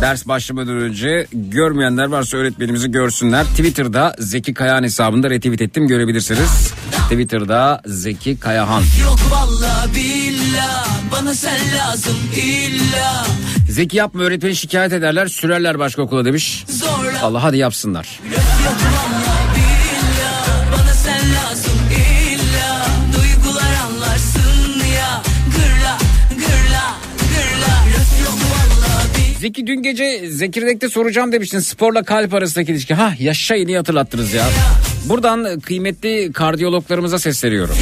Ders 0.00 0.26
başlamadan 0.26 0.76
önce 0.76 1.26
görmeyenler 1.32 2.06
varsa 2.06 2.36
öğretmenimizi 2.36 2.90
görsünler. 2.90 3.44
Twitter'da 3.44 4.14
Zeki 4.18 4.54
Kayahan 4.54 4.82
hesabında 4.82 5.30
retweet 5.30 5.62
ettim 5.62 5.88
görebilirsiniz. 5.88 6.72
Twitter'da 7.10 7.82
Zeki 7.86 8.40
Kayahan. 8.40 8.82
Yok 9.02 9.18
valla 9.30 9.86
Bana 11.12 11.34
sen 11.34 11.60
lazım 11.78 12.16
illa 12.36 13.26
Zeki 13.70 13.96
yapma 13.96 14.22
öğretmeni 14.22 14.56
şikayet 14.56 14.92
ederler 14.92 15.26
sürerler 15.26 15.78
başka 15.78 16.02
okula 16.02 16.24
demiş. 16.24 16.64
Zorla 16.68 17.22
Allah 17.22 17.42
hadi 17.42 17.56
yapsınlar. 17.58 18.20
Yok 18.32 18.57
Zeki 29.40 29.66
dün 29.66 29.82
gece 29.82 30.30
Zekirdek'te 30.30 30.88
soracağım 30.88 31.32
demiştin 31.32 31.58
sporla 31.58 32.02
kalp 32.02 32.34
arasındaki 32.34 32.72
ilişki. 32.72 32.94
Ha 32.94 33.14
yaşa 33.18 33.54
yeni 33.54 33.76
hatırlattınız 33.76 34.32
ya. 34.34 34.46
Buradan 35.04 35.60
kıymetli 35.60 36.32
kardiyologlarımıza 36.32 37.18
sesleniyorum. 37.18 37.76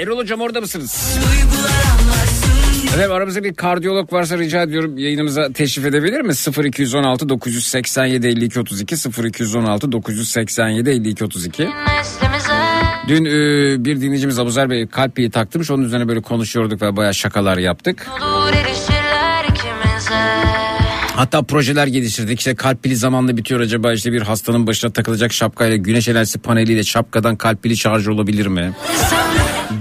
Erol 0.00 0.18
hocam 0.18 0.40
orada 0.40 0.60
mısınız? 0.60 1.18
Efendim 2.86 3.12
aramızda 3.12 3.44
bir 3.44 3.54
kardiyolog 3.54 4.12
varsa 4.12 4.38
rica 4.38 4.62
ediyorum 4.62 4.98
yayınımıza 4.98 5.52
teşrif 5.52 5.84
edebilir 5.84 6.20
mi? 6.20 6.32
0216 6.64 7.28
987 7.28 8.26
52 8.26 8.60
32 8.60 8.96
0216 9.26 9.92
987 9.92 10.90
52 10.90 11.24
32 11.24 11.68
Dün 13.08 13.24
e, 13.24 13.30
bir 13.84 14.00
dinleyicimiz 14.00 14.38
Abuzer 14.38 14.70
Bey 14.70 14.86
kalp 14.86 15.16
piyi 15.16 15.30
taktırmış 15.30 15.70
onun 15.70 15.82
üzerine 15.82 16.08
böyle 16.08 16.22
konuşuyorduk 16.22 16.82
ve 16.82 16.96
bayağı 16.96 17.14
şakalar 17.14 17.58
yaptık. 17.58 18.06
Hatta 21.16 21.42
projeler 21.42 21.86
geliştirdik. 21.86 22.38
İşte 22.38 22.54
kalp 22.54 22.82
pili 22.82 22.96
zamanla 22.96 23.36
bitiyor 23.36 23.60
acaba 23.60 23.92
işte 23.92 24.12
bir 24.12 24.22
hastanın 24.22 24.66
başına 24.66 24.90
takılacak 24.92 25.32
şapkayla 25.32 25.76
güneş 25.76 26.08
enerjisi 26.08 26.38
paneliyle 26.38 26.84
şapkadan 26.84 27.36
kalp 27.36 27.62
pili 27.62 27.76
şarj 27.76 28.08
olabilir 28.08 28.46
mi? 28.46 28.72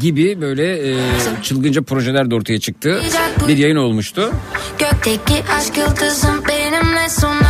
Gibi 0.02 0.42
böyle 0.42 0.92
e, 0.92 0.98
çılgınca 1.44 1.82
projeler 1.82 2.32
de 2.32 2.36
ortaya 2.36 2.60
çıktı. 2.60 3.02
Bir 3.48 3.58
yayın 3.58 3.76
olmuştu. 3.76 4.32
Gökteki 4.80 5.44
aşk 5.58 5.78
yıldızım 5.78 6.44
benimle 6.48 7.10
sona 7.10 7.45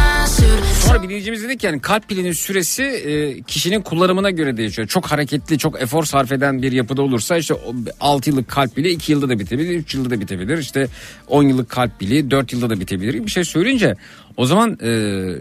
Sonra 0.95 1.03
bir 1.03 1.09
dinleyicimiz 1.09 1.43
dedik 1.43 1.63
yani 1.63 1.81
kalp 1.81 2.09
pilinin 2.09 2.31
süresi 2.31 2.83
e, 2.83 3.41
kişinin 3.41 3.81
kullanımına 3.81 4.29
göre 4.29 4.57
değişiyor. 4.57 4.87
Çok 4.87 5.05
hareketli, 5.05 5.57
çok 5.57 5.81
efor 5.81 6.03
sarf 6.03 6.31
eden 6.31 6.61
bir 6.61 6.71
yapıda 6.71 7.01
olursa 7.01 7.37
işte 7.37 7.55
6 7.99 8.29
yıllık 8.29 8.47
kalp 8.47 8.75
pili 8.75 8.89
2 8.89 9.11
yılda 9.11 9.29
da 9.29 9.39
bitebilir, 9.39 9.75
3 9.75 9.95
yılda 9.95 10.09
da 10.09 10.19
bitebilir. 10.19 10.57
İşte 10.57 10.87
10 11.27 11.43
yıllık 11.43 11.69
kalp 11.69 11.99
pili 11.99 12.31
4 12.31 12.53
yılda 12.53 12.69
da 12.69 12.79
bitebilir. 12.79 13.25
Bir 13.25 13.31
şey 13.31 13.43
söyleyince 13.43 13.95
o 14.37 14.45
zaman 14.45 14.77
e, 14.81 14.89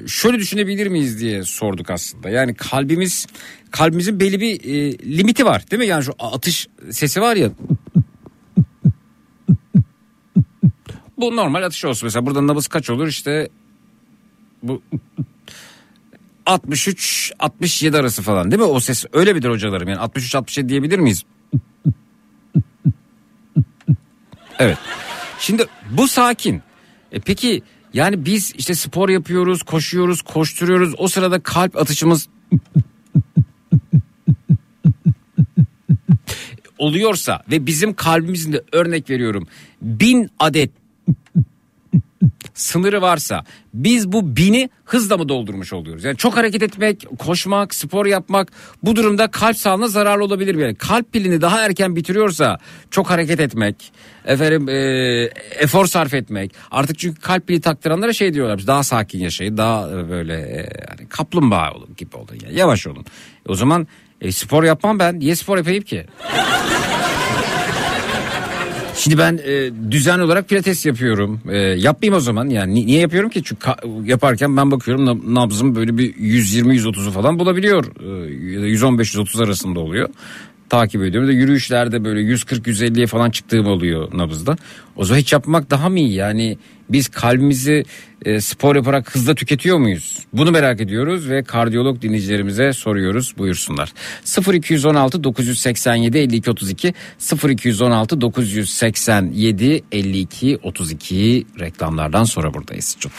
şöyle 0.06 0.38
düşünebilir 0.38 0.86
miyiz 0.86 1.20
diye 1.20 1.44
sorduk 1.44 1.90
aslında. 1.90 2.30
Yani 2.30 2.54
kalbimiz 2.54 3.26
kalbimizin 3.70 4.20
belli 4.20 4.40
bir 4.40 4.64
e, 4.64 4.98
limiti 5.18 5.44
var 5.44 5.70
değil 5.70 5.80
mi? 5.80 5.86
Yani 5.86 6.04
şu 6.04 6.12
atış 6.18 6.68
sesi 6.90 7.20
var 7.20 7.36
ya. 7.36 7.50
Bu 11.18 11.36
normal 11.36 11.62
atış 11.62 11.84
olsun 11.84 12.06
mesela. 12.06 12.26
Burada 12.26 12.46
nabız 12.46 12.68
kaç 12.68 12.90
olur 12.90 13.06
işte 13.06 13.48
bu 14.62 14.82
63 16.46 17.32
67 17.38 17.96
arası 17.96 18.22
falan 18.22 18.50
değil 18.50 18.62
mi 18.62 18.68
o 18.68 18.80
ses 18.80 19.04
öyle 19.12 19.32
midir 19.32 19.50
hocalarım 19.50 19.88
yani 19.88 19.98
63 19.98 20.34
67 20.34 20.68
diyebilir 20.68 20.98
miyiz? 20.98 21.22
Evet. 24.58 24.78
Şimdi 25.38 25.66
bu 25.90 26.08
sakin. 26.08 26.62
E 27.12 27.20
peki 27.20 27.62
yani 27.94 28.24
biz 28.24 28.52
işte 28.58 28.74
spor 28.74 29.08
yapıyoruz, 29.08 29.62
koşuyoruz, 29.62 30.22
koşturuyoruz. 30.22 30.94
O 30.98 31.08
sırada 31.08 31.40
kalp 31.40 31.76
atışımız 31.76 32.28
oluyorsa 36.78 37.42
ve 37.50 37.66
bizim 37.66 37.94
kalbimizin 37.94 38.52
de 38.52 38.62
örnek 38.72 39.10
veriyorum 39.10 39.46
bin 39.82 40.30
adet 40.38 40.70
sınırı 42.54 43.02
varsa 43.02 43.44
biz 43.74 44.12
bu 44.12 44.36
bini 44.36 44.70
hızla 44.84 45.16
mı 45.16 45.28
doldurmuş 45.28 45.72
oluyoruz? 45.72 46.04
Yani 46.04 46.16
çok 46.16 46.36
hareket 46.36 46.62
etmek, 46.62 47.06
koşmak, 47.18 47.74
spor 47.74 48.06
yapmak 48.06 48.52
bu 48.82 48.96
durumda 48.96 49.30
kalp 49.30 49.56
sağlığına 49.56 49.88
zararlı 49.88 50.24
olabilir. 50.24 50.54
Yani 50.54 50.74
kalp 50.74 51.12
pilini 51.12 51.40
daha 51.40 51.64
erken 51.64 51.96
bitiriyorsa 51.96 52.58
çok 52.90 53.10
hareket 53.10 53.40
etmek, 53.40 53.92
efendim 54.24 54.68
e, 54.68 54.74
efor 55.58 55.86
sarf 55.86 56.14
etmek. 56.14 56.52
Artık 56.70 56.98
çünkü 56.98 57.20
kalp 57.20 57.46
pili 57.46 57.60
taktıranlara 57.60 58.12
şey 58.12 58.34
diyorlar 58.34 58.66
daha 58.66 58.82
sakin 58.82 59.18
yaşayın, 59.18 59.56
daha 59.56 59.90
e, 59.90 60.10
böyle 60.10 60.34
e, 60.34 60.56
yani 60.56 61.08
kaplumbağa 61.08 61.72
olun 61.72 61.88
gibi 61.96 62.16
olun. 62.16 62.38
Yani 62.44 62.58
yavaş 62.58 62.86
olun. 62.86 63.04
E, 63.48 63.52
o 63.52 63.54
zaman 63.54 63.86
e, 64.20 64.32
spor 64.32 64.64
yapmam 64.64 64.98
ben. 64.98 65.20
Niye 65.20 65.36
spor 65.36 65.58
yapayım 65.58 65.82
ki? 65.82 66.06
Şimdi 69.04 69.18
ben 69.18 69.40
e, 69.44 69.70
düzenli 69.90 70.22
olarak 70.22 70.48
pilates 70.48 70.86
yapıyorum. 70.86 71.40
E, 71.50 71.56
yapmayayım 71.58 72.16
o 72.16 72.20
zaman 72.20 72.48
yani 72.48 72.74
Ni- 72.74 72.86
niye 72.86 73.00
yapıyorum 73.00 73.30
ki? 73.30 73.42
Çünkü 73.44 73.66
ka- 73.66 74.08
yaparken 74.10 74.56
ben 74.56 74.70
bakıyorum 74.70 75.06
nab- 75.06 75.34
nabzım 75.34 75.74
böyle 75.74 75.98
bir 75.98 76.14
120-130'u 76.14 77.10
falan 77.10 77.38
bulabiliyor. 77.38 77.84
E, 77.84 78.32
ya 78.54 78.60
da 78.62 78.66
115-130 78.66 79.42
arasında 79.44 79.80
oluyor. 79.80 80.08
Takip 80.68 81.02
ediyorum. 81.02 81.28
De 81.28 81.32
yürüyüşlerde 81.32 82.04
böyle 82.04 82.20
140-150'ye 82.20 83.06
falan 83.06 83.30
çıktığım 83.30 83.66
oluyor 83.66 84.08
nabızda. 84.18 84.56
O 84.96 85.04
zaman 85.04 85.20
hiç 85.20 85.32
yapmak 85.32 85.70
daha 85.70 85.88
mı 85.88 85.98
iyi? 85.98 86.12
Yani 86.12 86.58
biz 86.88 87.08
kalbimizi 87.08 87.84
e, 88.24 88.40
spor 88.40 88.76
yaparak 88.76 89.14
hızla 89.14 89.34
tüketiyor 89.34 89.78
muyuz? 89.78 90.18
Bunu 90.32 90.50
merak 90.50 90.80
ediyoruz 90.80 91.28
ve 91.28 91.42
kardiyolog 91.42 92.02
dinleyicilerimize 92.02 92.72
soruyoruz. 92.72 93.34
Buyursunlar. 93.38 93.92
0216 94.52 95.24
987 95.24 96.18
52 96.18 96.50
32 96.50 96.94
0216 97.48 98.20
987 98.20 99.84
52 99.92 100.58
32 100.62 101.46
reklamlardan 101.60 102.24
sonra 102.24 102.54
buradayız. 102.54 102.96
Çok 103.00 103.12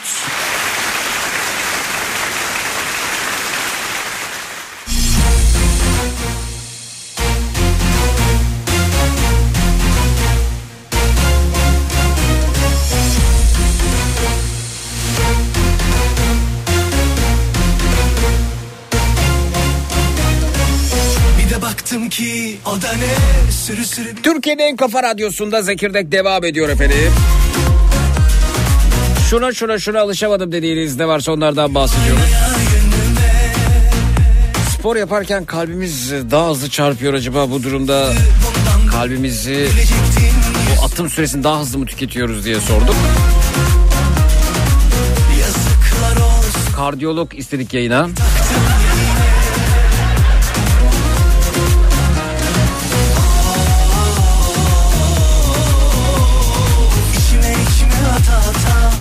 Türkiye'nin 24.22 24.62
en 24.62 24.76
kafa 24.76 25.02
radyosunda 25.02 25.62
Zekirdek 25.62 26.12
devam 26.12 26.44
ediyor 26.44 26.68
efendim. 26.68 27.12
Şuna 29.30 29.52
şuna 29.52 29.78
şuna 29.78 30.00
alışamadım 30.00 30.52
dediğiniz 30.52 30.96
ne 30.96 31.08
varsa 31.08 31.32
onlardan 31.32 31.74
bahsediyoruz. 31.74 32.22
Spor 34.78 34.96
yaparken 34.96 35.44
kalbimiz 35.44 36.12
daha 36.30 36.50
hızlı 36.50 36.70
çarpıyor 36.70 37.14
acaba 37.14 37.50
bu 37.50 37.62
durumda 37.62 38.12
kalbimizi 38.90 39.68
bu 40.80 40.84
atım 40.84 41.10
süresini 41.10 41.44
daha 41.44 41.60
hızlı 41.60 41.78
mı 41.78 41.86
tüketiyoruz 41.86 42.44
diye 42.44 42.60
sorduk. 42.60 42.94
Kardiyolog 46.76 47.38
istedik 47.38 47.74
yayına. 47.74 48.08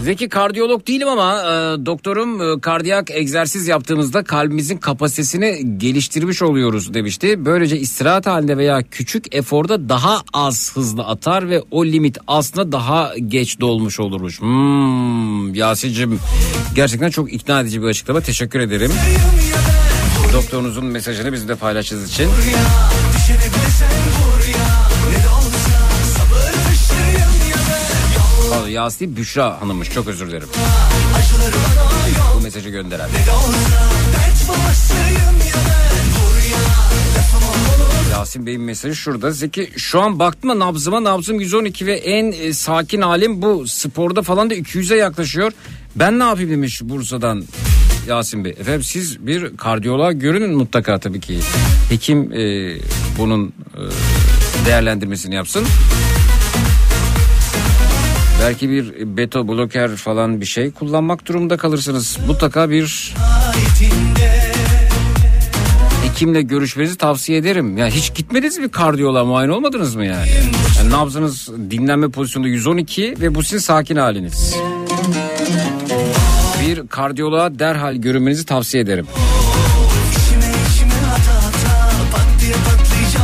Zeki 0.06 0.30
kardiyolog 0.30 0.88
değilim 0.88 1.08
ama 1.08 1.42
e, 1.42 1.46
doktorum 1.86 2.42
e, 2.42 2.60
kardiyak 2.60 3.12
egzersiz 3.12 3.68
yaptığımızda 3.68 4.24
kalbimizin 4.24 4.78
kapasitesini 4.78 5.78
geliştirmiş 5.78 6.42
oluyoruz 6.42 6.94
demişti. 6.94 7.46
Böylece 7.46 7.80
istirahat 7.80 8.26
halinde 8.26 8.58
veya 8.58 8.84
küçük 8.92 9.36
eforda 9.36 9.90
daha 9.90 10.22
az 10.34 10.76
hızlı 10.76 11.04
atar 11.04 11.50
ve 11.50 11.62
o 11.72 11.86
limit 11.86 12.18
aslında 12.28 12.72
daha 12.72 13.14
geç 13.28 13.60
dolmuş 13.60 14.00
olurmuş. 14.00 14.42
Hmm, 14.42 15.54
Yasin'cim 15.54 16.20
gerçekten 16.76 17.10
çok 17.10 17.34
ikna 17.34 17.62
edici 17.62 17.82
bir 17.82 17.88
açıklama 17.88 18.22
teşekkür 18.22 18.60
ederim. 18.60 18.92
Doktorunuzun 20.34 20.86
mesajını 20.86 21.34
bizimle 21.34 21.56
paylaştığınız 21.56 22.10
için. 22.12 22.30
düşene 22.38 23.05
Yasin 28.76 29.18
Büşra 29.18 29.62
Hanım'mış 29.62 29.90
çok 29.90 30.08
özür 30.08 30.28
dilerim. 30.28 30.48
Bu 32.36 32.42
mesajı 32.42 32.70
gönderen. 32.70 33.10
Yasin 38.12 38.46
Bey'in 38.46 38.62
mesajı 38.62 38.96
şurada. 38.96 39.32
Zeki 39.32 39.70
şu 39.78 40.02
an 40.02 40.20
baktım 40.20 40.60
nabzıma 40.60 41.04
nabzım 41.04 41.40
112 41.40 41.86
ve 41.86 41.94
en 41.94 42.32
e, 42.32 42.54
sakin 42.54 43.02
halim 43.02 43.42
bu. 43.42 43.68
Sporda 43.68 44.22
falan 44.22 44.50
da 44.50 44.56
200'e 44.56 44.98
yaklaşıyor. 44.98 45.52
Ben 45.96 46.20
ne 46.20 46.24
yapayım 46.24 46.52
demiş 46.52 46.82
Bursa'dan 46.84 47.44
Yasin 48.08 48.46
Bey. 48.46 48.52
Efendim 48.52 48.84
siz 48.84 49.28
bir 49.28 49.58
kardiyoloğa 49.58 50.12
görünün 50.12 50.56
mutlaka 50.56 51.00
tabii 51.00 51.20
ki. 51.20 51.40
Hekim 51.90 52.32
e, 52.32 52.76
bunun 53.18 53.48
e, 53.48 54.66
değerlendirmesini 54.66 55.36
yapsın. 55.36 55.66
Belki 58.42 58.70
bir 58.70 59.18
beta 59.18 59.48
bloker 59.48 59.96
falan 59.96 60.42
bir 60.42 60.46
şey 60.46 60.72
kullanmak 60.72 61.26
durumunda 61.26 61.58
kalırsınız. 61.58 62.18
Mutlaka 62.28 62.70
bir 62.70 63.14
hekimle 66.04 66.42
görüşmenizi 66.42 66.98
tavsiye 66.98 67.38
ederim. 67.38 67.78
Ya 67.78 67.88
hiç 67.88 68.14
gitmediniz 68.14 68.58
mi 68.58 68.70
kardiyoloğa 68.70 69.26
muayene 69.26 69.52
olmadınız 69.52 69.96
mı 69.96 70.06
yani? 70.06 70.28
yani 70.78 70.90
nabzınız 70.90 71.50
dinlenme 71.72 72.10
pozisyonunda 72.10 72.50
112 72.50 73.16
ve 73.22 73.36
bu 73.36 73.44
sizin 73.44 73.58
sakin 73.58 73.96
haliniz. 73.96 74.56
Bir 76.68 76.88
kardiyoloğa 76.88 77.60
derhal 77.60 77.96
görünmenizi 77.96 78.46
tavsiye 78.46 78.84
ederim. 78.84 79.08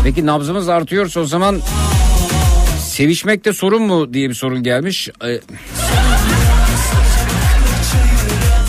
Peki 0.04 0.26
nabzımız 0.26 0.70
artıyorsa 0.70 1.20
o 1.20 1.26
zaman 1.26 1.60
sevişmekte 2.92 3.54
sorun 3.54 3.82
mu 3.84 4.14
diye 4.14 4.30
bir 4.30 4.34
sorun 4.34 4.64
gelmiş. 4.64 5.10
Ee, 5.26 5.40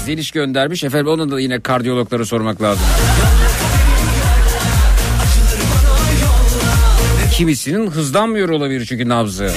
Zeliş 0.06 0.30
göndermiş. 0.30 0.84
Efendim 0.84 1.08
onu 1.08 1.30
da 1.30 1.40
yine 1.40 1.60
kardiyologlara 1.60 2.24
sormak 2.24 2.62
lazım. 2.62 2.84
Kimisinin 7.36 7.90
hızlanmıyor 7.90 8.48
olabilir 8.48 8.86
çünkü 8.86 9.08
nabzı. 9.08 9.50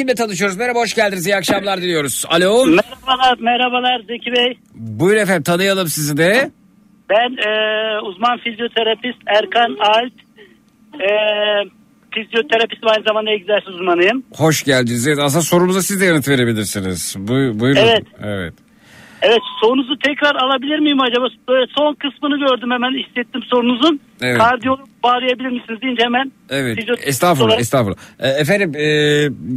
Kimle 0.00 0.14
tanışıyoruz. 0.14 0.56
Merhaba 0.56 0.78
hoş 0.78 0.94
geldiniz. 0.94 1.26
İyi 1.26 1.36
akşamlar 1.36 1.82
diliyoruz. 1.82 2.24
Alo. 2.28 2.66
Merhabalar, 2.66 3.38
merhabalar 3.38 4.00
Zeki 4.08 4.32
Bey. 4.32 4.58
Buyurun 4.74 5.20
efendim 5.20 5.42
tanıyalım 5.42 5.88
sizi 5.88 6.16
de. 6.16 6.50
Ben 7.10 7.36
e, 7.48 7.50
uzman 8.00 8.38
fizyoterapist 8.38 9.18
Erkan 9.26 9.76
Alp. 9.80 10.12
E, 10.94 11.08
fizyoterapistim 12.14 12.88
aynı 12.88 13.04
zamanda 13.08 13.30
egzersiz 13.30 13.68
uzmanıyım. 13.68 14.22
Hoş 14.36 14.62
geldiniz. 14.62 15.06
Evet, 15.06 15.18
aslında 15.18 15.42
sorumuza 15.42 15.82
siz 15.82 16.00
de 16.00 16.04
yanıt 16.04 16.28
verebilirsiniz. 16.28 17.16
Buy- 17.18 17.60
buyurun. 17.60 17.80
Evet. 17.80 18.04
Evet. 18.22 18.54
Evet 19.22 19.40
sorunuzu 19.60 19.98
tekrar 19.98 20.34
alabilir 20.34 20.78
miyim 20.78 21.00
acaba? 21.00 21.26
Böyle 21.48 21.66
son 21.78 21.94
kısmını 21.94 22.38
gördüm 22.38 22.70
hemen 22.70 22.98
hissettim 22.98 23.42
sorunuzun. 23.42 24.00
Evet. 24.22 24.38
Kardiyolog 24.38 24.88
bağlayabilir 25.02 25.48
misiniz 25.48 25.82
deyince 25.82 26.02
hemen. 26.04 26.32
Evet. 26.50 26.78
Estağfurullah, 27.02 27.46
olarak- 27.48 27.60
estağfurullah. 27.60 27.96
E, 28.18 28.28
efendim 28.28 28.72
e, 28.76 28.84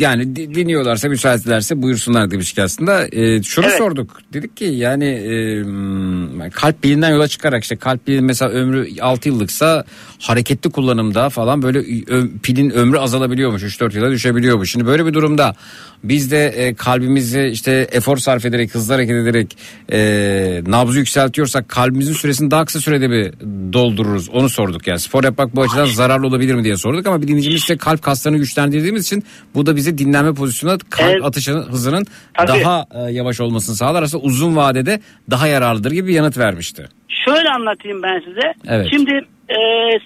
yani 0.05 0.35
di- 0.35 0.55
dinliyorlarsa, 0.55 1.09
müsaitlerse 1.09 1.81
buyursunlar 1.81 2.31
demiştik 2.31 2.59
aslında. 2.59 3.07
E, 3.11 3.43
şunu 3.43 3.65
Evet. 3.65 3.77
sorduk. 3.77 4.19
Dedik 4.33 4.57
ki 4.57 4.65
yani 4.65 5.05
e, 5.05 5.63
m, 5.63 6.49
kalp 6.49 6.81
pilinden 6.81 7.09
yola 7.09 7.27
çıkarak 7.27 7.63
işte 7.63 7.75
kalp 7.75 8.05
pilin 8.05 8.23
mesela 8.25 8.51
ömrü 8.51 8.87
6 9.01 9.29
yıllıksa 9.29 9.83
hareketli 10.19 10.69
kullanımda 10.69 11.29
falan 11.29 11.61
böyle 11.61 11.77
ö- 12.07 12.29
pilin 12.43 12.69
ömrü 12.69 12.97
azalabiliyormuş. 12.97 13.63
3-4 13.63 13.95
yıla 13.95 14.11
düşebiliyormuş. 14.11 14.71
Şimdi 14.71 14.85
böyle 14.85 15.05
bir 15.05 15.13
durumda 15.13 15.55
biz 16.03 16.31
de 16.31 16.45
e, 16.47 16.73
kalbimizi 16.73 17.41
işte 17.53 17.87
efor 17.91 18.17
sarf 18.17 18.45
ederek, 18.45 18.75
hızlı 18.75 18.93
hareket 18.93 19.15
ederek 19.15 19.57
e, 19.91 20.61
nabzı 20.71 20.99
yükseltiyorsak 20.99 21.69
kalbimizin 21.69 22.13
süresini 22.13 22.51
daha 22.51 22.65
kısa 22.65 22.79
sürede 22.79 23.07
mi 23.07 23.31
doldururuz? 23.73 24.29
Onu 24.29 24.49
sorduk 24.53 24.87
yani. 24.87 24.99
Spor 24.99 25.23
yapmak 25.23 25.55
bu 25.55 25.61
açıdan 25.61 25.85
zararlı 25.85 26.27
olabilir 26.27 26.55
mi 26.55 26.63
diye 26.63 26.77
sorduk 26.77 27.07
ama 27.07 27.21
bir 27.21 27.27
dinleyicimiz 27.27 27.61
ise 27.61 27.77
kalp 27.77 28.01
kaslarını 28.01 28.37
güçlendirdiğimiz 28.37 29.05
için 29.05 29.23
bu 29.55 29.65
da 29.65 29.75
bize 29.75 29.97
dinlenme 29.97 30.33
pozisyonunda 30.33 30.83
kalp 30.89 31.11
Evet. 31.11 31.25
atışının 31.25 31.63
hızının 31.63 32.05
Tabii. 32.33 32.47
daha 32.47 32.85
e, 32.93 33.11
yavaş 33.11 33.39
olmasını 33.41 33.75
sağlar. 33.75 34.03
Aslında 34.03 34.23
uzun 34.23 34.55
vadede 34.55 34.99
daha 35.31 35.47
yararlıdır 35.47 35.91
gibi 35.91 36.07
bir 36.07 36.13
yanıt 36.13 36.37
vermişti. 36.37 36.87
Şöyle 37.25 37.49
anlatayım 37.49 38.03
ben 38.03 38.19
size. 38.19 38.53
Evet. 38.67 38.87
Şimdi 38.91 39.11
e, 39.49 39.57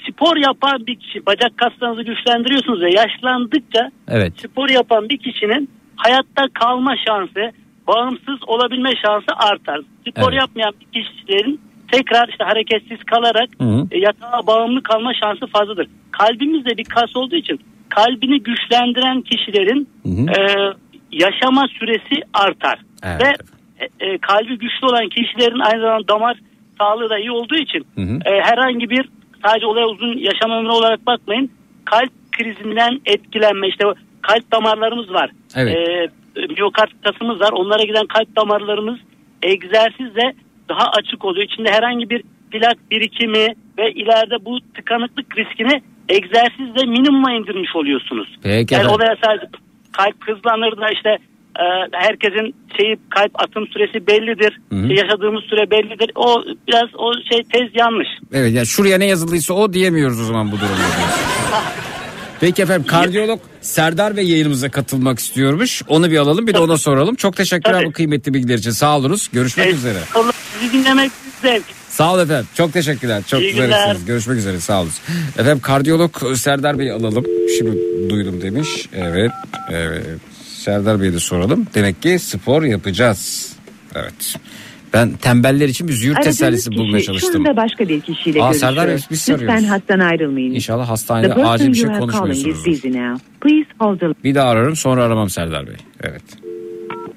spor 0.10 0.38
yapan 0.38 0.88
bir 0.88 0.96
kişi 1.00 1.26
bacak 1.26 1.58
kaslarınızı 1.58 2.02
güçlendiriyorsunuz 2.04 2.82
ve 2.82 2.92
yaşlandıkça 2.94 3.92
Evet. 4.08 4.34
spor 4.40 4.70
yapan 4.70 5.10
bir 5.10 5.18
kişinin 5.18 5.70
hayatta 5.96 6.44
kalma 6.54 6.96
şansı, 7.08 7.52
bağımsız 7.88 8.40
olabilme 8.48 8.90
şansı 9.06 9.26
artar. 9.38 9.80
Spor 10.10 10.32
Evet. 10.32 10.42
yapmayan 10.42 10.74
bir 10.82 10.86
kişilerin 11.02 11.62
tekrar 11.92 12.30
işte 12.30 12.44
hareketsiz 12.44 13.04
kalarak 13.04 13.50
Hı 13.62 13.64
hı. 13.64 13.88
e, 13.92 14.00
yatağa 14.00 14.48
bağımlı 14.48 14.84
kalma 14.84 15.14
şansı 15.14 15.48
fazladır. 15.48 15.88
Kalbimiz 16.12 16.66
de 16.66 16.78
bir 16.78 16.84
kas 16.84 17.16
olduğu 17.16 17.36
için 17.36 17.60
kalbini 17.90 18.44
güçlendiren 18.44 19.22
kişilerin 19.22 19.90
Hı 20.04 20.10
hı. 20.10 20.42
e, 20.42 20.74
yaşama 21.12 21.68
süresi 21.68 22.22
artar. 22.34 22.80
Evet. 23.04 23.22
Ve 23.22 23.34
e, 23.80 24.06
e, 24.06 24.18
kalbi 24.18 24.58
güçlü 24.58 24.88
olan 24.88 25.10
kişilerin 25.10 25.60
aynı 25.60 25.82
zamanda 25.82 26.08
damar 26.08 26.38
sağlığı 26.78 27.10
da 27.10 27.20
iyi 27.20 27.32
olduğu 27.32 27.56
için 27.56 27.86
Hı 27.96 28.02
hı. 28.02 28.20
e, 28.26 28.42
herhangi 28.42 28.90
bir 28.90 29.10
sadece 29.46 29.66
olaya 29.66 29.88
uzun 29.88 30.18
yaşam 30.18 30.52
ömrü 30.52 30.70
olarak 30.70 31.06
bakmayın. 31.06 31.52
Kalp 31.86 32.12
krizinden 32.32 33.02
etkilenme 33.06 33.68
işte 33.68 33.84
kalp 34.22 34.52
damarlarımız 34.52 35.14
var. 35.14 35.32
Evet. 35.56 35.78
E, 35.78 36.10
miyokard 36.48 36.92
kasımız 37.04 37.42
var. 37.42 37.52
Onlara 37.52 37.84
giden 37.84 38.06
kalp 38.06 38.36
damarlarımız 38.36 39.00
egzersizle 39.42 40.34
daha 40.70 40.90
açık 40.90 41.26
oluyor. 41.26 41.46
İçinde 41.46 41.72
herhangi 41.72 42.10
bir 42.10 42.24
plak 42.52 42.78
birikimi 42.92 43.48
ve 43.78 43.92
ileride 43.92 44.46
bu 44.46 44.60
tıkanıklık 44.76 45.38
riskini 45.38 45.82
egzersizle 46.10 46.86
minimuma 46.86 47.32
indirmiş 47.34 47.76
oluyorsunuz. 47.76 48.28
Peki 48.44 48.74
yani 48.74 48.88
olaya 48.88 49.16
sadece 49.24 49.48
kalp 49.92 50.28
hızlanır 50.28 50.78
da 50.82 50.90
işte 50.92 51.10
e, 51.60 51.66
herkesin 51.92 52.56
şeyi 52.78 52.98
kalp 53.10 53.42
atım 53.42 53.68
süresi 53.68 54.08
bellidir. 54.08 54.60
Hı 54.70 54.76
hı. 54.76 54.94
Yaşadığımız 54.94 55.44
süre 55.44 55.72
bellidir. 55.72 56.12
O 56.16 56.44
biraz 56.68 56.90
o 56.98 57.14
şey 57.32 57.44
tez 57.44 57.70
yanlış. 57.74 58.08
Evet 58.34 58.54
yani 58.54 58.68
şuraya 58.68 58.98
ne 58.98 59.06
yazıldıysa 59.06 59.54
o 59.54 59.74
diyemiyoruz 59.74 60.22
o 60.22 60.24
zaman 60.24 60.48
bu 60.48 60.56
durumda. 60.56 60.84
Peki 62.40 62.62
efendim 62.62 62.88
kardiyolog 62.88 63.40
Serdar 63.62 64.18
Bey 64.18 64.28
yayınımıza 64.30 64.70
katılmak 64.70 65.20
istiyormuş. 65.20 65.82
Onu 65.88 66.12
bir 66.12 66.18
alalım 66.18 66.48
bir 66.48 66.54
de 66.54 66.60
ona 66.60 66.78
soralım. 66.78 67.16
Çok 67.16 67.36
teşekkürler 67.36 67.78
Tabii. 67.80 67.86
bu 67.88 67.92
kıymetli 67.92 68.34
bilgiler 68.34 68.58
için. 68.58 68.72
Sağ 68.72 68.98
olunuz. 68.98 69.30
Görüşmek 69.34 69.74
üzere. 69.74 70.00
Allah 70.16 70.32
sizi 70.60 70.74
dinlemek 70.74 71.12
zevk. 71.42 71.64
Sağ 71.90 72.14
olun 72.14 72.24
efendim. 72.24 72.48
Çok 72.56 72.74
teşekkürler. 72.74 73.24
Çok 73.28 73.42
İyi 73.42 73.54
günler. 73.54 73.98
Görüşmek 74.08 74.38
üzere. 74.38 74.60
Sağ 74.60 74.82
olun. 74.82 74.92
Efendim 75.38 75.60
kardiyolog 75.60 76.36
Serdar 76.36 76.80
Bey'i 76.80 76.92
alalım. 76.92 77.26
Şimdi 77.58 77.78
duydum 78.10 78.42
demiş. 78.42 78.70
Evet. 78.96 79.32
Evet. 79.72 80.06
Serdar 80.58 81.02
Bey'i 81.02 81.14
de 81.14 81.20
soralım. 81.20 81.68
Demek 81.74 82.02
ki 82.02 82.20
spor 82.20 82.64
yapacağız. 82.64 83.52
Evet. 83.96 84.36
Ben 84.94 85.12
tembeller 85.14 85.70
için 85.70 85.88
bir 85.88 85.94
züğürt 85.94 86.18
Aradığınız 86.18 86.38
tesellisi 86.38 86.70
kişi 86.70 86.80
bulmaya 86.80 87.00
Şu 87.00 87.06
çalıştım. 87.06 87.42
anda 87.48 87.58
başka 87.58 87.90
bir 87.90 88.02
kişiyle 88.02 88.44
Aa, 88.44 88.48
görüşüyor. 88.48 88.72
Serdar 88.72 88.88
Bey, 88.88 88.96
biz 89.12 89.30
Lütfen 89.30 89.46
arıyoruz. 89.46 89.70
hattan 89.70 90.00
ayrılmayın. 90.00 90.54
İnşallah 90.54 90.84
The 90.84 90.90
hastanede 90.90 91.28
person 91.34 91.50
acil 91.54 91.68
bir 91.68 91.74
şey 91.74 91.86
konuşmuyorsunuz. 91.86 92.64
the 92.64 94.14
Bir 94.24 94.36
daha 94.36 94.50
ararım 94.50 94.76
sonra 94.76 95.04
aramam 95.04 95.30
Serdar 95.30 95.68
Bey. 95.68 95.76
Evet. 96.04 96.24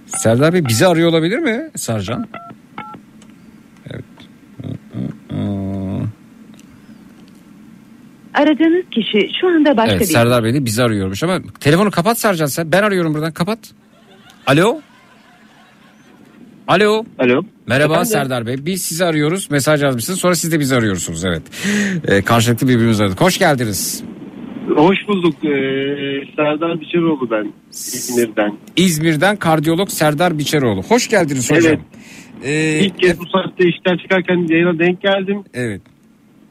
Serdar 0.06 0.52
Bey 0.54 0.64
bizi 0.68 0.86
arıyor 0.86 1.08
olabilir 1.08 1.38
mi 1.38 1.70
Sarcan? 1.76 2.26
Evet. 3.90 4.04
Aradığınız 8.34 8.84
kişi 8.90 9.28
şu 9.40 9.48
anda 9.48 9.76
başka 9.76 9.92
Evet 9.92 10.00
bir 10.00 10.06
Serdar 10.06 10.44
Bey 10.44 10.54
de 10.54 10.64
bizi 10.64 10.82
arıyormuş 10.82 11.22
ama 11.22 11.38
telefonu 11.60 11.90
kapat 11.90 12.18
Sarcan 12.18 12.46
sen. 12.46 12.72
Ben 12.72 12.82
arıyorum 12.82 13.14
buradan 13.14 13.32
kapat. 13.32 13.58
Alo. 14.46 14.80
Alo. 16.68 17.04
Alo. 17.18 17.42
Merhaba 17.70 17.92
Efendim? 17.92 18.10
Serdar 18.12 18.46
Bey. 18.46 18.56
Biz 18.66 18.82
sizi 18.82 19.04
arıyoruz. 19.04 19.50
Mesaj 19.50 19.82
yazmışsınız. 19.82 20.20
Sonra 20.20 20.34
siz 20.34 20.52
de 20.52 20.60
bizi 20.60 20.76
arıyorsunuz. 20.76 21.24
Evet. 21.24 21.42
Ee, 22.08 22.22
karşılıklı 22.22 22.68
birbirimizi 22.68 23.02
aradık. 23.02 23.20
Hoş 23.20 23.38
geldiniz. 23.38 24.04
Hoş 24.76 24.98
bulduk. 25.08 25.34
Ee, 25.44 25.48
Serdar 26.36 26.80
Biçeroğlu 26.80 27.30
ben. 27.30 27.52
İzmir'den. 27.70 28.58
İzmir'den 28.76 29.36
kardiyolog 29.36 29.88
Serdar 29.88 30.38
Biçeroğlu. 30.38 30.82
Hoş 30.82 31.08
geldiniz 31.08 31.50
hocam. 31.50 31.72
Evet. 31.72 31.80
Ee, 32.44 32.80
İlk 32.84 32.98
kez 32.98 33.18
bu 33.20 33.26
saatte 33.26 33.68
işten 33.68 33.96
çıkarken 33.96 34.46
yayına 34.48 34.78
denk 34.78 35.02
geldim. 35.02 35.44
Evet. 35.54 35.80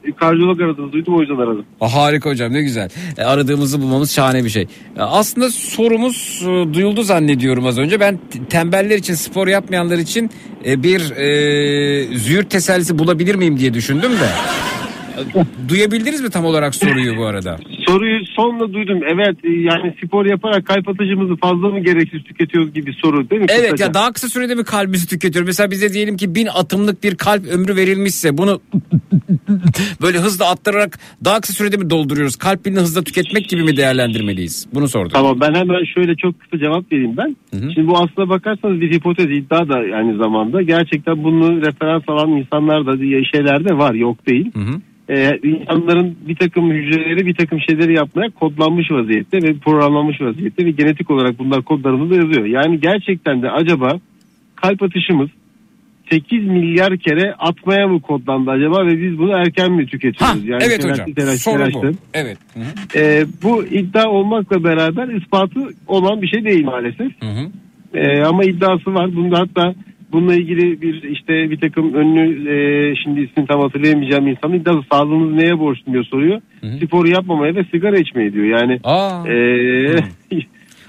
E, 0.04 0.12
Kardiyolog 0.12 0.60
aradınız 0.60 0.92
duydum 0.92 1.16
o 1.16 1.20
yüzden 1.20 1.36
aradım. 1.36 1.64
Ah, 1.80 1.94
harika 1.94 2.30
hocam 2.30 2.52
ne 2.52 2.62
güzel. 2.62 2.88
E, 3.18 3.22
aradığımızı 3.22 3.82
bulmamız 3.82 4.12
şahane 4.12 4.44
bir 4.44 4.48
şey. 4.48 4.62
E, 4.96 5.02
aslında 5.02 5.50
sorumuz 5.50 6.42
e, 6.42 6.74
duyuldu 6.74 7.02
zannediyorum 7.02 7.66
az 7.66 7.78
önce. 7.78 8.00
Ben 8.00 8.18
tembeller 8.50 8.96
için 8.98 9.14
spor 9.14 9.48
yapmayanlar 9.48 9.98
için 9.98 10.30
e, 10.66 10.82
bir 10.82 11.10
e, 11.10 12.18
züğürt 12.18 12.50
tesellisi 12.50 12.98
bulabilir 12.98 13.34
miyim 13.34 13.58
diye 13.58 13.74
düşündüm 13.74 14.12
de. 14.12 14.28
Duyabildiniz 15.68 16.20
mi 16.20 16.30
tam 16.30 16.44
olarak 16.44 16.74
soruyu 16.74 17.16
bu 17.16 17.26
arada? 17.26 17.58
Soruyu 17.90 18.26
sonunda 18.26 18.72
duydum. 18.72 19.00
Evet 19.14 19.36
e, 19.44 19.50
yani 19.50 19.94
spor 20.04 20.26
yaparak 20.26 20.66
kalp 20.66 20.88
atışımızı 20.88 21.36
fazla 21.36 21.68
mı 21.68 21.80
gereksiz 21.80 22.24
tüketiyoruz 22.24 22.74
gibi 22.74 22.92
soru 22.92 23.30
değil 23.30 23.42
mi? 23.42 23.46
Evet 23.50 23.70
Kısaca. 23.70 23.84
ya 23.84 23.94
daha 23.94 24.12
kısa 24.12 24.28
sürede 24.28 24.54
mi 24.54 24.64
kalbimizi 24.64 25.08
tüketiyor? 25.08 25.46
Mesela 25.46 25.70
bize 25.70 25.92
diyelim 25.92 26.16
ki 26.16 26.34
bin 26.34 26.46
atımlık 26.46 27.02
bir 27.02 27.14
kalp 27.14 27.46
ömrü 27.46 27.76
verilmişse 27.76 28.38
bunu 28.38 28.60
böyle 30.02 30.18
hızla 30.18 30.50
attırarak 30.50 30.98
daha 31.24 31.40
kısa 31.40 31.52
sürede 31.52 31.76
mi 31.76 31.90
dolduruyoruz? 31.90 32.36
Kalp 32.36 32.64
pilini 32.64 32.80
hızla 32.80 33.04
tüketmek 33.04 33.48
gibi 33.48 33.62
mi 33.62 33.76
değerlendirmeliyiz? 33.76 34.66
Bunu 34.74 34.88
sordum. 34.88 35.12
Tamam 35.12 35.40
ben 35.40 35.54
hemen 35.54 35.84
şöyle 35.94 36.16
çok 36.16 36.40
kısa 36.40 36.58
cevap 36.58 36.92
vereyim 36.92 37.16
ben. 37.16 37.36
Şimdi 37.52 37.86
bu 37.86 37.98
aslına 37.98 38.28
bakarsanız 38.28 38.80
bir 38.80 38.92
hipotez 38.92 39.30
iddia 39.30 39.68
da 39.68 39.74
aynı 39.74 40.16
zamanda. 40.16 40.62
Gerçekten 40.62 41.24
bunu 41.24 41.62
referans 41.66 42.02
alan 42.08 42.30
insanlar 42.30 42.86
da 42.86 42.96
şeyler 43.32 43.64
de 43.64 43.78
var 43.78 43.94
yok 43.94 44.26
değil. 44.26 44.50
Ee, 45.10 45.40
insanların 45.42 46.16
bir 46.28 46.36
takım 46.36 46.70
hücreleri 46.70 47.26
bir 47.26 47.34
takım 47.34 47.60
şeyleri 47.60 47.79
yapmaya 47.88 48.30
kodlanmış 48.30 48.90
vaziyette 48.90 49.42
ve 49.42 49.54
programlanmış 49.54 50.20
vaziyette 50.20 50.64
ve 50.64 50.70
genetik 50.70 51.10
olarak 51.10 51.38
bunlar 51.38 51.62
kodlarımızda 51.62 52.14
yazıyor. 52.16 52.44
Yani 52.44 52.80
gerçekten 52.80 53.42
de 53.42 53.50
acaba 53.50 54.00
kalp 54.56 54.82
atışımız 54.82 55.28
8 56.10 56.44
milyar 56.46 56.98
kere 56.98 57.34
atmaya 57.38 57.88
mı 57.88 58.00
kodlandı 58.00 58.50
acaba 58.50 58.86
ve 58.86 59.02
biz 59.02 59.18
bunu 59.18 59.32
erken 59.32 59.72
mi 59.72 59.86
tüketiyoruz? 59.86 60.44
yani 60.48 60.62
evet 60.66 60.82
telaşlı 60.82 61.02
hocam. 61.02 61.12
telaşlı 61.14 61.38
Soru 61.38 61.58
bu. 61.58 61.80
telaşlı. 61.80 61.92
Evet. 62.14 62.38
Hı 62.54 62.60
hı. 62.60 62.98
Ee, 62.98 63.26
bu 63.42 63.64
iddia 63.64 64.08
olmakla 64.10 64.64
beraber 64.64 65.08
ispatı 65.08 65.60
olan 65.86 66.22
bir 66.22 66.28
şey 66.28 66.44
değil 66.44 66.64
maalesef. 66.64 67.12
Ee, 67.94 68.22
ama 68.22 68.44
iddiası 68.44 68.94
var. 68.94 69.16
Bunda 69.16 69.38
hatta 69.38 69.74
bununla 70.12 70.34
ilgili 70.34 70.82
bir 70.82 71.02
işte 71.02 71.50
bir 71.50 71.60
takım 71.60 71.94
önlü 71.94 72.50
e, 72.50 72.96
şimdi 72.96 73.20
ismini 73.20 73.46
tam 73.46 73.60
hatırlayamayacağım 73.60 74.26
insan 74.26 74.52
iddiası 74.52 74.80
sağlığınız 74.92 75.34
neye 75.34 75.58
borçlu 75.58 75.92
diyor 75.92 76.04
soruyor. 76.04 76.40
Sporu 76.84 77.08
yapmamaya 77.08 77.54
ve 77.54 77.64
sigara 77.64 77.98
içmeye 77.98 78.32
diyor. 78.32 78.46
Yani 78.46 78.80
e, 79.28 79.36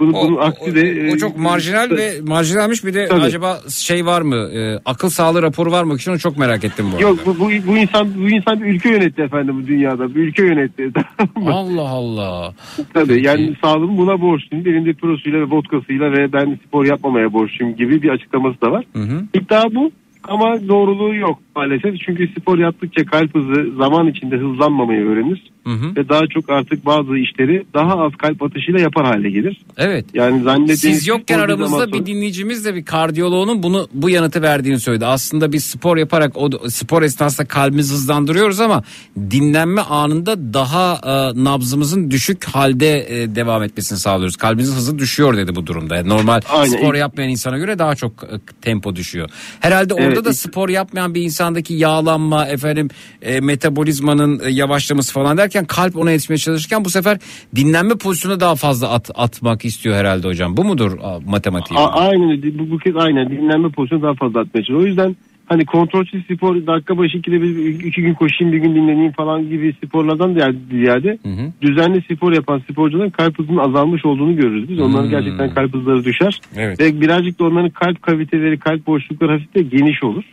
Bunun, 0.01 0.13
O- 0.13 0.27
bunun 0.27 0.37
aksi 0.37 0.75
de... 0.75 1.09
O 1.11 1.15
e, 1.15 1.17
çok 1.17 1.37
marjinal 1.37 1.89
ve 1.89 2.13
marjinalmiş 2.27 2.85
bir 2.85 2.93
de 2.93 3.07
Tabii. 3.07 3.21
acaba 3.21 3.59
şey 3.69 4.05
var 4.05 4.21
mı? 4.21 4.35
e, 4.35 4.79
akıl 4.85 5.09
sağlığı 5.09 5.41
raporu 5.41 5.71
var 5.71 5.83
mı? 5.83 5.95
Onu 6.09 6.19
çok 6.19 6.37
merak 6.37 6.63
ettim 6.63 6.85
bu 6.91 6.95
arada. 6.95 7.01
Yok 7.01 7.19
bu, 7.25 7.39
bu, 7.39 7.49
bu 7.67 7.77
insan 7.77 8.09
bu 8.15 8.29
insan 8.29 8.61
bir 8.61 8.65
ülke 8.65 8.89
yönetti 8.89 9.21
efendim 9.21 9.63
bu 9.63 9.67
dünyada. 9.67 10.15
Bir 10.15 10.19
ülke 10.19 10.43
yönetti. 10.43 10.91
Allah 11.45 11.89
Allah. 11.89 12.53
Tabii 12.93 13.25
yani 13.25 13.55
sağlığım 13.63 13.97
buna 13.97 14.21
borçluyum. 14.21 14.65
Benim 14.65 14.85
de 14.85 14.93
prosuyla 14.93 15.39
ve 15.39 15.43
vodkasıyla 15.49 16.11
ve 16.11 16.33
ben 16.33 16.59
spor 16.67 16.85
yapmamaya 16.85 17.33
borçluyum 17.33 17.75
gibi 17.75 18.01
bir 18.01 18.09
açıklaması 18.09 18.61
da 18.61 18.71
var. 18.71 18.85
Hı 18.95 19.03
hı. 19.03 19.23
İddia 19.33 19.63
bu 19.75 19.91
ama 20.23 20.67
doğruluğu 20.67 21.15
yok 21.15 21.39
maalesef. 21.55 21.99
Çünkü 22.05 22.29
spor 22.39 22.57
yaptıkça 22.57 23.05
kalp 23.05 23.35
hızı 23.35 23.75
zaman 23.77 24.07
içinde 24.07 24.35
hızlanmamayı 24.37 25.05
öğrenir. 25.05 25.51
Hı 25.67 25.73
hı. 25.73 25.95
Ve 25.95 26.09
daha 26.09 26.27
çok 26.27 26.49
artık 26.49 26.85
bazı 26.85 27.17
işleri 27.17 27.63
daha 27.73 27.97
az 28.05 28.11
kalp 28.15 28.43
atışıyla 28.43 28.79
yapar 28.79 29.05
hale 29.05 29.29
gelir. 29.29 29.61
Evet. 29.77 30.05
Yani 30.13 30.43
zannettiğiniz 30.43 30.79
Siz 30.99 31.07
yokken 31.07 31.37
bir 31.37 31.43
aramızda 31.43 31.87
bir 31.87 31.91
sonra- 31.93 32.05
dinleyicimiz 32.05 32.65
de 32.65 32.75
bir 32.75 32.85
kardiyoloğunun 32.85 33.63
bunu 33.63 33.87
bu 33.93 34.09
yanıtı 34.09 34.41
verdiğini 34.41 34.79
söyledi. 34.79 35.05
Aslında 35.05 35.51
biz 35.51 35.63
spor 35.63 35.97
yaparak 35.97 36.37
o 36.37 36.49
spor 36.69 37.01
esnasında 37.03 37.47
kalbimizi 37.47 37.93
hızlandırıyoruz 37.93 38.59
ama 38.59 38.83
dinlenme 39.31 39.81
anında 39.81 40.53
daha 40.53 40.93
e, 41.05 41.43
nabzımızın 41.43 42.11
düşük 42.11 42.43
halde 42.45 43.21
e, 43.23 43.35
devam 43.35 43.63
etmesini 43.63 43.97
sağlıyoruz. 43.99 44.35
Kalbimizin 44.35 44.75
hızı 44.75 44.99
düşüyor 44.99 45.37
dedi 45.37 45.55
bu 45.55 45.67
durumda. 45.67 45.95
Yani 45.95 46.09
normal 46.09 46.41
Aynen. 46.49 46.77
spor 46.77 46.95
yapmayan 46.95 47.29
insana 47.29 47.57
göre 47.57 47.79
daha 47.79 47.95
çok 47.95 48.23
e, 48.23 48.27
tempo 48.61 48.95
düşüyor. 48.95 49.29
Herhalde 49.59 49.93
orada 49.93 50.05
Evet. 50.07 50.25
da 50.25 50.33
spor 50.33 50.69
yapmayan 50.69 51.15
bir 51.15 51.21
insandaki 51.41 51.73
yağlanma 51.73 52.45
efendim 52.47 52.89
e, 53.21 53.39
metabolizmanın 53.41 54.39
e, 54.45 54.49
yavaşlaması 54.49 55.13
falan 55.13 55.37
derken 55.37 55.65
kalp 55.65 55.95
ona 55.97 56.11
yetişmeye 56.11 56.37
çalışırken 56.37 56.85
bu 56.85 56.89
sefer 56.89 57.17
dinlenme 57.55 57.95
pozisyonuna 57.95 58.39
daha 58.39 58.55
fazla 58.55 58.89
at, 58.89 59.09
atmak 59.15 59.65
istiyor 59.65 59.95
herhalde 59.95 60.27
hocam. 60.27 60.57
Bu 60.57 60.63
mudur 60.63 60.91
matematiği? 61.25 61.79
A- 61.79 61.91
aynen 62.09 62.59
bu, 62.59 62.71
bu 62.71 62.77
kez 62.77 62.95
aynen 62.95 63.29
dinlenme 63.29 63.69
pozisyonu 63.69 64.03
daha 64.03 64.13
fazla 64.13 64.39
atmaya 64.39 64.63
çalışıyor. 64.63 64.79
O 64.81 64.85
yüzden 64.85 65.15
hani 65.45 65.65
kontrolsüz 65.65 66.23
spor 66.25 66.55
dakika 66.67 66.97
başı 66.97 67.17
ikide 67.17 67.41
bir 67.41 67.85
iki 67.85 68.01
gün 68.01 68.13
koşayım 68.13 68.53
bir 68.53 68.57
gün 68.57 68.75
dinleneyim 68.75 69.11
falan 69.11 69.49
gibi 69.49 69.75
sporlardan 69.85 70.35
da 70.35 70.53
ziyade 70.71 71.17
düzenli 71.61 72.01
spor 72.01 72.31
yapan 72.33 72.61
sporcuların 72.71 73.09
kalp 73.09 73.39
hızının 73.39 73.57
azalmış 73.57 74.05
olduğunu 74.05 74.35
görürüz 74.35 74.69
biz. 74.69 74.79
Onların 74.79 75.03
Hmm. 75.03 75.09
gerçekten 75.11 75.53
kalp 75.53 75.73
hızları 75.73 76.05
düşer. 76.05 76.41
Evet. 76.55 76.79
Ve 76.79 77.01
birazcık 77.01 77.39
da 77.39 77.43
onların 77.43 77.69
kalp 77.69 78.01
kaviteleri, 78.01 78.57
kalp 78.59 78.87
boşlukları 78.87 79.31
hafif 79.31 79.55
de 79.55 79.61
geniş 79.61 80.03
olur. 80.03 80.23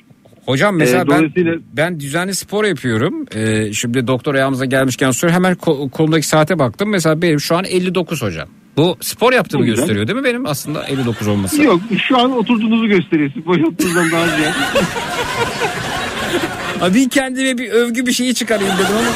Hocam 0.49 0.77
mesela 0.77 1.03
Ee, 1.03 1.09
ben 1.09 1.17
dolayısıyla- 1.19 1.55
ben 1.77 2.01
düzenli 2.01 2.35
spor 2.35 2.65
yapıyorum. 2.65 3.27
Ee, 3.35 3.73
şimdi 3.73 4.07
doktor 4.07 4.35
ayağımıza 4.35 4.65
gelmişken 4.65 5.11
soruyor. 5.11 5.35
Hemen 5.37 5.55
ko- 5.55 5.91
kolumdaki 5.91 6.27
saate 6.27 6.59
baktım. 6.59 6.89
Mesela 6.91 7.23
benim 7.23 7.41
şu 7.41 7.57
an 7.57 7.65
59 7.65 8.23
hocam. 8.23 8.49
Bu 8.77 8.97
spor 9.01 9.33
yaptığımı 9.33 9.65
Güzel. 9.65 9.77
gösteriyor 9.77 10.07
değil 10.09 10.19
mi 10.19 10.25
benim 10.25 10.47
aslında 10.47 10.85
59 10.87 11.29
olması? 11.29 11.63
Yok 11.63 11.81
şu 12.09 12.19
an 12.19 12.33
oturduğunuzu 12.37 12.87
gösteriyor. 12.89 13.31
Spor 13.41 13.57
yaptığınızdan 13.59 14.11
daha 14.13 14.27
ziyade. 14.37 14.55
Abi 16.81 17.09
kendime 17.09 17.59
bir 17.59 17.71
övgü 17.71 18.07
bir 18.07 18.13
şeyi 18.13 18.35
çıkarayım 18.35 18.75
dedim 18.75 18.95
ama 18.99 19.09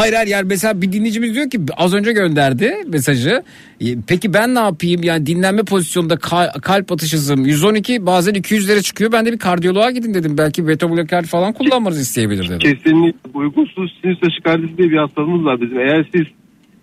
hayır 0.00 0.14
hayır 0.14 0.28
yani 0.28 0.46
mesela 0.48 0.82
bir 0.82 0.92
dinleyicimiz 0.92 1.34
diyor 1.34 1.50
ki 1.50 1.60
az 1.76 1.94
önce 1.94 2.12
gönderdi 2.12 2.74
mesajı. 2.86 3.42
E, 3.80 3.84
Peki 4.08 4.34
ben 4.34 4.54
ne 4.54 4.58
yapayım 4.58 5.02
yani 5.02 5.26
dinlenme 5.26 5.62
pozisyonunda 5.62 6.16
kal- 6.16 6.52
kalp 6.62 6.92
atış 6.92 7.12
hızım 7.12 7.44
112 7.46 8.06
bazen 8.06 8.34
200'lere 8.34 8.82
çıkıyor. 8.82 9.12
Ben 9.12 9.26
de 9.26 9.32
bir 9.32 9.38
kardiyoloğa 9.38 9.90
gidin 9.90 10.14
dedim. 10.14 10.38
Belki 10.38 10.68
beta 10.68 10.90
bloker 10.90 11.24
falan 11.26 11.52
kullanmanızı 11.52 12.00
isteyebilir 12.00 12.48
dedim. 12.48 12.58
Kesinlikle 12.58 13.30
uygunsuz 13.34 13.98
sinüs 14.02 14.20
taşikardisi 14.20 14.78
diye 14.78 14.90
bir 14.90 14.96
hastalığımız 14.96 15.44
var 15.44 15.60
bizim. 15.60 15.78
Eğer 15.80 16.08
siz 16.14 16.22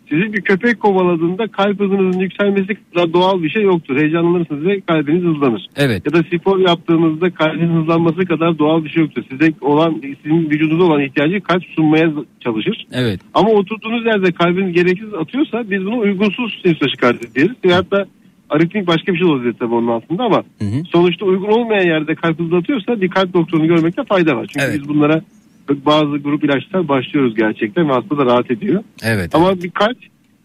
sizi 0.10 0.34
bir 0.34 0.42
köpek 0.42 0.80
kovaladığında 0.80 1.48
kalp 1.48 1.80
hızınızın 1.80 2.20
yükselmesi 2.20 2.68
kadar 2.76 3.14
doğal 3.14 3.44
bir 3.44 3.50
şey 3.50 3.64
yoktur. 3.64 3.98
Heyecanlanırsınız 3.98 4.66
ve 4.66 4.82
kalbiniz 4.82 5.24
hızlanır. 5.24 5.68
Evet. 5.76 6.02
Ya 6.06 6.14
da 6.14 6.24
spor 6.24 6.60
yaptığınızda 6.60 7.34
kalbin 7.34 7.70
hızlanması 7.70 8.26
kadar 8.26 8.60
doğal 8.60 8.84
bir 8.84 8.90
şey 8.90 9.04
yoktur. 9.04 9.24
Size 9.32 9.54
olan 9.62 10.02
sizin 10.24 10.50
vücudunuza 10.50 10.84
olan 10.84 11.02
ihtiyacı 11.02 11.42
kalp 11.42 11.64
sunmaya 11.76 12.14
çalışır. 12.40 12.88
Evet. 12.92 13.20
Ama 13.34 13.50
oturduğunuz 13.50 14.06
yerde 14.06 14.32
kalbiniz 14.32 14.74
gereksiz 14.74 15.14
atıyorsa 15.14 15.70
biz 15.70 15.86
bunu 15.86 15.98
uygunsuz 15.98 16.60
sinüs 16.64 16.80
taşikardisi 16.80 17.36
deriz. 17.36 17.56
Ve 17.66 17.74
hatta 17.74 18.06
aritmik 18.50 18.88
başka 18.88 19.14
bir 19.14 19.18
şey 19.18 19.28
olabilir 19.28 19.56
tabii 19.60 19.74
onun 19.74 19.88
altında 19.88 20.24
ama 20.24 20.44
sonuçta 20.92 21.26
uygun 21.26 21.48
olmayan 21.48 21.86
yerde 21.86 22.16
kalp 22.16 22.40
hızlı 22.40 22.58
atıyorsa 22.58 23.02
bir 23.02 23.10
kalp 23.10 23.34
doktorunu 23.34 23.68
görmekte 23.68 24.04
fayda 24.04 24.38
var. 24.38 24.48
Çünkü 24.54 24.66
Evet. 24.66 24.80
biz 24.80 24.90
bunlara 24.90 25.22
bazı 25.70 26.18
grup 26.18 26.44
ilaçlar 26.44 26.88
başlıyoruz 26.88 27.36
gerçekten 27.36 27.90
ve 27.90 27.94
hasta 27.94 28.18
da 28.18 28.26
rahat 28.26 28.52
ediyor. 28.52 28.84
Evet. 29.04 29.36
Ama 29.36 29.62
bir 29.64 29.72
kalp 29.72 29.98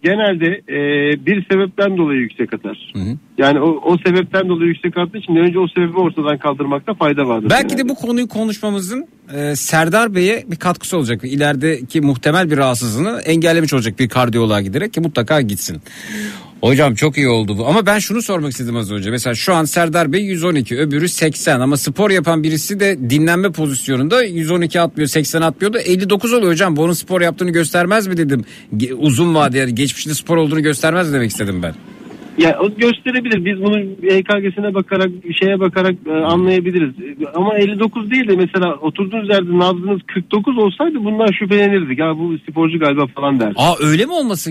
genelde 0.03 0.47
e, 0.69 0.77
bir 1.27 1.47
sebepten 1.51 1.97
dolayı 1.97 2.21
yüksek 2.21 2.55
atar. 2.55 2.93
Yani 3.39 3.61
o, 3.61 3.81
o 3.85 3.99
sebepten 4.07 4.49
dolayı 4.49 4.69
yüksek 4.69 4.99
attığı 4.99 5.19
için 5.19 5.37
önce 5.37 5.59
o 5.59 5.69
sebebi 5.69 5.99
ortadan 5.99 6.39
kaldırmakta 6.39 6.95
fayda 6.95 7.29
vardır. 7.29 7.51
Belki 7.51 7.79
de 7.79 7.89
bu 7.89 7.95
konuyu 7.95 8.29
konuşmamızın 8.29 9.09
e, 9.35 9.57
Serdar 9.57 10.15
Bey'e 10.15 10.45
bir 10.51 10.57
katkısı 10.57 10.97
olacak. 10.97 11.21
İlerideki 11.25 12.01
muhtemel 12.01 12.51
bir 12.51 12.57
rahatsızlığını 12.57 13.21
engellemiş 13.21 13.75
olacak 13.75 13.99
bir 13.99 14.09
kardiyoloğa 14.09 14.61
giderek 14.61 14.93
ki 14.93 15.01
mutlaka 15.01 15.41
gitsin. 15.41 15.83
Hocam 16.63 16.95
çok 16.95 17.17
iyi 17.17 17.29
oldu 17.29 17.59
bu. 17.59 17.67
Ama 17.67 17.87
ben 17.87 17.99
şunu 17.99 18.23
sormak 18.23 18.53
istedim 18.53 18.77
az 18.77 18.93
önce. 18.93 19.11
Mesela 19.11 19.35
şu 19.35 19.55
an 19.55 19.65
Serdar 19.65 20.13
Bey 20.13 20.25
112 20.25 20.79
öbürü 20.79 21.09
80 21.09 21.61
ama 21.61 21.77
spor 21.77 22.11
yapan 22.11 22.43
birisi 22.43 22.81
de 22.81 23.11
dinlenme 23.11 23.53
pozisyonunda 23.53 24.25
112 24.25 24.81
atmıyor 24.81 25.09
80 25.09 25.43
atmıyor 25.43 25.73
da 25.73 25.81
59 25.81 26.33
oluyor 26.33 26.53
hocam. 26.53 26.77
Bu 26.77 26.83
onun 26.83 26.93
spor 26.93 27.21
yaptığını 27.21 27.51
göstermez 27.51 28.07
mi 28.07 28.17
dedim. 28.17 28.45
Uzun 28.99 29.35
vadeli 29.35 29.75
geçmişte 29.75 30.15
spor 30.15 30.37
olduğunu 30.37 30.63
göstermez 30.63 31.13
demek 31.13 31.31
istedim 31.31 31.63
ben. 31.63 31.75
Ya 32.39 32.59
o 32.61 32.75
gösterebilir. 32.75 33.45
Biz 33.45 33.63
bunu 33.65 33.79
EKG'sine 34.03 34.75
bakarak, 34.75 35.11
şeye 35.41 35.61
bakarak 35.61 35.95
e, 36.07 36.13
anlayabiliriz. 36.13 36.95
Ama 37.35 37.55
59 37.59 38.11
değil 38.11 38.29
de 38.29 38.37
mesela 38.37 38.75
oturduğunuz 38.75 39.29
yerde 39.29 39.59
nabzınız 39.59 40.01
49 40.15 40.59
olsaydı 40.59 41.05
bundan 41.05 41.27
şüphelenirdik. 41.39 41.99
Ya 41.99 42.19
bu 42.19 42.35
sporcu 42.51 42.79
galiba 42.79 43.07
falan 43.07 43.41
der. 43.41 43.53
Aa 43.57 43.75
öyle 43.81 44.07
mi 44.07 44.13
olması? 44.13 44.51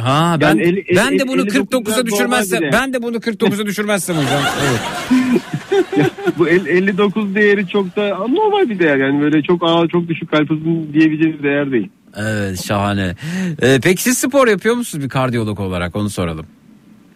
Ha 0.00 0.36
ben 0.40 0.48
Yani 0.48 0.62
el- 0.62 0.76
el- 0.88 0.96
ben 0.96 1.18
de 1.18 1.28
bunu 1.28 1.40
59 1.42 1.56
49'a 1.56 1.86
biraz 1.86 2.06
düşürmezsem 2.06 2.60
ben 2.72 2.92
de 2.92 3.02
bunu 3.02 3.16
49'a 3.16 3.66
düşürmezsem 3.66 4.16
hocam. 4.16 4.42
Evet. 4.68 6.10
bu 6.38 6.48
el- 6.48 6.66
59 6.66 7.34
değeri 7.34 7.68
çok 7.68 7.96
da 7.96 8.08
normal 8.28 8.68
bir 8.68 8.78
değer. 8.78 8.96
Yani 8.96 9.20
böyle 9.20 9.42
çok 9.42 9.62
ağır, 9.62 9.88
çok 9.88 10.08
düşük 10.08 10.30
kalp 10.30 10.50
hızının 10.50 10.92
diyebileceğimiz 10.92 11.42
değer 11.42 11.72
değil. 11.72 11.88
Evet 12.16 12.64
şahane. 12.64 13.14
Ee, 13.62 13.78
peki 13.82 14.02
siz 14.02 14.18
spor 14.18 14.48
yapıyor 14.48 14.74
musunuz 14.74 15.04
bir 15.04 15.08
kardiyolog 15.08 15.60
olarak 15.60 15.96
onu 15.96 16.10
soralım. 16.10 16.46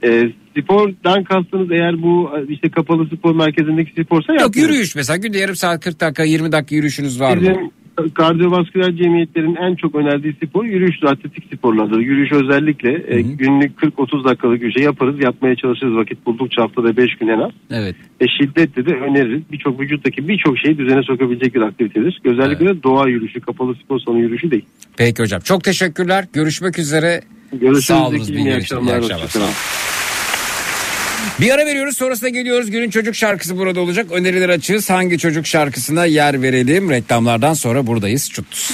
E, 0.05 0.33
spordan 0.61 1.25
kastınız 1.25 1.71
eğer 1.71 2.03
bu 2.03 2.31
e, 2.39 2.53
işte 2.53 2.69
kapalı 2.69 3.07
spor 3.07 3.35
merkezindeki 3.35 4.03
sporsa 4.03 4.33
Yok 4.33 4.41
yapmıyoruz. 4.41 4.75
yürüyüş 4.75 4.95
mesela 4.97 5.17
günde 5.17 5.39
yarım 5.39 5.57
saat 5.57 5.85
40 5.85 6.01
dakika 6.01 6.25
20 6.25 6.53
dakika 6.53 6.75
yürüyüşünüz 6.75 7.21
var 7.21 7.37
mı? 7.37 7.41
Bizim 7.41 7.71
kardiyovasküler 8.15 8.97
cemiyetlerin 8.97 9.57
en 9.57 9.75
çok 9.75 9.95
önerdiği 9.95 10.37
spor 10.45 10.65
yürüyüştür, 10.65 11.07
atletik 11.07 11.45
sporlardır. 11.55 11.99
Yürüyüş 11.99 12.33
özellikle 12.33 13.17
e, 13.17 13.21
günlük 13.21 13.79
40-30 13.79 14.25
dakikalık 14.25 14.63
bir 14.63 14.73
şey 14.73 14.83
yaparız, 14.83 15.25
yapmaya 15.25 15.57
çalışırız 15.57 15.97
vakit 15.97 16.27
buldukça 16.27 16.63
haftada 16.63 16.97
5 16.97 17.17
gün 17.17 17.29
en 17.29 17.39
az. 17.39 17.51
Evet. 17.71 17.97
E, 18.21 18.25
şiddetle 18.29 18.87
de 18.87 18.95
öneririz. 18.95 19.43
Birçok 19.53 19.81
vücuttaki 19.81 20.29
birçok 20.29 20.59
şeyi 20.59 20.79
düzene 20.79 21.03
sokabilecek 21.03 21.55
bir 21.55 21.61
aktivitedir. 21.61 22.21
Özellikle 22.25 22.67
de 22.67 22.83
doğa 22.83 23.09
yürüyüşü, 23.09 23.41
kapalı 23.41 23.75
spor 23.75 23.99
salonu 23.99 24.21
yürüyüşü 24.21 24.51
değil. 24.51 24.65
Peki 24.97 25.23
hocam 25.23 25.41
çok 25.41 25.65
teşekkürler. 25.65 26.25
Görüşmek 26.33 26.79
üzere. 26.79 27.21
Görüşürüz. 27.53 27.85
Sağ 27.85 28.07
olun. 28.07 28.19
Zeki, 28.19 28.39
iyi 28.39 28.55
akşamlar. 28.55 29.03
Bir 31.41 31.51
ara 31.51 31.67
veriyoruz 31.67 31.97
sonrasında 31.97 32.29
geliyoruz. 32.29 32.71
Günün 32.71 32.91
çocuk 32.91 33.15
şarkısı 33.15 33.59
burada 33.59 33.81
olacak. 33.81 34.07
Öneriler 34.13 34.49
açığız. 34.49 34.91
Hangi 34.91 35.19
çocuk 35.19 35.47
şarkısına 35.47 36.05
yer 36.05 36.43
verelim? 36.43 36.91
Reklamlardan 36.91 37.55
sonra 37.55 37.87
buradayız. 37.87 38.31
Çutuz. 38.31 38.71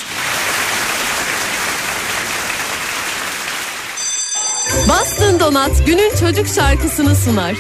Bastın 4.89 5.41
Donat 5.41 5.87
günün 5.87 6.17
çocuk 6.21 6.47
şarkısını 6.55 7.17
sunar. 7.17 7.55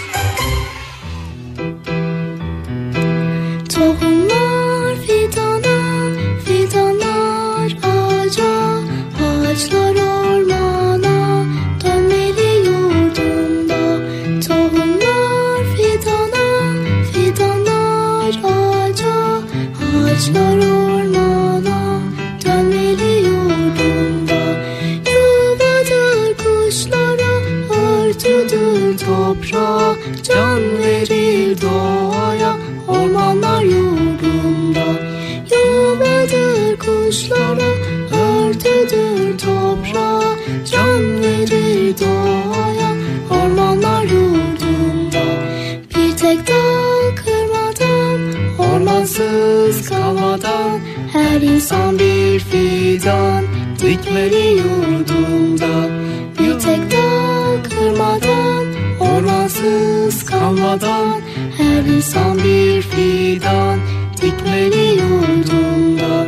Taşa 29.56 29.96
can 30.22 30.78
verir 30.78 31.60
doğaya 31.62 32.56
Ormanlar 32.88 33.62
yurdunda. 33.62 34.86
Yuvadır 35.50 36.78
kuşlara 36.78 37.70
Örtüdür 38.12 39.38
toprağa. 39.38 40.20
Can 40.72 41.22
verir 41.22 41.94
doğaya 41.98 42.90
Ormanlar 43.30 44.02
yurdunda. 44.02 45.24
Bir 45.94 46.16
tek 46.16 46.46
dağ 46.46 47.14
kırmadan 47.16 48.20
Ormansız 48.58 49.88
kalmadan 49.88 50.80
Her 51.12 51.40
insan 51.40 51.98
bir 51.98 52.40
fidan 52.40 53.44
Dikmeli 53.80 54.58
yurdunda. 54.58 55.88
Bir 56.38 56.60
tek 56.60 56.90
dağ 56.90 57.62
kırmadan 57.62 58.55
Ormansız 59.66 60.24
kalmadan 60.24 61.20
Her 61.56 61.84
insan 61.84 62.38
bir 62.38 62.82
fidan 62.82 63.78
Dikmeli 64.22 65.00
yurdumda 65.00 66.26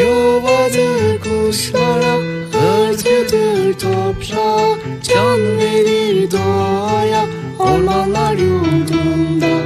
Yuvadır 0.00 1.20
kuşlara 1.20 2.16
Örtüdür 2.54 3.72
toprağa 3.78 4.78
Can 5.02 5.58
verir 5.58 6.30
doğaya 6.30 7.24
Ormanlar 7.58 8.32
yurdumda 8.32 9.60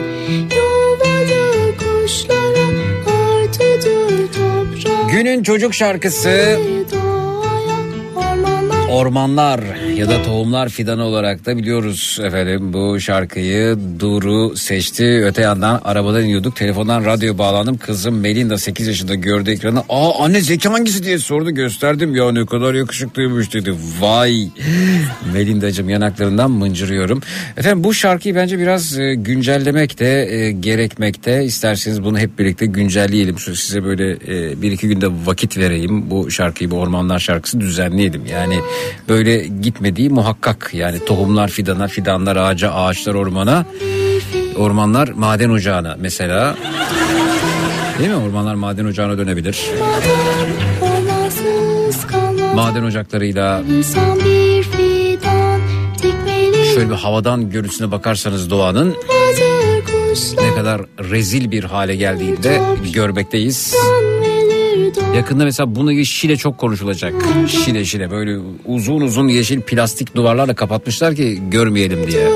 Yuvadır 0.57 1.79
kuşlara 1.79 2.69
Örtüdür 3.07 4.29
toprağa 4.33 5.11
Günün 5.11 5.43
çocuk 5.43 5.75
şarkısı 5.75 6.59
Ormanlar 8.91 9.61
ya 9.97 10.09
da 10.09 10.23
Tohumlar 10.23 10.69
Fidanı 10.69 11.05
olarak 11.05 11.47
da 11.47 11.57
biliyoruz 11.57 12.19
efendim 12.25 12.73
bu 12.73 13.01
şarkıyı 13.01 13.79
Duru 13.99 14.57
seçti. 14.57 15.23
Öte 15.25 15.43
yandan 15.43 15.81
arabadan 15.85 16.25
iniyorduk 16.25 16.57
telefondan 16.57 17.05
radyo 17.05 17.39
bağlandım. 17.39 17.79
Kızım 17.79 18.21
Melinda 18.21 18.59
8 18.59 18.87
yaşında 18.87 19.15
gördü 19.15 19.51
ekranı. 19.51 19.83
Aa 19.89 20.25
anne 20.25 20.41
Zeki 20.41 20.69
hangisi 20.69 21.05
diye 21.05 21.19
sordu 21.19 21.51
gösterdim. 21.51 22.15
Ya 22.15 22.33
ne 22.33 22.47
kadar 22.47 22.75
yakışıklıymış 22.75 23.55
dedi. 23.55 23.75
Vay 24.01 24.49
Melinda'cığım 25.33 25.89
yanaklarından 25.89 26.51
mıncırıyorum. 26.51 27.21
Efendim 27.57 27.85
bu 27.85 27.95
şarkıyı 27.95 28.35
bence 28.35 28.59
biraz 28.59 28.99
e, 28.99 29.15
güncellemek 29.15 29.99
de 29.99 30.35
e, 30.35 30.53
gerekmekte. 30.53 31.45
İsterseniz 31.45 32.05
bunu 32.05 32.19
hep 32.19 32.39
birlikte 32.39 32.67
güncelleyelim. 32.67 33.39
Size 33.39 33.85
böyle 33.85 34.11
e, 34.13 34.63
bir 34.63 34.73
iki 34.73 34.89
günde 34.89 35.07
vakit 35.25 35.59
vereyim. 35.59 36.11
Bu 36.11 36.31
şarkıyı 36.31 36.71
bu 36.71 36.77
Ormanlar 36.77 37.19
şarkısı 37.19 37.61
düzenleyelim. 37.61 38.27
Yani 38.27 38.59
böyle 39.09 39.47
gitmediği 39.47 40.11
muhakkak. 40.11 40.71
Yani 40.73 41.05
tohumlar 41.05 41.49
fidana, 41.49 41.89
fidanlar 41.89 42.37
ağaca, 42.37 42.73
ağaçlar 42.73 43.15
ormana, 43.15 43.67
ormanlar 44.57 45.09
maden 45.09 45.51
ocağına 45.51 45.97
mesela. 46.01 46.57
Değil 47.99 48.11
mi? 48.11 48.17
Ormanlar 48.17 48.55
maden 48.55 48.85
ocağına 48.85 49.19
dönebilir. 49.19 49.61
Maden 52.55 52.83
ocaklarıyla 52.83 53.63
şöyle 56.75 56.91
bir 56.91 56.95
havadan 56.95 57.51
görüntüsüne 57.51 57.91
bakarsanız 57.91 58.51
doğanın 58.51 58.97
ne 60.41 60.55
kadar 60.55 60.81
rezil 61.11 61.51
bir 61.51 61.65
hale 61.65 61.97
geldiğini 61.97 62.43
de 62.43 62.61
görmekteyiz. 62.95 63.75
Yakında 65.19 65.45
mesela 65.45 65.75
bunu 65.75 66.05
Şile 66.05 66.37
çok 66.37 66.59
konuşulacak. 66.59 67.15
Şile 67.49 67.85
Şile 67.85 68.11
böyle 68.11 68.39
uzun 68.67 69.01
uzun 69.01 69.29
yeşil 69.29 69.61
plastik 69.61 70.15
duvarlarla 70.15 70.55
kapatmışlar 70.55 71.15
ki 71.15 71.43
görmeyelim 71.51 72.07
diye. 72.07 72.29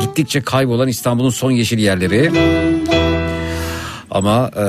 Gittikçe 0.00 0.40
kaybolan 0.40 0.88
İstanbul'un 0.88 1.30
son 1.30 1.50
yeşil 1.50 1.78
yerleri. 1.78 2.30
Ama 4.10 4.50
e, 4.56 4.62